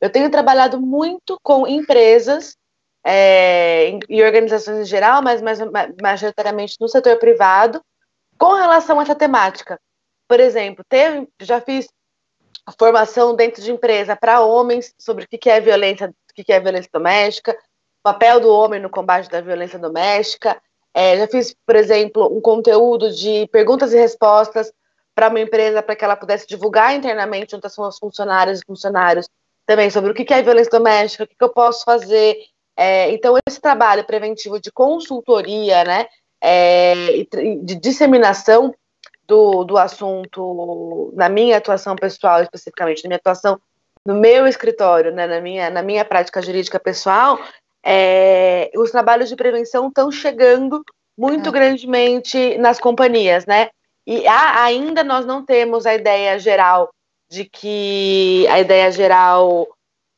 Eu 0.00 0.10
tenho 0.10 0.30
trabalhado 0.30 0.80
muito 0.80 1.38
com 1.42 1.66
empresas 1.66 2.56
é, 3.04 3.98
e 4.08 4.22
organizações 4.22 4.78
em 4.78 4.84
geral, 4.84 5.20
mas 5.22 5.42
mais, 5.42 5.58
majoritariamente 6.00 6.76
no 6.80 6.88
setor 6.88 7.18
privado, 7.18 7.82
com 8.38 8.54
relação 8.54 8.98
a 8.98 9.02
essa 9.02 9.14
temática. 9.14 9.78
Por 10.26 10.40
exemplo, 10.40 10.84
teve, 10.88 11.28
já 11.42 11.60
fiz 11.60 11.88
formação 12.78 13.34
dentro 13.34 13.62
de 13.62 13.70
empresa 13.70 14.16
para 14.16 14.40
homens 14.40 14.94
sobre 14.98 15.24
o 15.24 15.28
que 15.28 15.50
é 15.50 15.60
violência, 15.60 16.08
o 16.08 16.44
que 16.44 16.52
é 16.52 16.60
violência 16.60 16.90
doméstica, 16.92 17.56
papel 18.02 18.40
do 18.40 18.48
homem 18.48 18.80
no 18.80 18.90
combate 18.90 19.28
da 19.30 19.40
violência 19.40 19.78
doméstica. 19.78 20.60
É, 20.92 21.18
já 21.18 21.28
fiz, 21.28 21.54
por 21.66 21.76
exemplo, 21.76 22.26
um 22.36 22.40
conteúdo 22.40 23.10
de 23.10 23.46
perguntas 23.48 23.92
e 23.92 23.98
respostas 23.98 24.72
para 25.14 25.28
uma 25.28 25.40
empresa 25.40 25.82
para 25.82 25.94
que 25.94 26.04
ela 26.04 26.16
pudesse 26.16 26.46
divulgar 26.46 26.94
internamente 26.94 27.52
junto 27.52 27.66
às 27.66 27.74
suas 27.74 27.98
funcionárias 27.98 28.60
e 28.60 28.66
funcionários 28.66 29.28
também 29.66 29.90
sobre 29.90 30.10
o 30.10 30.14
que 30.14 30.32
é 30.32 30.42
violência 30.42 30.70
doméstica, 30.70 31.24
o 31.24 31.26
que, 31.26 31.36
eu 31.38 31.50
posso 31.50 31.84
fazer. 31.84 32.36
É, 32.76 33.10
então, 33.12 33.36
esse 33.46 33.60
trabalho 33.60 34.04
preventivo 34.04 34.60
de 34.60 34.72
consultoria, 34.72 35.84
né, 35.84 36.06
é, 36.40 37.24
de 37.62 37.74
disseminação 37.76 38.74
do, 39.30 39.62
do 39.62 39.78
assunto 39.78 41.12
na 41.14 41.28
minha 41.28 41.56
atuação 41.56 41.94
pessoal, 41.94 42.42
especificamente, 42.42 43.04
na 43.04 43.08
minha 43.10 43.16
atuação 43.16 43.60
no 44.04 44.14
meu 44.14 44.44
escritório, 44.44 45.12
né, 45.12 45.24
na, 45.24 45.40
minha, 45.40 45.70
na 45.70 45.82
minha 45.82 46.04
prática 46.04 46.42
jurídica 46.42 46.80
pessoal, 46.80 47.38
é, 47.84 48.68
os 48.74 48.90
trabalhos 48.90 49.28
de 49.28 49.36
prevenção 49.36 49.86
estão 49.86 50.10
chegando 50.10 50.82
muito 51.16 51.50
é. 51.50 51.52
grandemente 51.52 52.58
nas 52.58 52.80
companhias, 52.80 53.46
né? 53.46 53.68
E 54.04 54.26
ainda 54.26 55.04
nós 55.04 55.24
não 55.24 55.44
temos 55.44 55.86
a 55.86 55.94
ideia 55.94 56.36
geral 56.38 56.90
de 57.30 57.44
que 57.44 58.48
a 58.48 58.58
ideia 58.58 58.90
geral 58.90 59.68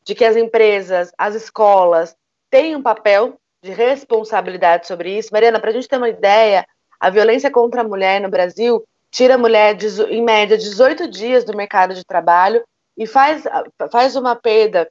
de 0.07 0.15
que 0.15 0.25
as 0.25 0.37
empresas, 0.37 1.13
as 1.19 1.35
escolas 1.35 2.17
têm 2.51 2.75
um 2.75 2.83
papel 2.83 3.35
de 3.63 3.73
responsabilidade 3.73 4.87
sobre 4.87 5.19
isso. 5.19 5.29
Mariana, 5.33 5.61
para 5.61 5.71
a 5.71 5.73
gente 5.73 5.89
ter 5.89 5.99
uma 5.99 6.09
ideia, 6.09 6.65
a 6.99 7.11
violência 7.11 7.51
contra 7.51 7.83
a 7.83 7.85
mulher 7.85 8.21
no 8.21 8.31
Brasil 8.31 8.83
tira 9.13 9.35
a 9.35 9.39
mulher, 9.39 9.77
em 10.09 10.23
média, 10.23 10.57
18 10.57 11.07
dias 11.07 11.45
do 11.45 11.55
mercado 11.55 11.95
de 11.95 12.03
trabalho 12.03 12.65
e 12.97 13.07
faz, 13.07 13.45
faz 13.91 14.17
uma 14.17 14.35
perda 14.35 14.91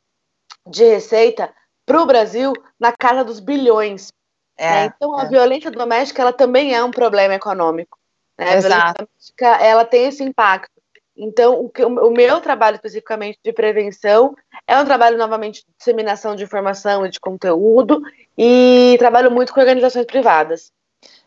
de 0.66 0.86
receita 0.86 1.52
para 1.86 2.02
o 2.02 2.06
Brasil 2.06 2.54
na 2.80 2.94
casa 2.94 3.24
dos 3.24 3.40
bilhões. 3.40 4.10
É, 4.56 4.70
né? 4.70 4.94
Então, 4.96 5.18
a 5.18 5.24
é. 5.24 5.28
violência 5.28 5.72
doméstica 5.72 6.22
ela 6.22 6.32
também 6.32 6.74
é 6.74 6.84
um 6.84 6.92
problema 6.92 7.34
econômico. 7.34 7.98
Né? 8.38 8.46
A 8.46 8.60
violência 8.60 8.94
doméstica 9.00 9.48
ela 9.66 9.84
tem 9.84 10.06
esse 10.06 10.24
impacto. 10.24 10.72
Então, 11.18 11.60
o, 11.60 11.70
que, 11.70 11.84
o 11.84 12.12
meu 12.12 12.40
trabalho 12.40 12.76
especificamente 12.76 13.40
de 13.44 13.52
prevenção 13.52 14.36
é 14.68 14.78
um 14.78 14.86
trabalho 14.86 15.18
novamente 15.18 15.62
de 15.62 15.74
disseminação 15.78 16.36
de 16.36 16.44
informação 16.44 17.06
e 17.06 17.10
de 17.10 17.20
conteúdo 17.20 18.02
e 18.38 18.96
trabalho 19.00 19.32
muito 19.32 19.54
com 19.54 19.60
organizações 19.60 20.06
privadas. 20.06 20.72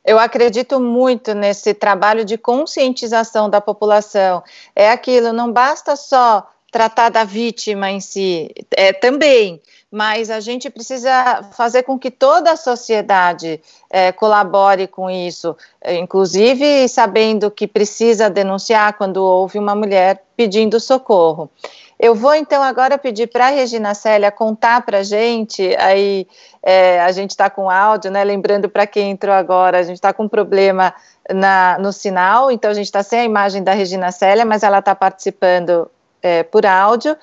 Eu 0.05 0.18
acredito 0.18 0.78
muito 0.78 1.34
nesse 1.34 1.72
trabalho 1.72 2.24
de 2.24 2.36
conscientização 2.36 3.48
da 3.48 3.61
população. 3.61 4.42
É 4.76 4.90
aquilo, 4.90 5.32
não 5.32 5.50
basta 5.50 5.96
só 5.96 6.46
tratar 6.70 7.09
da 7.09 7.22
vítima 7.22 7.88
em 7.88 8.00
si, 8.00 8.52
é, 8.72 8.92
também, 8.92 9.62
mas 9.92 10.28
a 10.28 10.40
gente 10.40 10.68
precisa 10.68 11.44
fazer 11.52 11.84
com 11.84 11.96
que 11.96 12.11
toda 12.11 12.50
a 12.50 12.57
sociedade 12.57 13.61
é, 13.88 14.11
colabore 14.11 14.88
com 14.88 15.09
isso, 15.09 15.57
inclusive 15.86 16.88
sabendo 16.88 17.48
que 17.48 17.68
precisa 17.68 18.28
denunciar 18.28 18.94
quando 18.94 19.18
houve 19.18 19.57
uma 19.57 19.76
mulher 19.76 20.24
pedindo 20.36 20.80
socorro. 20.80 21.48
Eu 21.99 22.14
vou 22.14 22.34
então 22.34 22.62
agora 22.62 22.99
pedir 22.99 23.28
para 23.28 23.47
a 23.47 23.51
Regina 23.51 23.95
Célia 23.95 24.30
contar 24.30 24.84
para 24.84 24.99
a 24.99 25.03
gente, 25.03 25.74
aí 25.76 26.26
é, 26.62 27.01
a 27.01 27.12
gente 27.12 27.30
está 27.30 27.49
com 27.49 27.70
áudio, 27.70 28.11
né? 28.11 28.24
Lembrando 28.24 28.68
para 28.68 28.86
quem 28.86 29.11
entrou 29.11 29.34
agora, 29.34 29.78
a 29.78 29.82
gente 29.82 29.97
está 29.97 30.12
com 30.12 30.28
problema 30.28 30.95
na, 31.32 31.78
no 31.78 31.92
sinal, 31.92 32.51
então 32.51 32.70
a 32.70 32.74
gente 32.74 32.86
está 32.86 33.03
sem 33.03 33.20
a 33.20 33.24
imagem 33.24 33.62
da 33.62 33.72
Regina 33.72 34.11
Célia, 34.11 34.45
mas 34.45 34.62
ela 34.62 34.80
está 34.80 34.95
participando 34.95 35.90
é, 36.22 36.42
por 36.42 36.66
áudio 36.66 37.16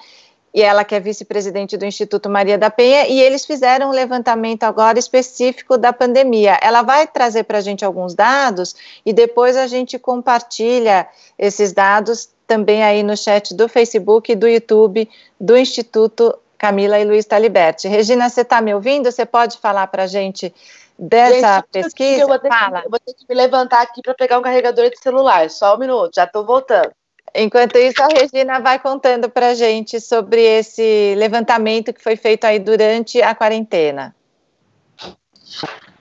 e 0.54 0.62
ela 0.62 0.84
que 0.84 0.94
é 0.94 1.00
vice-presidente 1.00 1.78
do 1.78 1.86
Instituto 1.86 2.30
Maria 2.30 2.58
da 2.58 2.70
Penha, 2.70 3.08
e 3.08 3.22
eles 3.22 3.46
fizeram 3.46 3.90
um 3.90 3.92
levantamento 3.92 4.64
agora 4.64 5.00
específico 5.00 5.78
da 5.78 5.94
pandemia. 5.94 6.60
Ela 6.62 6.82
vai 6.82 7.08
trazer 7.08 7.44
para 7.44 7.60
a 7.60 7.62
gente 7.62 7.86
alguns 7.86 8.14
dados 8.14 8.76
e 9.06 9.14
depois 9.14 9.56
a 9.56 9.66
gente 9.68 9.98
compartilha 9.98 11.08
esses 11.40 11.72
dados 11.72 12.30
também 12.52 12.84
aí 12.84 13.02
no 13.02 13.16
chat 13.16 13.56
do 13.56 13.70
Facebook 13.70 14.30
e 14.30 14.36
do 14.36 14.46
YouTube 14.46 15.10
do 15.40 15.56
Instituto 15.56 16.38
Camila 16.58 17.00
e 17.00 17.06
Luiz 17.06 17.26
Taliberti. 17.26 17.88
Regina, 17.88 18.28
você 18.28 18.42
está 18.42 18.60
me 18.60 18.74
ouvindo? 18.74 19.10
Você 19.10 19.26
pode 19.26 19.58
falar 19.58 19.88
para 19.88 20.04
a 20.04 20.08
gente 20.08 20.54
dessa 21.00 21.56
gente, 21.56 21.68
pesquisa? 21.72 22.24
Eu 22.24 22.28
vou, 22.28 22.38
ter 22.38 22.50
Fala. 22.50 22.82
Que, 22.82 22.88
eu 22.88 22.92
vou 22.92 23.00
ter 23.00 23.14
que 23.14 23.26
me 23.30 23.34
levantar 23.34 23.82
aqui 23.84 24.02
para 24.02 24.14
pegar 24.14 24.38
um 24.38 24.42
carregador 24.42 24.90
de 24.90 25.00
celular. 25.00 25.50
Só 25.50 25.76
um 25.76 25.80
minuto, 25.80 26.14
já 26.14 26.26
estou 26.26 26.46
voltando. 26.46 26.92
Enquanto 27.34 27.78
isso, 27.78 28.04
a 28.04 28.08
Regina 28.08 28.60
vai 28.60 28.78
contando 28.80 29.30
para 29.30 29.52
a 29.52 29.54
gente 29.54 30.02
sobre 30.02 30.42
esse 30.42 31.16
levantamento 31.16 31.94
que 31.94 32.04
foi 32.04 32.18
feito 32.18 32.44
aí 32.44 32.60
durante 32.60 33.22
a 33.22 33.34
quarentena. 33.34 34.14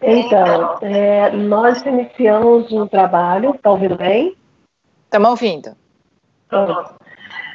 Então, 0.02 0.78
é, 0.82 1.30
nós 1.30 1.80
iniciamos 1.86 2.72
um 2.72 2.88
trabalho, 2.88 3.54
está 3.54 3.70
ouvindo 3.70 3.96
bem? 3.96 4.34
Estamos 5.04 5.30
ouvindo. 5.30 5.76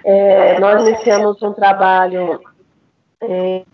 É, 0.03 0.59
nós 0.59 0.87
iniciamos 0.87 1.41
um 1.41 1.53
trabalho 1.53 2.39
em 3.21 3.65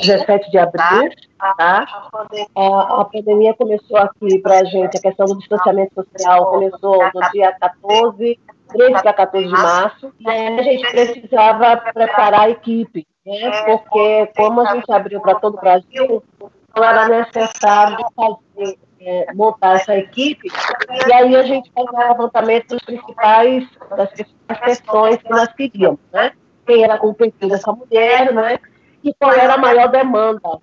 17 0.00 0.50
de 0.50 0.58
abril, 0.58 1.10
tá? 1.56 1.86
A, 2.56 3.00
a 3.00 3.04
pandemia 3.04 3.54
começou 3.54 3.96
aqui 3.98 4.38
para 4.38 4.60
a 4.60 4.64
gente, 4.64 4.96
a 4.96 5.00
questão 5.00 5.26
do 5.26 5.38
distanciamento 5.38 5.94
social 5.94 6.50
começou 6.50 6.98
no 7.14 7.30
dia 7.32 7.52
14, 7.52 8.40
13 8.68 8.92
para 9.02 9.12
14 9.12 9.46
de 9.46 9.52
março, 9.52 10.12
e 10.18 10.28
a 10.28 10.62
gente 10.62 10.90
precisava 10.90 11.76
preparar 11.76 12.40
a 12.40 12.50
equipe, 12.50 13.06
né? 13.24 13.62
porque 13.64 14.32
como 14.36 14.60
a 14.60 14.74
gente 14.74 14.90
abriu 14.90 15.20
para 15.20 15.34
todo 15.36 15.56
o 15.56 15.60
Brasil, 15.60 16.22
então 16.70 16.84
era 16.84 17.08
necessário 17.08 17.98
fazer, 18.16 18.78
é, 19.04 19.32
montar 19.34 19.76
essa 19.76 19.96
equipe, 19.96 20.48
e 21.06 21.12
aí 21.12 21.36
a 21.36 21.42
gente 21.42 21.70
faz 21.72 21.86
o 21.88 21.96
levantamento 21.96 22.68
dos 22.68 22.82
principais, 22.82 23.68
das 23.96 24.10
principais 24.10 24.60
questões 24.60 25.16
que 25.22 25.30
nós 25.30 25.52
queríamos, 25.52 26.00
né? 26.12 26.32
Quem 26.66 26.84
era 26.84 26.94
o 27.04 27.12
perfil 27.12 27.48
dessa 27.48 27.72
mulher, 27.72 28.32
né? 28.32 28.58
E 29.02 29.12
qual 29.14 29.32
era 29.32 29.54
a 29.54 29.58
maior 29.58 29.88
demanda. 29.88 30.60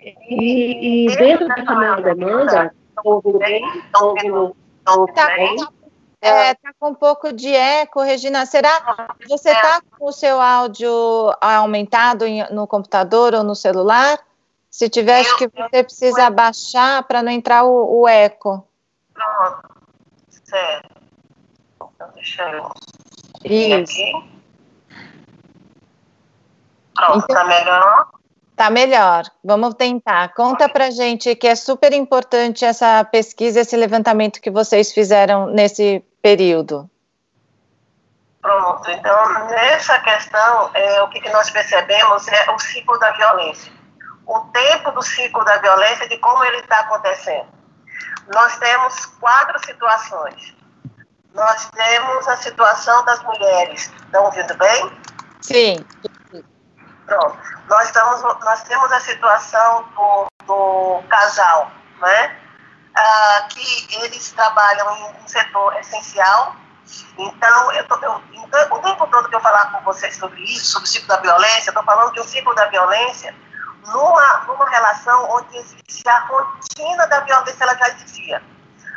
E, 0.00 1.06
e 1.06 1.16
dentro 1.16 1.46
dessa 1.48 1.74
maior 1.74 2.02
demanda, 2.02 2.74
estão 2.88 3.12
ouvindo 3.12 3.38
bem? 3.38 3.64
Estão 3.78 4.08
ouvindo, 4.08 4.56
bem? 5.36 5.56
É, 6.20 6.54
tá 6.54 6.72
com 6.80 6.90
um 6.90 6.94
pouco 6.94 7.32
de 7.32 7.54
eco, 7.54 8.02
Regina. 8.02 8.46
Será 8.46 9.14
que 9.18 9.28
você 9.28 9.50
está 9.50 9.80
com 9.96 10.06
o 10.06 10.12
seu 10.12 10.40
áudio 10.40 10.90
aumentado 11.40 12.24
no 12.50 12.66
computador 12.66 13.34
ou 13.34 13.44
no 13.44 13.54
celular? 13.54 14.18
Se 14.76 14.90
tiver, 14.90 15.20
acho 15.20 15.38
que 15.38 15.48
você 15.48 15.82
precisa 15.82 16.26
abaixar 16.26 17.02
para 17.04 17.22
não 17.22 17.32
entrar 17.32 17.64
o, 17.64 18.02
o, 18.02 18.06
eco. 18.06 18.68
Pronto. 19.14 19.70
Certo. 20.28 21.00
Então, 21.94 22.10
deixa 22.14 22.42
eu. 22.50 22.70
Isso. 23.42 23.90
Aqui. 23.90 24.12
Pronto, 26.94 27.24
então, 27.24 27.36
tá 27.36 27.44
melhor? 27.44 28.06
Tá 28.54 28.70
melhor. 28.70 29.24
Vamos 29.42 29.74
tentar. 29.76 30.34
Conta 30.34 30.68
pra 30.68 30.90
gente 30.90 31.34
que 31.34 31.48
é 31.48 31.54
super 31.54 31.94
importante 31.94 32.62
essa 32.62 33.02
pesquisa, 33.02 33.60
esse 33.60 33.78
levantamento 33.78 34.42
que 34.42 34.50
vocês 34.50 34.92
fizeram 34.92 35.46
nesse 35.46 36.04
período. 36.20 36.86
Pronto. 38.42 38.90
Então, 38.90 39.46
nessa 39.46 39.98
questão, 40.00 40.70
é, 40.74 41.00
o 41.00 41.08
que, 41.08 41.22
que 41.22 41.30
nós 41.30 41.48
percebemos 41.48 42.28
é 42.28 42.50
o 42.50 42.58
ciclo 42.58 42.98
da 42.98 43.12
violência 43.12 43.75
o 44.26 44.40
tempo 44.52 44.90
do 44.90 45.02
ciclo 45.02 45.44
da 45.44 45.56
violência, 45.58 46.08
de 46.08 46.18
como 46.18 46.44
ele 46.44 46.58
está 46.58 46.80
acontecendo. 46.80 47.46
Nós 48.34 48.58
temos 48.58 49.06
quatro 49.20 49.58
situações. 49.64 50.54
Nós 51.32 51.70
temos 51.70 52.26
a 52.26 52.36
situação 52.36 53.04
das 53.04 53.22
mulheres. 53.22 53.92
Estão 54.04 54.24
ouvindo 54.24 54.54
bem? 54.56 55.00
Sim. 55.40 55.86
Pronto. 57.06 57.38
Nós, 57.68 57.86
estamos, 57.86 58.22
nós 58.22 58.62
temos 58.64 58.90
a 58.90 59.00
situação 59.00 59.84
do, 59.94 60.26
do 60.44 61.02
casal, 61.08 61.70
né? 62.00 62.36
Ah, 62.96 63.46
que 63.50 63.96
eles 64.02 64.32
trabalham 64.32 64.96
em 64.96 65.22
um 65.22 65.28
setor 65.28 65.76
essencial. 65.76 66.56
Então, 67.18 67.72
eu 67.72 67.86
tô, 67.86 67.94
eu, 67.96 68.22
então, 68.32 68.76
o 68.76 68.78
tempo 68.80 69.06
todo 69.08 69.28
que 69.28 69.36
eu 69.36 69.40
falar 69.40 69.70
com 69.70 69.84
vocês 69.84 70.16
sobre 70.16 70.42
isso, 70.42 70.72
sobre 70.72 70.88
o 70.88 70.90
ciclo 70.90 71.08
da 71.08 71.18
violência, 71.18 71.70
estou 71.70 71.84
falando 71.84 72.12
de 72.12 72.20
um 72.20 72.24
ciclo 72.24 72.54
da 72.54 72.66
violência 72.66 73.34
numa, 73.86 74.38
numa 74.46 74.68
relação 74.68 75.30
onde 75.30 75.56
existe 75.56 76.08
a 76.08 76.20
rotina 76.20 77.06
da 77.06 77.20
violência, 77.20 77.64
ela 77.64 77.76
já 77.76 77.88
existia. 77.88 78.42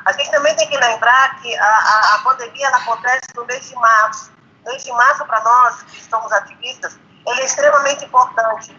A 0.06 0.12
gente 0.14 0.32
também 0.32 0.56
tem 0.56 0.68
que 0.68 0.78
lembrar 0.78 1.40
que 1.42 1.56
a, 1.58 1.66
a, 1.66 2.16
a 2.16 2.20
pandemia 2.24 2.68
ela 2.68 2.78
acontece 2.78 3.28
no 3.36 3.46
mês 3.46 3.70
de 3.70 3.76
março. 3.76 4.32
O 4.66 4.70
mês 4.70 4.84
de 4.84 4.92
março, 4.92 5.26
para 5.26 5.42
nós 5.42 5.84
que 5.84 6.04
somos 6.04 6.32
ativistas, 6.32 6.98
ele 7.28 7.42
é 7.42 7.46
extremamente 7.46 8.06
importante, 8.06 8.76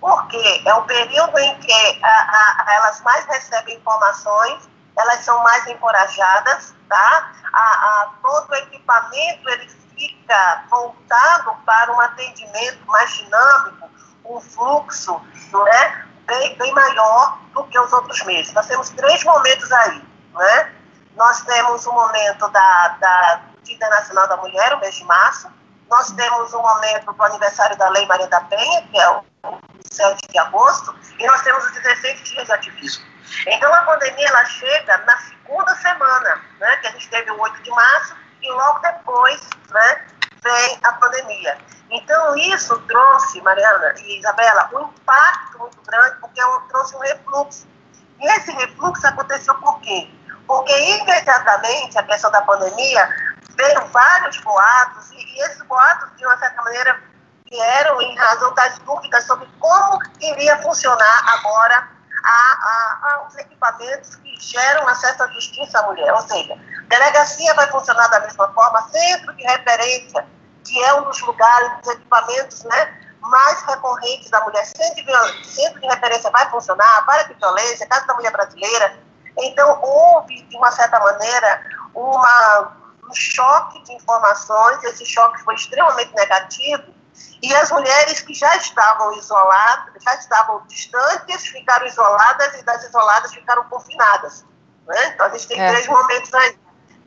porque 0.00 0.62
é 0.64 0.74
o 0.74 0.82
período 0.82 1.38
em 1.38 1.58
que 1.60 2.04
a, 2.04 2.64
elas 2.68 3.00
mais 3.02 3.24
recebem 3.26 3.76
informações, 3.76 4.68
elas 4.96 5.20
são 5.20 5.42
mais 5.42 5.66
encorajadas, 5.66 6.74
tá? 6.88 7.32
A, 7.52 8.10
todo 8.20 8.50
o 8.50 8.54
equipamento 8.56 9.48
ele 9.48 9.68
fica 9.96 10.64
voltado 10.68 11.56
para 11.64 11.92
um 11.92 12.00
atendimento 12.00 12.84
mais 12.86 13.10
dinâmico, 13.14 13.88
um 14.24 14.40
fluxo 14.40 15.20
não 15.52 15.66
é, 15.68 16.04
bem, 16.26 16.56
bem 16.56 16.72
maior 16.72 17.38
do 17.52 17.64
que 17.64 17.78
os 17.78 17.92
outros 17.92 18.22
meses. 18.24 18.52
Nós 18.52 18.66
temos 18.66 18.88
três 18.90 19.22
momentos 19.24 19.70
aí. 19.72 20.02
Né? 20.34 20.72
Nós 21.16 21.42
temos 21.42 21.86
o 21.86 21.92
momento 21.92 22.48
da, 22.48 22.88
da 23.00 23.40
Dia 23.62 23.76
Internacional 23.76 24.28
da 24.28 24.36
Mulher, 24.36 24.74
o 24.74 24.80
mês 24.80 24.94
de 24.94 25.04
março. 25.04 25.48
Nós 25.88 26.10
temos 26.12 26.52
o 26.52 26.60
momento 26.60 27.12
do 27.12 27.22
aniversário 27.22 27.76
da 27.76 27.88
Lei 27.90 28.06
Maria 28.06 28.26
da 28.26 28.40
Penha, 28.40 28.82
que 28.88 28.98
é 28.98 29.10
o 29.10 29.24
7 29.90 30.28
de 30.28 30.38
agosto, 30.38 30.94
e 31.18 31.26
nós 31.26 31.42
temos 31.42 31.64
os 31.64 31.72
16 31.72 32.22
dias 32.24 32.46
de 32.46 32.52
ativismo. 32.52 33.04
Então, 33.46 33.72
a 33.72 33.82
pandemia 33.82 34.28
ela 34.28 34.44
chega 34.46 34.98
na 34.98 35.16
segunda 35.18 35.74
semana, 35.76 36.40
né, 36.58 36.76
que 36.76 36.86
a 36.88 36.90
gente 36.92 37.08
teve 37.08 37.30
o 37.30 37.40
8 37.40 37.62
de 37.62 37.70
março, 37.70 38.16
e 38.42 38.50
logo 38.50 38.78
depois 38.80 39.40
né, 39.70 40.06
vem 40.44 40.78
a 40.82 40.92
pandemia. 40.92 41.58
Então, 41.90 42.36
isso 42.36 42.78
trouxe, 42.80 43.40
Mariana 43.40 43.94
e 43.98 44.18
Isabela, 44.18 44.68
um 44.74 44.80
impacto 44.82 45.58
muito 45.58 45.80
grande, 45.82 46.16
porque 46.20 46.40
é 46.40 46.44
trouxe 46.68 46.94
um 46.96 47.00
refluxo. 47.00 47.66
E 48.20 48.26
esse 48.36 48.52
refluxo 48.52 49.06
aconteceu 49.06 49.54
por 49.56 49.80
quê? 49.80 50.08
Porque 50.46 50.72
imediatamente 51.00 51.98
a 51.98 52.02
questão 52.02 52.30
da 52.30 52.42
pandemia 52.42 53.08
veio 53.56 53.86
vários 53.86 54.38
boatos, 54.38 55.10
e, 55.12 55.16
e 55.16 55.40
esses 55.42 55.62
boatos, 55.62 56.14
de 56.16 56.26
uma 56.26 56.36
certa 56.38 56.62
maneira, 56.62 57.00
vieram 57.50 58.00
em 58.00 58.16
razão 58.16 58.52
das 58.54 58.78
dúvidas 58.80 59.24
sobre 59.26 59.48
como 59.58 59.98
iria 60.20 60.60
funcionar 60.62 61.38
agora 61.38 61.88
a, 62.24 62.30
a, 62.30 62.98
a, 63.02 63.26
os 63.28 63.36
equipamentos 63.36 64.16
que 64.16 64.40
geram 64.40 64.88
acesso 64.88 65.22
à 65.22 65.26
justiça 65.28 65.78
à 65.78 65.82
mulher. 65.86 66.12
Ou 66.12 66.20
seja, 66.22 66.58
delegacia 66.88 67.54
vai 67.54 67.70
funcionar 67.70 68.08
da 68.08 68.20
mesma 68.20 68.52
forma, 68.52 68.88
centro 68.88 69.34
de 69.34 69.42
referência 69.42 70.26
que 70.64 70.82
é 70.82 70.94
um 70.94 71.04
dos 71.04 71.20
lugares, 71.20 71.78
dos 71.80 71.92
equipamentos 71.92 72.64
né, 72.64 73.00
mais 73.20 73.62
recorrentes 73.62 74.30
da 74.30 74.40
mulher. 74.40 74.64
Centro 74.64 75.04
de, 75.04 75.46
centro 75.46 75.80
de 75.80 75.86
referência 75.86 76.30
vai 76.30 76.48
funcionar, 76.50 77.04
para 77.06 77.24
de 77.24 77.34
violência, 77.34 77.86
Casa 77.86 78.06
da 78.06 78.14
Mulher 78.14 78.32
Brasileira. 78.32 78.98
Então, 79.38 79.80
houve, 79.82 80.42
de 80.42 80.56
uma 80.56 80.72
certa 80.72 80.98
maneira, 80.98 81.62
uma, 81.94 82.76
um 83.08 83.14
choque 83.14 83.82
de 83.84 83.92
informações, 83.92 84.82
esse 84.84 85.04
choque 85.04 85.42
foi 85.42 85.54
extremamente 85.54 86.14
negativo, 86.14 86.94
e 87.42 87.54
as 87.54 87.70
mulheres 87.70 88.20
que 88.20 88.32
já 88.32 88.56
estavam 88.56 89.12
isoladas, 89.12 90.02
já 90.02 90.14
estavam 90.14 90.62
distantes, 90.66 91.46
ficaram 91.46 91.86
isoladas, 91.86 92.54
e 92.58 92.62
das 92.64 92.84
isoladas 92.84 93.34
ficaram 93.34 93.64
confinadas. 93.64 94.44
Né? 94.86 95.08
Então, 95.08 95.26
a 95.26 95.28
gente 95.30 95.46
tem 95.48 95.60
é. 95.60 95.68
três 95.68 95.86
momentos 95.86 96.32
aí. 96.34 96.58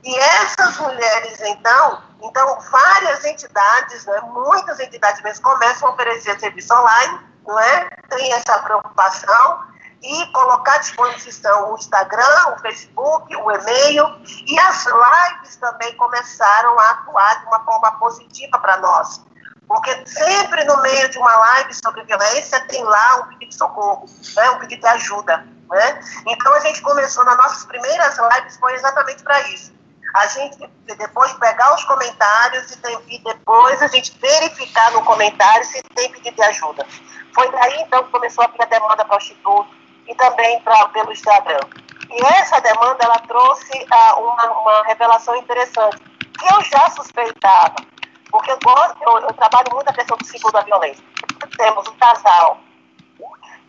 E 0.04 0.16
essas 0.18 0.78
mulheres, 0.78 1.39
então, 1.41 2.02
então 2.22 2.60
várias 2.72 3.26
entidades, 3.26 4.06
né, 4.06 4.22
muitas 4.22 4.80
entidades 4.80 5.22
mesmo 5.22 5.43
começam 5.43 5.89
a 5.89 5.91
oferecer 5.91 6.39
serviço 6.39 6.74
online, 6.74 7.20
não 7.45 7.60
é? 7.60 7.89
Tem 8.10 8.34
essa 8.34 8.60
preocupação 8.60 9.68
e 10.02 10.26
colocar 10.32 10.76
à 10.76 10.78
disposição 10.78 11.74
o 11.74 11.76
Instagram, 11.76 12.54
o 12.56 12.60
Facebook, 12.60 13.36
o 13.36 13.52
e-mail 13.52 14.22
e 14.45 14.60
as 14.60 14.86
lives 14.86 15.56
também 15.58 15.95
começaram 15.95 16.80
a 16.80 16.91
atuar 16.91 17.39
de 17.41 17.48
uma 17.48 17.60
forma 17.66 17.91
positiva 17.93 18.60
para 18.60 18.78
nós. 18.78 19.26
Porque 19.68 20.06
sempre 20.06 20.64
no 20.64 20.82
meio 20.82 21.10
de 21.10 21.18
uma 21.18 21.36
live 21.36 21.74
sobre 21.74 22.04
violência 22.04 22.60
tem 22.68 22.84
lá 22.84 23.18
um 23.18 23.24
pedido 23.28 23.50
de 23.50 23.56
socorro, 23.56 24.06
né, 24.36 24.50
um 24.52 24.60
pedido 24.60 24.82
de 24.82 24.88
ajuda. 24.88 25.45
Né? 25.70 26.00
Então 26.28 26.54
a 26.54 26.60
gente 26.62 26.82
começou 26.82 27.26
nas 27.26 27.36
nossas 27.36 27.66
primeiras 27.66 28.18
lives 28.18 28.56
foi 28.58 28.74
exatamente 28.74 29.22
para 29.24 29.41
isso 29.50 29.76
a 30.18 30.28
gente 30.28 30.70
depois 30.86 31.32
pegar 31.34 31.74
os 31.76 31.84
comentários 31.84 32.72
e, 32.72 32.78
tem, 32.78 33.22
depois 33.24 33.82
a 33.82 33.88
gente 33.88 34.18
verificar 34.20 34.91
no 34.91 35.03
comentário 35.03 35.63
se 35.65 35.82
tem 35.95 36.11
pedido 36.11 36.36
de 36.36 36.43
ajuda. 36.43 36.86
Foi 37.34 37.51
daí 37.51 37.82
então 37.82 38.03
que 38.03 38.11
começou 38.11 38.43
a 38.43 38.47
vir 38.47 38.61
a 38.61 38.65
demanda 38.65 39.05
para 39.05 39.15
o 39.15 39.18
Instituto 39.18 39.68
e 40.07 40.15
também 40.15 40.59
pra, 40.61 40.88
pelo 40.89 41.11
Instagram. 41.11 41.59
E 42.09 42.26
essa 42.34 42.59
demanda 42.61 43.03
ela 43.03 43.20
trouxe 43.20 43.86
ah, 43.91 44.15
uma, 44.20 44.59
uma 44.59 44.84
revelação 44.84 45.36
interessante, 45.36 45.97
que 46.39 46.53
eu 46.53 46.61
já 46.63 46.89
suspeitava, 46.91 47.76
porque 48.32 48.51
eu, 48.51 48.59
gosto, 48.63 48.97
eu, 49.01 49.20
eu 49.20 49.34
trabalho 49.34 49.68
muito 49.74 49.89
a 49.89 49.93
questão 49.93 50.18
do 50.18 50.26
ciclo 50.26 50.51
da 50.51 50.61
violência. 50.61 51.03
Temos 51.57 51.88
um 51.88 51.95
casal 51.97 52.59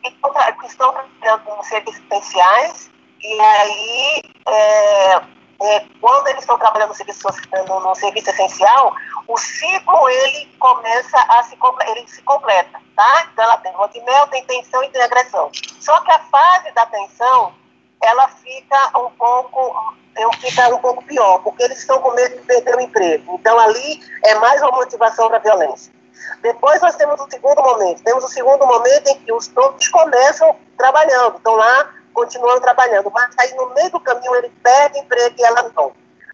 que 0.02 0.66
estão 0.66 0.92
trabalhando 0.92 1.44
com 1.44 1.62
serviços 1.64 2.02
essenciais, 2.10 2.90
e 3.20 3.40
aí 3.40 4.22
é, 4.46 5.22
é, 5.60 5.84
quando 6.00 6.28
eles 6.28 6.40
estão 6.40 6.58
trabalhando 6.58 6.90
no 6.90 6.94
serviço, 6.94 7.26
no, 7.66 7.80
no 7.80 7.94
serviço 7.94 8.30
essencial, 8.30 8.94
o 9.26 9.36
ciclo 9.36 10.08
ele 10.08 10.46
começa 10.58 11.18
a 11.28 11.42
se, 11.42 11.58
ele 11.88 12.08
se 12.08 12.22
completa, 12.22 12.80
tá? 12.94 13.28
Então 13.32 13.44
ela 13.44 13.56
tem 13.88 14.04
mel, 14.04 14.26
tem 14.28 14.44
tensão 14.44 14.82
e 14.84 14.88
tem 14.90 15.02
agressão. 15.02 15.50
Só 15.80 16.00
que 16.00 16.12
a 16.12 16.18
fase 16.20 16.70
da 16.72 16.86
tensão, 16.86 17.52
ela 18.00 18.28
fica 18.28 18.98
um 18.98 19.10
pouco, 19.10 19.94
eu 20.16 20.32
fica 20.34 20.74
um 20.74 20.78
pouco 20.78 21.04
pior, 21.04 21.38
porque 21.40 21.64
eles 21.64 21.78
estão 21.78 22.00
com 22.00 22.12
medo 22.12 22.36
de 22.36 22.46
perder 22.46 22.76
o 22.76 22.80
emprego. 22.80 23.34
Então 23.34 23.58
ali 23.58 24.00
é 24.24 24.36
mais 24.36 24.62
uma 24.62 24.72
motivação 24.72 25.26
para 25.28 25.38
a 25.38 25.40
violência. 25.40 25.92
Depois 26.40 26.80
nós 26.80 26.94
temos 26.96 27.20
o 27.20 27.28
segundo 27.28 27.62
momento. 27.62 28.02
Temos 28.02 28.24
o 28.24 28.28
segundo 28.28 28.64
momento 28.66 29.08
em 29.08 29.18
que 29.20 29.32
os 29.32 29.48
todos 29.48 29.88
começam 29.88 30.54
trabalhando, 30.76 31.36
estão 31.36 31.54
lá 31.56 31.97
continuando 32.18 32.60
trabalhando, 32.60 33.10
mas 33.12 33.32
aí 33.38 33.54
no 33.54 33.72
meio 33.74 33.90
do 33.90 34.00
caminho 34.00 34.34
ele 34.34 34.50
perde 34.62 34.98
emprego 34.98 35.36
e 35.38 35.44
ela 35.44 35.70
não. 35.76 35.92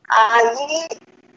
Aí 0.09 0.89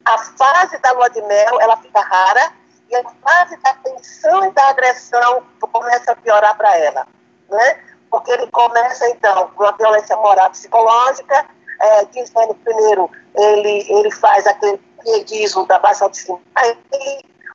a 0.05 0.17
fase 0.17 0.77
da 0.77 0.91
lua 0.93 1.09
de 1.09 1.21
mel 1.23 1.59
ela 1.59 1.75
fica 1.77 1.99
rara 1.99 2.53
e 2.89 2.95
a 2.95 3.03
fase 3.21 3.57
da 3.57 3.73
tensão 3.73 4.45
e 4.45 4.51
da 4.51 4.69
agressão 4.69 5.43
começa 5.59 6.13
a 6.13 6.15
piorar 6.15 6.55
para 6.55 6.77
ela, 6.77 7.05
né? 7.49 7.79
Porque 8.09 8.31
ele 8.31 8.47
começa 8.47 9.09
então 9.09 9.51
com 9.53 9.63
uma 9.63 9.73
violência 9.73 10.15
moral 10.15 10.49
psicológica, 10.51 11.45
é, 11.81 12.05
dizendo 12.05 12.55
primeiro 12.55 13.11
ele 13.35 13.85
ele 13.89 14.11
faz 14.11 14.47
aquele 14.47 14.77
pieguismo 15.03 15.65
da 15.67 15.77
baixa 15.77 16.05
autoestima. 16.05 16.39
Aí 16.55 16.77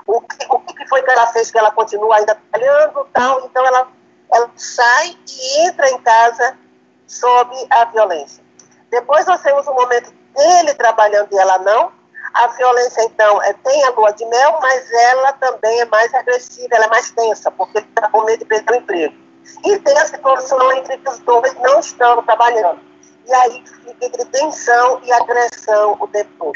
o 0.07 0.21
que, 0.21 0.47
o 0.51 0.59
que 0.61 0.89
foi 0.89 1.03
que 1.03 1.11
ela 1.11 1.27
fez 1.29 1.51
que 1.51 1.59
ela 1.59 1.71
continua 1.71 2.17
ainda 2.17 2.35
trabalhando 2.35 3.09
tal, 3.15 3.47
então 3.47 3.65
ela 3.67 3.89
ela 4.31 4.51
sai 4.57 5.17
e 5.27 5.67
entra 5.67 5.91
em 5.91 5.99
casa 5.99 6.59
sob 7.07 7.67
a 7.71 7.85
violência. 7.87 8.43
Depois 8.91 9.27
nós 9.27 9.41
temos 9.43 9.67
o 9.67 9.73
momento 9.73 10.13
dele 10.37 10.75
trabalhando 10.75 11.29
e 11.33 11.39
ela 11.39 11.59
não. 11.59 11.93
A 12.35 12.47
violência, 12.49 13.03
então, 13.03 13.43
é, 13.43 13.53
tem 13.53 13.85
a 13.85 13.91
lua 13.91 14.11
de 14.13 14.25
mel, 14.25 14.59
mas 14.61 14.91
ela 14.93 15.33
também 15.35 15.81
é 15.81 15.85
mais 15.87 16.13
agressiva, 16.15 16.69
ela 16.73 16.87
é 16.87 16.89
mais 16.89 17.11
tensa, 17.11 17.51
porque 17.51 17.79
ele 17.79 17.87
está 17.89 18.09
com 18.09 18.25
medo 18.25 18.39
de 18.39 18.45
perder 18.47 18.73
o 18.73 18.77
emprego. 18.77 19.15
E 19.65 19.79
tem 19.79 19.99
a 19.99 20.07
situação 20.07 20.73
entre 20.73 20.97
que 20.99 21.09
os 21.11 21.19
dois 21.21 21.55
não 21.61 21.81
estão 21.81 22.23
trabalhando. 22.23 22.81
E 23.27 23.35
aí 23.35 23.65
fica 23.67 24.07
entre 24.07 24.25
tensão 24.27 25.01
e 25.05 25.13
agressão 25.13 25.97
o 26.01 26.09
tempo. 26.09 26.53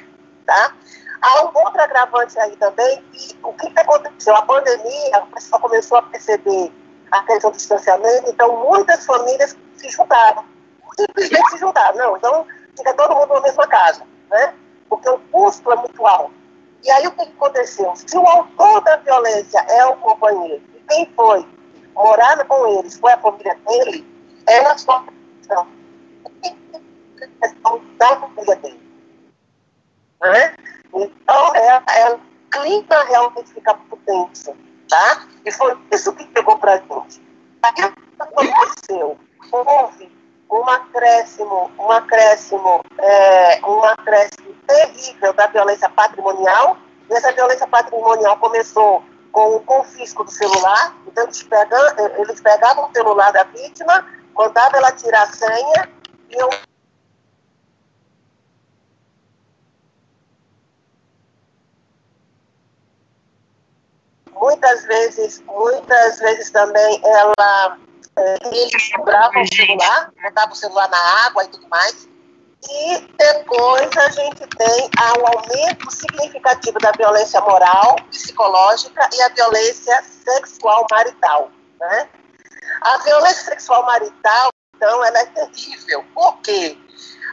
Tá? 0.46 0.72
Há 1.20 1.44
um 1.44 1.50
outro 1.54 1.80
agravante 1.80 2.38
aí 2.38 2.56
também, 2.56 3.02
que 3.12 3.36
o 3.42 3.52
que 3.52 3.72
aconteceu? 3.78 4.34
A 4.34 4.42
pandemia, 4.42 5.22
o 5.22 5.26
pessoal 5.34 5.60
começou 5.60 5.98
a 5.98 6.02
perceber 6.02 6.72
a 7.10 7.22
questão 7.22 7.50
do 7.50 7.56
distanciamento, 7.56 8.30
então 8.30 8.64
muitas 8.68 9.04
famílias 9.06 9.56
se 9.76 9.88
juntaram. 9.90 10.44
Simplesmente 10.98 11.50
se 11.50 11.58
juntaram. 11.58 11.96
Não, 11.96 12.16
então 12.16 12.46
fica 12.76 12.92
todo 12.94 13.14
mundo 13.14 13.34
na 13.34 13.40
mesma 13.40 13.66
casa, 13.66 14.02
né? 14.30 14.54
Porque 14.88 15.08
o 15.08 15.18
custo 15.30 15.70
é 15.72 15.76
muito 15.76 16.06
alto. 16.06 16.34
E 16.84 16.90
aí 16.90 17.06
o 17.06 17.12
que 17.12 17.22
aconteceu? 17.22 17.92
Se 17.96 18.16
o 18.16 18.26
autor 18.26 18.80
da 18.82 18.96
violência 18.96 19.58
é 19.68 19.84
o 19.86 19.96
companheiro, 19.96 20.62
e 20.74 20.80
quem 20.88 21.12
foi 21.16 21.46
morar 21.94 22.44
com 22.46 22.78
eles 22.78 22.98
foi 22.98 23.12
a 23.12 23.18
família 23.18 23.58
dele, 23.66 24.06
ela 24.46 24.78
só 24.78 25.04
questão 27.40 27.82
da 27.98 28.20
família 28.20 28.56
dele. 28.56 28.80
Né? 30.22 30.54
Então, 30.94 31.56
é, 31.56 31.82
é, 31.88 32.14
o 32.14 32.20
clima 32.50 33.04
realmente 33.08 33.52
fica 33.52 33.74
potente, 33.74 34.54
tá? 34.88 35.26
E 35.44 35.52
foi 35.52 35.76
isso 35.92 36.12
que 36.12 36.24
pegou 36.26 36.58
pra 36.58 36.76
gente. 36.76 37.22
Aí 37.62 37.72
o 37.72 37.92
que 37.92 37.94
aconteceu? 38.18 39.18
houve 39.52 40.10
um 40.50 40.68
acréscimo, 40.68 41.70
um 41.78 41.90
acréscimo, 41.90 42.84
é, 42.98 43.60
um 43.66 43.84
acréscimo 43.84 44.54
terrível 44.66 45.32
da 45.32 45.46
violência 45.48 45.88
patrimonial. 45.90 46.76
E 47.08 47.14
essa 47.14 47.32
violência 47.32 47.66
patrimonial 47.66 48.36
começou 48.38 49.02
com 49.32 49.56
o 49.56 49.60
confisco 49.60 50.24
do 50.24 50.30
celular. 50.30 50.96
Então, 51.06 51.24
eles, 51.24 51.42
pegam, 51.42 51.80
eles 52.18 52.40
pegavam 52.40 52.88
o 52.88 52.92
celular 52.92 53.32
da 53.32 53.44
vítima, 53.44 54.06
mandavam 54.34 54.78
ela 54.78 54.92
tirar 54.92 55.22
a 55.22 55.32
senha 55.32 55.88
e 56.30 56.40
eu 56.40 56.48
muitas 64.40 64.84
vezes, 64.84 65.42
muitas 65.46 66.18
vezes 66.18 66.50
também 66.50 67.00
ela 67.04 67.78
eles 68.50 68.88
quebravam 68.88 69.42
o 69.42 69.54
celular, 69.54 70.10
botavam 70.22 70.52
o 70.52 70.56
celular 70.56 70.88
na 70.88 71.26
água 71.26 71.44
e 71.44 71.48
tudo 71.48 71.68
mais. 71.68 72.08
E 72.68 72.98
depois 73.16 73.96
a 73.96 74.08
gente 74.10 74.46
tem 74.46 74.90
um 75.20 75.26
aumento 75.26 75.90
significativo 75.90 76.78
da 76.78 76.90
violência 76.92 77.40
moral, 77.42 77.96
psicológica 78.10 79.08
e 79.12 79.22
a 79.22 79.28
violência 79.28 80.02
sexual 80.24 80.86
marital. 80.90 81.50
Né? 81.78 82.08
A 82.82 82.98
violência 82.98 83.44
sexual 83.44 83.84
marital, 83.84 84.48
então, 84.76 85.04
ela 85.04 85.18
é 85.18 85.26
terrível. 85.26 86.04
Por 86.14 86.38
quê? 86.38 86.78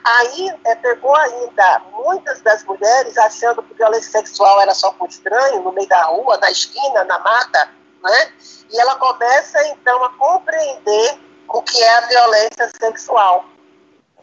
Aí 0.03 0.59
é, 0.65 0.75
pegou 0.75 1.15
ainda 1.15 1.81
muitas 1.91 2.41
das 2.41 2.63
mulheres 2.63 3.17
achando 3.17 3.63
que 3.63 3.73
violência 3.73 4.11
sexual 4.11 4.59
era 4.61 4.73
só 4.73 4.91
com 4.93 5.05
estranho, 5.05 5.61
no 5.61 5.71
meio 5.71 5.87
da 5.87 6.03
rua, 6.03 6.37
na 6.37 6.51
esquina, 6.51 7.03
na 7.05 7.19
mata, 7.19 7.69
né? 8.03 8.33
E 8.69 8.79
ela 8.79 8.95
começa, 8.95 9.65
então, 9.67 10.03
a 10.03 10.09
compreender 10.13 11.19
o 11.47 11.61
que 11.61 11.81
é 11.81 11.97
a 11.97 12.01
violência 12.01 12.71
sexual, 12.77 13.45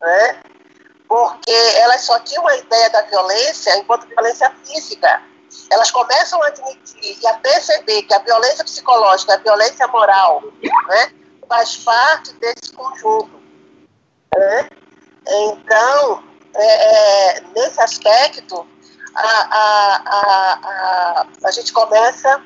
né? 0.03 0.43
Porque 1.09 1.53
elas 1.77 2.03
só 2.03 2.19
tinham 2.21 2.43
uma 2.43 2.57
ideia 2.57 2.91
da 2.91 3.03
violência 3.03 3.77
enquanto 3.79 4.07
violência 4.07 4.51
física. 4.65 5.23
Elas 5.71 5.91
começam 5.91 6.43
a 6.43 6.47
admitir 6.47 7.19
e 7.21 7.27
a 7.27 7.35
perceber 7.35 8.03
que 8.03 8.15
a 8.15 8.19
violência 8.19 8.65
psicológica, 8.65 9.35
a 9.35 9.39
violência 9.39 9.87
moral, 9.89 10.43
né, 10.89 11.13
faz 11.51 11.77
parte 11.79 12.33
desse 12.35 12.73
conjunto. 12.73 13.43
Né? 14.37 14.69
Então, 15.27 16.23
é, 16.55 17.39
é, 17.39 17.41
nesse 17.55 17.81
aspecto, 17.81 18.67
a, 19.15 19.21
a, 19.21 20.03
a, 20.07 21.27
a, 21.45 21.51
gente 21.51 21.73
começa 21.73 22.41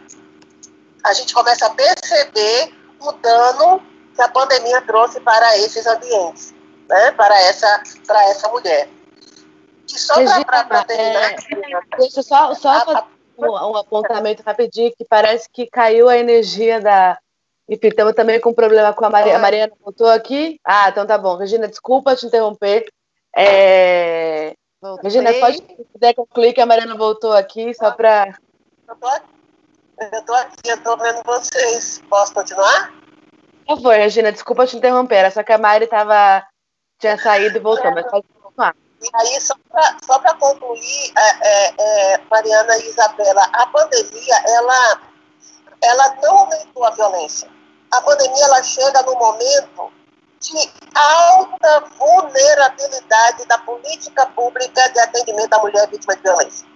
a 1.05 1.13
gente 1.13 1.35
começa 1.35 1.67
a 1.67 1.71
perceber 1.71 2.75
o 2.99 3.13
dano 3.13 3.83
que 4.15 4.23
a 4.23 4.29
pandemia 4.29 4.81
trouxe 4.81 5.21
para 5.21 5.59
esses 5.59 5.87
ambientes, 5.87 6.55
né? 6.89 7.11
para, 7.13 7.39
essa, 7.43 7.83
para 8.07 8.23
essa 8.31 8.49
mulher. 8.49 8.89
E 9.87 9.99
só 9.99 10.15
para 10.45 10.85
terminar. 10.85 11.33
É, 11.33 11.37
deixa 11.99 12.23
só, 12.23 12.55
só 12.55 12.71
a, 12.71 13.07
um, 13.37 13.51
um, 13.51 13.77
apontamento 13.77 14.43
rapidinho, 14.43 14.95
que 14.97 15.05
parece 15.05 15.47
que 15.53 15.67
caiu 15.67 16.09
a 16.09 16.17
energia 16.17 16.81
da. 16.81 17.19
Enfim, 17.69 17.89
estamos 17.89 18.12
também 18.15 18.41
com 18.41 18.53
problema 18.53 18.93
com 18.93 19.05
a 19.05 19.11
Maria. 19.11 19.37
A 19.37 19.39
Mariana 19.39 19.73
voltou 19.81 20.09
aqui? 20.09 20.61
Ah, 20.65 20.89
então 20.91 21.07
tá 21.07 21.17
bom. 21.17 21.37
Regina, 21.37 21.67
desculpa 21.67 22.15
te 22.15 22.27
interromper. 22.27 22.87
É... 23.37 24.55
Regina, 25.03 25.31
pode, 25.41 25.62
concluir 26.15 26.53
que 26.53 26.61
a 26.61 26.67
Mariana 26.67 26.95
voltou 26.95 27.33
aqui, 27.33 27.73
só 27.75 27.91
para. 27.91 28.39
Eu 28.87 28.97
tô 28.97 29.07
aqui. 29.07 29.35
Eu 29.99 30.19
estou 30.19 30.35
aqui, 30.37 30.69
eu 30.69 30.77
estou 30.77 30.99
vendo 30.99 31.23
vocês. 31.25 32.03
Posso 32.11 32.35
continuar? 32.35 32.93
Por 33.67 33.77
favor, 33.77 33.95
Regina, 33.95 34.31
desculpa 34.31 34.67
te 34.67 34.77
interromper. 34.77 35.17
Era 35.17 35.31
só 35.31 35.43
que 35.43 35.53
a 35.53 35.59
Mari 35.59 35.87
tava, 35.87 36.45
tinha 36.99 37.17
saído 37.17 37.57
e 37.57 37.61
voltou, 37.61 37.91
mas 37.93 38.05
pode 38.11 38.27
continuar. 38.29 38.77
E 39.01 39.09
aí, 39.15 39.41
só 39.41 40.19
para 40.19 40.35
concluir, 40.35 41.12
é, 41.17 41.49
é, 41.49 42.15
é, 42.15 42.21
Mariana 42.31 42.77
e 42.79 42.89
Isabela, 42.89 43.43
a 43.53 43.67
pandemia, 43.67 44.43
ela, 44.49 45.01
ela 45.83 46.17
não 46.23 46.39
aumentou 46.39 46.85
a 46.85 46.91
violência. 46.91 47.54
A 47.95 48.01
pandemia, 48.01 48.45
ela 48.45 48.63
chega 48.63 49.03
no 49.03 49.15
momento 49.15 49.93
de 50.41 50.73
alta 50.95 51.81
vulnerabilidade 51.97 53.47
da 53.47 53.59
política 53.59 54.27
pública 54.27 54.89
de 54.91 55.01
atendimento 55.01 55.53
à 55.53 55.59
mulher 55.61 55.89
vítima 55.89 56.17
de 56.17 56.23
violência. 56.23 56.67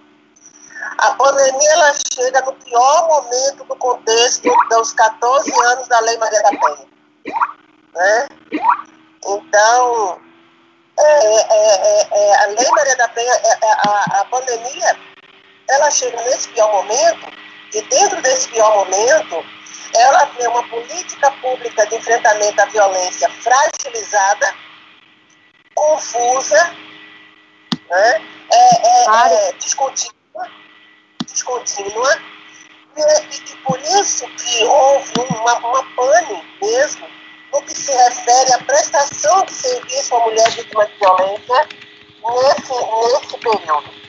A 0.99 1.11
pandemia 1.14 1.73
ela 1.73 1.93
chega 2.14 2.41
no 2.43 2.53
pior 2.55 3.09
momento 3.09 3.64
do 3.64 3.77
contexto 3.77 4.49
dos 4.71 4.93
14 4.93 5.53
anos 5.66 5.89
da 5.89 6.01
Lei 6.01 6.16
Maria 6.19 6.43
da 6.43 6.51
Penha. 6.51 6.87
Né? 7.95 8.29
Então, 9.27 10.21
é, 10.99 11.37
é, 11.37 12.09
é, 12.12 12.37
a 12.37 12.47
Lei 12.47 12.71
Maria 12.71 12.97
da 12.97 13.09
Penha, 13.09 13.33
a, 13.62 14.21
a 14.21 14.25
pandemia, 14.27 14.97
ela 15.69 15.91
chega 15.91 16.21
nesse 16.23 16.49
pior 16.51 16.73
momento, 16.73 17.27
e 17.75 17.83
dentro 17.83 18.21
desse 18.23 18.49
pior 18.49 18.85
momento, 18.85 19.45
ela 19.95 20.27
tem 20.27 20.49
uma 20.49 20.66
política 20.69 21.31
pública 21.43 21.87
de 21.87 21.97
enfrentamento 21.97 22.61
à 22.61 22.66
violência 22.66 23.29
fragilizada, 23.31 24.55
confusa, 25.75 26.77
né? 27.91 28.23
é, 28.51 28.89
é, 28.89 29.49
é, 29.49 29.53
discutida 29.53 30.19
descontínua, 31.27 32.19
e, 32.97 33.53
e, 33.53 33.57
por 33.64 33.79
isso 33.81 34.27
que 34.27 34.64
houve 34.64 35.12
uma, 35.31 35.59
uma 35.59 35.85
pane 35.95 36.43
mesmo 36.61 37.09
no 37.53 37.62
que 37.62 37.75
se 37.75 37.93
refere 37.93 38.53
à 38.55 38.59
prestação 38.59 39.45
de 39.45 39.53
serviço 39.53 40.14
à 40.16 40.21
mulher 40.21 40.51
vítima 40.51 40.87
de 40.87 40.99
violência 40.99 41.69
nesse 42.29 42.73
nesse 42.73 43.39
período. 43.39 44.07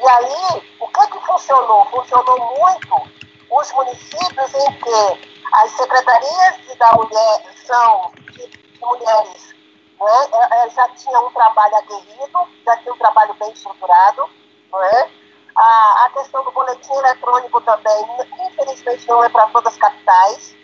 E 0.00 0.08
aí, 0.08 0.62
o 0.80 0.88
que, 0.88 1.06
que 1.08 1.26
funcionou? 1.26 1.84
Funcionou 1.86 2.56
muito 2.58 3.10
os 3.50 3.72
municípios 3.72 4.54
em 4.54 4.72
que 4.78 5.28
as 5.52 5.70
secretarias 5.72 6.76
da 6.78 6.92
mulher 6.92 7.54
são 7.66 8.12
de, 8.32 8.46
de 8.46 8.80
mulheres 8.80 9.54
né, 10.00 10.28
é, 10.32 10.66
é, 10.66 10.70
já 10.70 10.88
tinham 10.90 11.26
um 11.26 11.30
trabalho 11.32 11.74
aguerrido, 11.76 12.48
já 12.64 12.76
tinha 12.76 12.94
um 12.94 12.98
trabalho 12.98 13.34
bem 13.34 13.50
estruturado. 13.50 14.28
Né? 14.72 15.10
A, 15.56 16.04
a 16.06 16.10
questão 16.10 16.44
do 16.44 16.52
boletim 16.52 16.92
eletrônico 16.92 17.60
também, 17.62 18.06
infelizmente, 18.46 19.08
não 19.08 19.24
é 19.24 19.28
para 19.28 19.48
todas 19.48 19.72
as 19.72 19.78
capitais. 19.78 20.56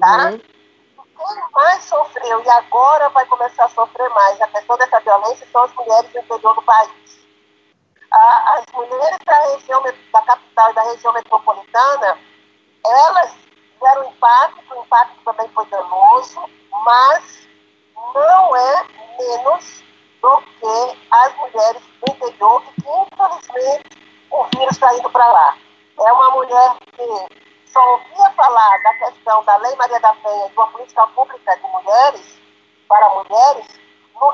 Tá? 0.00 0.30
Uhum. 0.30 0.40
Quem 1.16 1.42
mais 1.52 1.84
sofreu 1.84 2.42
e 2.42 2.50
agora 2.50 3.08
vai 3.10 3.24
começar 3.26 3.66
a 3.66 3.68
sofrer 3.68 4.08
mais 4.10 4.40
a 4.40 4.48
questão 4.48 4.76
dessa 4.76 4.98
violência 5.00 5.46
são 5.52 5.62
as 5.62 5.74
mulheres 5.74 6.10
do 6.10 6.18
interior 6.18 6.54
do 6.54 6.62
país. 6.62 7.22
As 8.12 8.64
mulheres 8.74 9.18
da 9.24 9.38
região 9.54 9.82
da 9.82 10.22
capital 10.22 10.70
e 10.70 10.74
da 10.74 10.82
região 10.82 11.12
metropolitana, 11.12 12.18
elas 12.84 13.34
tiveram 13.72 14.08
impacto, 14.08 14.74
o 14.74 14.82
impacto 14.82 15.16
também 15.24 15.48
foi 15.48 15.66
danoso, 15.66 16.40
mas 16.84 17.48
não 18.14 18.56
é 18.56 18.86
menos 19.18 19.82
do 20.20 20.40
que 20.40 20.98
as 21.10 21.36
mulheres 21.36 21.82
do 22.00 22.12
interior 22.12 22.62
que, 22.62 22.72
infelizmente, 22.80 23.98
o 24.30 24.44
vírus 24.44 24.72
está 24.72 24.94
indo 24.94 25.10
para 25.10 25.26
lá. 25.26 25.56
É 25.98 26.12
uma 26.12 26.30
mulher 26.30 26.76
que 26.96 27.42
só 27.66 27.92
ouvia 27.92 28.30
falar 28.30 28.82
da 28.82 28.94
questão 28.94 29.42
da 29.44 29.56
Lei 29.56 29.74
Maria 29.76 30.00
da 30.00 30.14
Penha, 30.14 30.48
de 30.48 30.56
uma 30.56 30.66
política 30.68 31.06
pública 31.08 31.56
de 31.56 31.62
mulheres, 31.68 32.38
para 32.88 33.08
mulheres, 33.10 33.66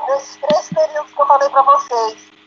nesses 0.07 0.35
três 0.37 0.69
períodos 0.69 1.13
que 1.13 1.21
eu 1.21 1.25
falei 1.25 1.49
para 1.49 1.61
vocês. 1.61 2.38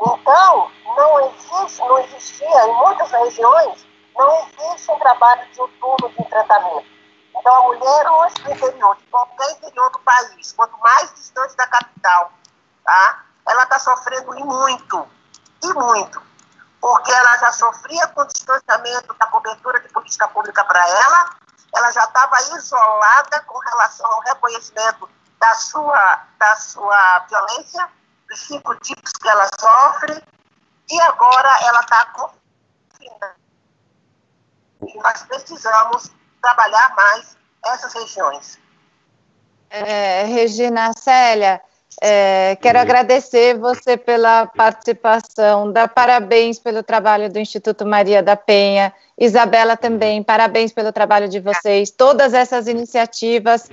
Então, 0.00 0.70
não 0.96 1.30
existe, 1.30 1.80
não 1.80 1.98
existia, 1.98 2.66
em 2.66 2.74
muitas 2.74 3.10
regiões, 3.10 3.86
não 4.16 4.48
existe 4.48 4.90
um 4.90 4.98
trabalho 4.98 5.46
de 5.48 5.54
turno 5.54 6.08
de 6.10 6.22
enfrentamento. 6.22 6.86
Então, 7.36 7.54
a 7.54 7.62
mulher 7.62 8.10
hoje 8.10 8.34
do 8.36 8.52
interior, 8.52 8.96
de 8.96 9.06
qualquer 9.06 9.50
interior 9.52 9.90
do 9.90 9.98
país, 10.00 10.52
quanto 10.52 10.78
mais 10.78 11.12
distante 11.14 11.56
da 11.56 11.66
capital, 11.66 12.32
tá? 12.84 13.24
ela 13.46 13.64
está 13.64 13.78
sofrendo 13.78 14.38
e 14.38 14.44
muito, 14.44 15.06
e 15.62 15.72
muito, 15.74 16.22
porque 16.80 17.12
ela 17.12 17.36
já 17.38 17.52
sofria 17.52 18.06
com 18.08 18.22
o 18.22 18.26
distanciamento 18.26 19.14
da 19.14 19.26
cobertura 19.26 19.80
de 19.80 19.88
política 19.88 20.28
pública 20.28 20.64
para 20.64 20.88
ela, 20.88 21.30
ela 21.74 21.90
já 21.90 22.04
estava 22.04 22.36
isolada 22.56 23.40
com 23.46 23.58
relação 23.58 24.06
ao 24.06 24.20
reconhecimento 24.20 25.08
da 25.40 25.54
sua, 25.54 26.22
da 26.38 26.56
sua 26.56 27.18
violência, 27.28 27.88
dos 28.34 28.40
cinco 28.48 28.74
tipos 28.80 29.12
que 29.12 29.28
ela 29.28 29.48
sofre, 29.58 30.20
e 30.90 31.00
agora 31.00 31.48
ela 31.62 31.80
está 31.80 32.06
confinada 32.06 33.36
e 34.86 34.98
nós 34.98 35.22
precisamos 35.22 36.10
trabalhar 36.42 36.94
mais 36.94 37.36
essas 37.64 37.94
regiões. 37.94 38.58
É, 39.70 40.24
Regina 40.24 40.92
Célia, 40.92 41.62
é, 42.02 42.56
quero 42.60 42.78
agradecer 42.78 43.58
você 43.58 43.96
pela 43.96 44.46
participação, 44.46 45.70
dar 45.70 45.88
parabéns 45.88 46.58
pelo 46.58 46.82
trabalho 46.82 47.30
do 47.30 47.38
Instituto 47.38 47.86
Maria 47.86 48.22
da 48.22 48.36
Penha. 48.36 48.92
Isabela 49.18 49.76
também, 49.76 50.22
parabéns 50.22 50.72
pelo 50.72 50.92
trabalho 50.92 51.28
de 51.28 51.38
vocês. 51.38 51.90
Todas 51.90 52.34
essas 52.34 52.66
iniciativas 52.66 53.70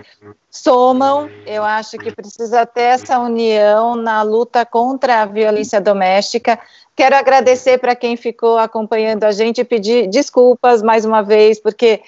somam, 0.50 1.30
eu 1.48 1.64
acho 1.64 1.98
que 1.98 2.12
precisa 2.12 2.66
ter 2.66 2.82
essa 2.82 3.18
união 3.18 3.96
na 3.96 4.22
luta 4.22 4.66
contra 4.66 5.24
a 5.24 5.26
violência 5.26 5.82
doméstica. 5.82 6.60
Quero 6.96 7.16
agradecer 7.16 7.80
para 7.80 7.96
quem 7.96 8.16
ficou 8.16 8.58
acompanhando 8.60 9.24
a 9.24 9.32
gente 9.32 9.62
e 9.62 9.66
pedir 9.66 10.08
desculpas 10.08 10.84
mais 10.84 11.06
uma 11.06 11.24
vez, 11.24 11.60
porque 11.60 12.02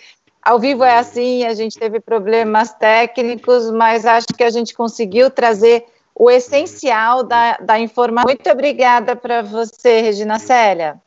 ao 0.43 0.59
vivo 0.59 0.84
é 0.84 0.97
assim, 0.97 1.45
a 1.45 1.53
gente 1.53 1.80
teve 1.80 1.99
problemas 1.99 2.74
técnicos, 2.74 3.72
mas 3.72 4.05
acho 4.05 4.28
que 4.38 4.43
a 4.43 4.49
gente 4.49 4.76
conseguiu 4.76 5.32
trazer 5.32 5.86
o 6.16 6.30
essencial 6.30 7.24
da, 7.24 7.57
da 7.57 7.80
informação. 7.80 8.28
Muito 8.28 8.49
obrigada 8.49 9.16
para 9.16 9.41
você, 9.41 10.01
Regina 10.01 10.39
Célia. 10.39 11.01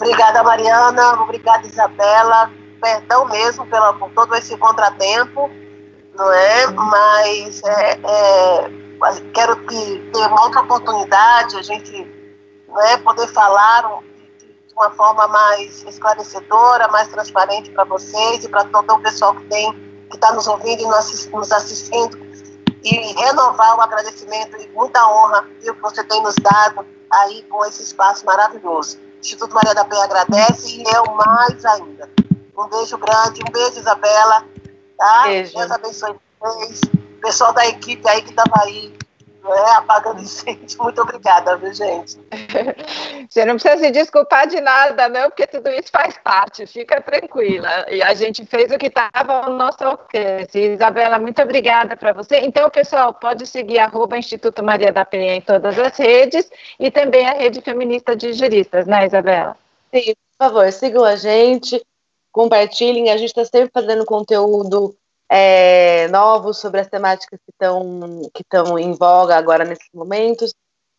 Obrigada, 0.00 0.42
Mariana. 0.42 1.22
Obrigada, 1.22 1.66
Isabela. 1.66 2.50
Perdão 2.80 3.26
mesmo 3.26 3.66
pela, 3.66 3.92
por 3.94 4.10
todo 4.12 4.34
esse 4.34 4.56
contratempo, 4.56 5.50
não 6.16 6.32
é? 6.32 6.66
Mas 6.68 7.62
é, 7.64 7.92
é 7.92 8.70
quero 9.34 9.56
que 9.66 10.10
ter 10.12 10.26
uma 10.26 10.42
outra 10.44 10.60
oportunidade, 10.62 11.56
a 11.56 11.62
gente 11.62 11.92
né, 12.68 12.96
poder 12.98 13.26
falar 13.28 13.82
de 14.66 14.74
uma 14.74 14.90
forma 14.92 15.26
mais 15.28 15.82
esclarecedora, 15.84 16.88
mais 16.88 17.08
transparente 17.08 17.70
para 17.70 17.84
vocês 17.84 18.44
e 18.44 18.48
para 18.48 18.64
todo 18.64 18.94
o 18.94 19.00
pessoal 19.00 19.34
que 19.34 19.44
tem 19.44 19.90
que 20.10 20.16
está 20.16 20.32
nos 20.32 20.46
ouvindo 20.48 20.82
e 20.82 20.86
nos 20.86 21.52
assistindo 21.52 22.29
e 22.82 23.12
renovar 23.12 23.76
o 23.76 23.80
agradecimento 23.80 24.56
e 24.56 24.68
muita 24.68 25.06
honra 25.06 25.46
que 25.60 25.72
você 25.72 26.02
tem 26.04 26.22
nos 26.22 26.34
dado 26.36 26.86
aí 27.10 27.42
com 27.44 27.64
esse 27.64 27.82
espaço 27.82 28.24
maravilhoso. 28.24 28.98
O 28.98 29.20
Instituto 29.20 29.54
Maria 29.54 29.74
da 29.74 29.84
Penha 29.84 30.04
agradece 30.04 30.76
e 30.76 30.84
eu 30.94 31.04
mais 31.14 31.64
ainda. 31.64 32.10
Um 32.56 32.68
beijo 32.68 32.98
grande, 32.98 33.40
um 33.46 33.52
beijo, 33.52 33.78
Isabela. 33.78 34.44
Tá? 34.96 35.22
Beijo. 35.24 35.56
Deus 35.56 35.70
abençoe 35.70 36.14
vocês 36.40 36.80
pessoal 37.20 37.52
da 37.52 37.66
equipe 37.66 38.06
aí 38.08 38.22
que 38.22 38.30
estava 38.30 38.62
aí 38.62 38.92
é, 39.44 39.72
apagando 39.76 40.20
incêndio. 40.20 40.76
Muito 40.82 41.00
obrigada, 41.00 41.56
viu, 41.56 41.72
gente? 41.72 42.18
Você 43.28 43.44
não 43.44 43.54
precisa 43.54 43.78
se 43.78 43.90
desculpar 43.90 44.46
de 44.46 44.60
nada, 44.60 45.08
não, 45.08 45.30
porque 45.30 45.46
tudo 45.46 45.68
isso 45.70 45.90
faz 45.90 46.18
parte, 46.18 46.66
fica 46.66 47.00
tranquila. 47.00 47.86
E 47.88 48.02
a 48.02 48.12
gente 48.14 48.44
fez 48.44 48.70
o 48.72 48.78
que 48.78 48.86
estava 48.86 49.44
ao 49.44 49.52
nosso 49.52 49.84
alcance. 49.84 50.58
Isabela, 50.58 51.18
muito 51.18 51.40
obrigada 51.40 51.96
para 51.96 52.12
você. 52.12 52.40
Então, 52.40 52.68
pessoal, 52.70 53.14
pode 53.14 53.46
seguir 53.46 53.78
arroba 53.78 54.18
Instituto 54.18 54.62
Maria 54.62 54.92
da 54.92 55.04
Penha 55.04 55.36
em 55.36 55.40
todas 55.40 55.78
as 55.78 55.96
redes 55.96 56.50
e 56.78 56.90
também 56.90 57.26
a 57.26 57.34
rede 57.34 57.60
feminista 57.60 58.16
de 58.16 58.32
juristas, 58.32 58.86
né, 58.86 59.06
Isabela? 59.06 59.56
Sim, 59.94 60.14
por 60.38 60.46
favor, 60.46 60.72
sigam 60.72 61.04
a 61.04 61.16
gente, 61.16 61.80
compartilhem. 62.32 63.10
A 63.10 63.16
gente 63.16 63.28
está 63.28 63.44
sempre 63.44 63.70
fazendo 63.72 64.04
conteúdo 64.04 64.96
é, 65.30 66.08
novos 66.08 66.58
sobre 66.58 66.80
as 66.80 66.88
temáticas 66.88 67.38
que 67.38 67.52
estão 67.52 68.28
que 68.34 68.42
estão 68.42 68.76
em 68.76 68.92
voga 68.92 69.36
agora 69.36 69.64
nesses 69.64 69.88
momentos. 69.94 70.52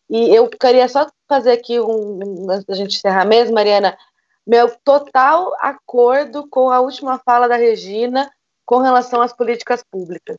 E 0.08 0.34
eu 0.34 0.48
queria 0.48 0.88
só 0.88 1.06
fazer 1.28 1.52
aqui 1.52 1.78
um, 1.78 2.50
antes 2.50 2.64
da 2.64 2.74
gente 2.74 2.96
encerrar 2.96 3.26
mesmo, 3.26 3.54
Mariana, 3.54 3.96
meu 4.46 4.74
total 4.82 5.54
acordo 5.60 6.48
com 6.48 6.70
a 6.70 6.80
última 6.80 7.18
fala 7.18 7.46
da 7.46 7.56
Regina 7.56 8.30
com 8.64 8.78
relação 8.78 9.20
às 9.20 9.34
políticas 9.34 9.82
públicas. 9.82 10.36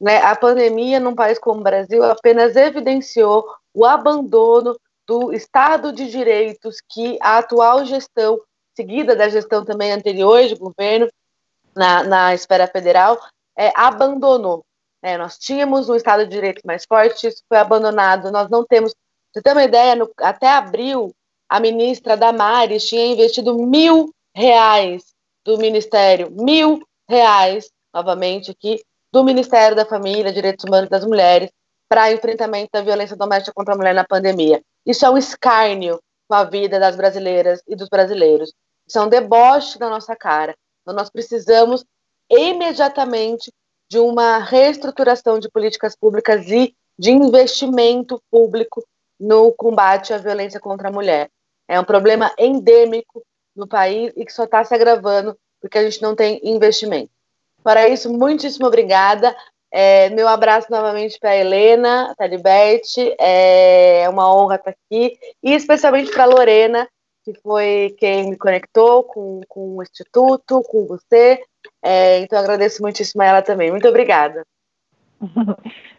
Né? 0.00 0.18
A 0.18 0.34
pandemia, 0.34 0.98
num 0.98 1.14
país 1.14 1.38
como 1.38 1.60
o 1.60 1.64
Brasil, 1.64 2.02
apenas 2.02 2.56
evidenciou 2.56 3.46
o 3.72 3.84
abandono 3.84 4.76
do 5.06 5.32
Estado 5.32 5.92
de 5.92 6.10
Direitos 6.10 6.78
que 6.88 7.16
a 7.20 7.38
atual 7.38 7.84
gestão, 7.84 8.40
seguida 8.74 9.14
da 9.14 9.28
gestão 9.28 9.64
também 9.64 9.92
anterior 9.92 10.42
de 10.46 10.56
governo, 10.56 11.08
na, 11.74 12.02
na 12.02 12.34
esfera 12.34 12.66
federal, 12.66 13.20
é, 13.56 13.72
abandonou. 13.74 14.64
É, 15.02 15.16
nós 15.16 15.38
tínhamos 15.38 15.88
um 15.88 15.94
Estado 15.94 16.24
de 16.24 16.30
Direito 16.30 16.62
mais 16.64 16.84
forte, 16.84 17.26
isso 17.26 17.42
foi 17.48 17.58
abandonado. 17.58 18.30
Nós 18.30 18.48
não 18.50 18.64
temos. 18.64 18.94
Você 19.32 19.42
tem 19.42 19.52
uma 19.52 19.64
ideia? 19.64 19.94
No, 19.94 20.10
até 20.18 20.48
abril, 20.48 21.14
a 21.48 21.60
ministra 21.60 22.16
Damares 22.16 22.88
tinha 22.88 23.06
investido 23.06 23.54
mil 23.56 24.12
reais 24.34 25.04
do 25.44 25.56
Ministério, 25.58 26.30
mil 26.30 26.82
reais, 27.08 27.70
novamente 27.94 28.50
aqui, 28.50 28.82
do 29.12 29.22
Ministério 29.22 29.76
da 29.76 29.86
Família, 29.86 30.32
Direitos 30.32 30.64
Humanos 30.64 30.90
das 30.90 31.04
Mulheres, 31.04 31.50
para 31.88 32.12
enfrentamento 32.12 32.70
da 32.72 32.82
violência 32.82 33.16
doméstica 33.16 33.52
contra 33.54 33.74
a 33.74 33.76
mulher 33.76 33.94
na 33.94 34.04
pandemia. 34.04 34.60
Isso 34.84 35.06
é 35.06 35.10
um 35.10 35.16
escárnio 35.16 36.00
com 36.28 36.34
a 36.34 36.44
vida 36.44 36.80
das 36.80 36.96
brasileiras 36.96 37.62
e 37.66 37.76
dos 37.76 37.88
brasileiros. 37.88 38.52
Isso 38.86 38.98
é 38.98 39.02
um 39.02 39.08
deboche 39.08 39.78
da 39.78 39.88
nossa 39.88 40.16
cara. 40.16 40.54
Então, 40.82 40.94
nós 40.94 41.10
precisamos 41.10 41.84
imediatamente 42.30 43.52
de 43.90 43.98
uma 43.98 44.38
reestruturação 44.38 45.38
de 45.38 45.50
políticas 45.50 45.96
públicas 45.96 46.46
e 46.48 46.74
de 46.98 47.10
investimento 47.10 48.20
público 48.30 48.84
no 49.18 49.52
combate 49.52 50.12
à 50.12 50.18
violência 50.18 50.60
contra 50.60 50.88
a 50.88 50.92
mulher. 50.92 51.30
É 51.68 51.78
um 51.78 51.84
problema 51.84 52.32
endêmico 52.38 53.22
no 53.54 53.66
país 53.66 54.12
e 54.16 54.24
que 54.24 54.32
só 54.32 54.44
está 54.44 54.64
se 54.64 54.74
agravando 54.74 55.36
porque 55.60 55.78
a 55.78 55.82
gente 55.82 56.02
não 56.02 56.14
tem 56.14 56.40
investimento. 56.44 57.10
Para 57.62 57.88
isso, 57.88 58.12
muitíssimo 58.12 58.66
obrigada. 58.66 59.34
É, 59.72 60.08
meu 60.10 60.28
abraço 60.28 60.68
novamente 60.70 61.18
para 61.18 61.30
a 61.30 61.36
Helena, 61.36 62.14
Talibete, 62.16 63.14
é 63.18 64.06
uma 64.08 64.32
honra 64.32 64.54
estar 64.54 64.70
aqui, 64.70 65.18
e 65.42 65.52
especialmente 65.52 66.10
para 66.12 66.22
a 66.22 66.26
Lorena, 66.26 66.88
que 67.24 67.34
foi 67.42 67.94
quem 67.98 68.30
me 68.30 68.36
conectou 68.38 69.02
com, 69.02 69.40
com 69.48 69.76
o 69.76 69.82
Instituto, 69.82 70.62
com 70.62 70.86
você, 70.86 71.42
é, 71.86 72.18
então 72.18 72.38
agradeço 72.38 72.82
muitíssimo 72.82 73.22
a 73.22 73.26
ela 73.26 73.42
também. 73.42 73.70
Muito 73.70 73.88
obrigada. 73.88 74.44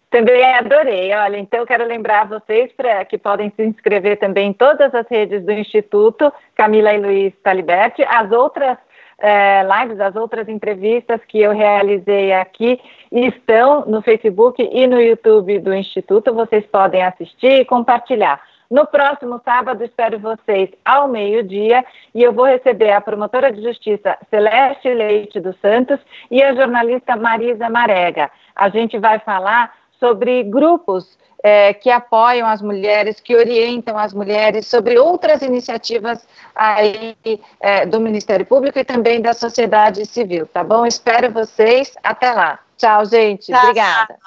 Também 0.10 0.42
adorei. 0.42 1.14
Olha, 1.14 1.38
então 1.38 1.66
quero 1.66 1.86
lembrar 1.86 2.28
vocês 2.28 2.72
pra, 2.72 3.04
que 3.04 3.18
podem 3.18 3.52
se 3.56 3.64
inscrever 3.64 4.18
também 4.18 4.50
em 4.50 4.54
todas 4.54 4.96
as 4.96 5.06
redes 5.10 5.44
do 5.44 5.52
Instituto 5.52 6.32
Camila 6.56 6.94
e 6.94 6.98
Luiz 6.98 7.34
Taliberti. 7.44 8.04
As 8.04 8.32
outras 8.32 8.78
é, 9.20 9.64
lives, 9.64 10.00
as 10.00 10.16
outras 10.16 10.48
entrevistas 10.48 11.20
que 11.28 11.40
eu 11.42 11.52
realizei 11.52 12.32
aqui 12.32 12.80
estão 13.12 13.86
no 13.86 14.02
Facebook 14.02 14.62
e 14.72 14.88
no 14.88 15.02
YouTube 15.02 15.60
do 15.60 15.74
Instituto. 15.74 16.34
Vocês 16.34 16.66
podem 16.68 17.04
assistir 17.04 17.62
e 17.62 17.66
compartilhar. 17.66 18.42
No 18.70 18.86
próximo 18.86 19.42
sábado, 19.44 19.84
espero 19.84 20.20
vocês 20.20 20.70
ao 20.84 21.08
meio-dia 21.08 21.86
e 22.14 22.22
eu 22.22 22.34
vou 22.34 22.46
receber 22.46 22.92
a 22.92 23.02
promotora 23.02 23.52
de 23.52 23.62
justiça 23.62 24.18
Celeste 24.30 24.94
Leite 24.94 25.40
dos 25.40 25.56
Santos 25.62 26.00
e 26.30 26.44
a 26.44 26.54
jornalista 26.54 27.16
Marisa 27.16 27.70
Marega. 27.70 28.30
A 28.56 28.70
gente 28.70 28.98
vai 28.98 29.20
falar 29.20 29.74
sobre 30.00 30.44
grupos 30.44 31.18
é, 31.44 31.74
que 31.74 31.90
apoiam 31.90 32.48
as 32.48 32.62
mulheres, 32.62 33.20
que 33.20 33.36
orientam 33.36 33.98
as 33.98 34.14
mulheres, 34.14 34.68
sobre 34.68 34.98
outras 34.98 35.42
iniciativas 35.42 36.28
aí 36.56 37.16
é, 37.62 37.86
do 37.86 38.02
Ministério 38.02 38.46
Público 38.46 38.80
e 38.80 38.84
também 38.84 39.22
da 39.22 39.34
sociedade 39.34 40.06
civil, 40.06 40.46
tá 40.48 40.64
bom? 40.64 40.86
Espero 40.86 41.32
vocês. 41.32 41.96
Até 42.04 42.34
lá. 42.34 42.60
Tchau, 42.78 43.06
gente. 43.06 43.54
Obrigada. 43.54 44.18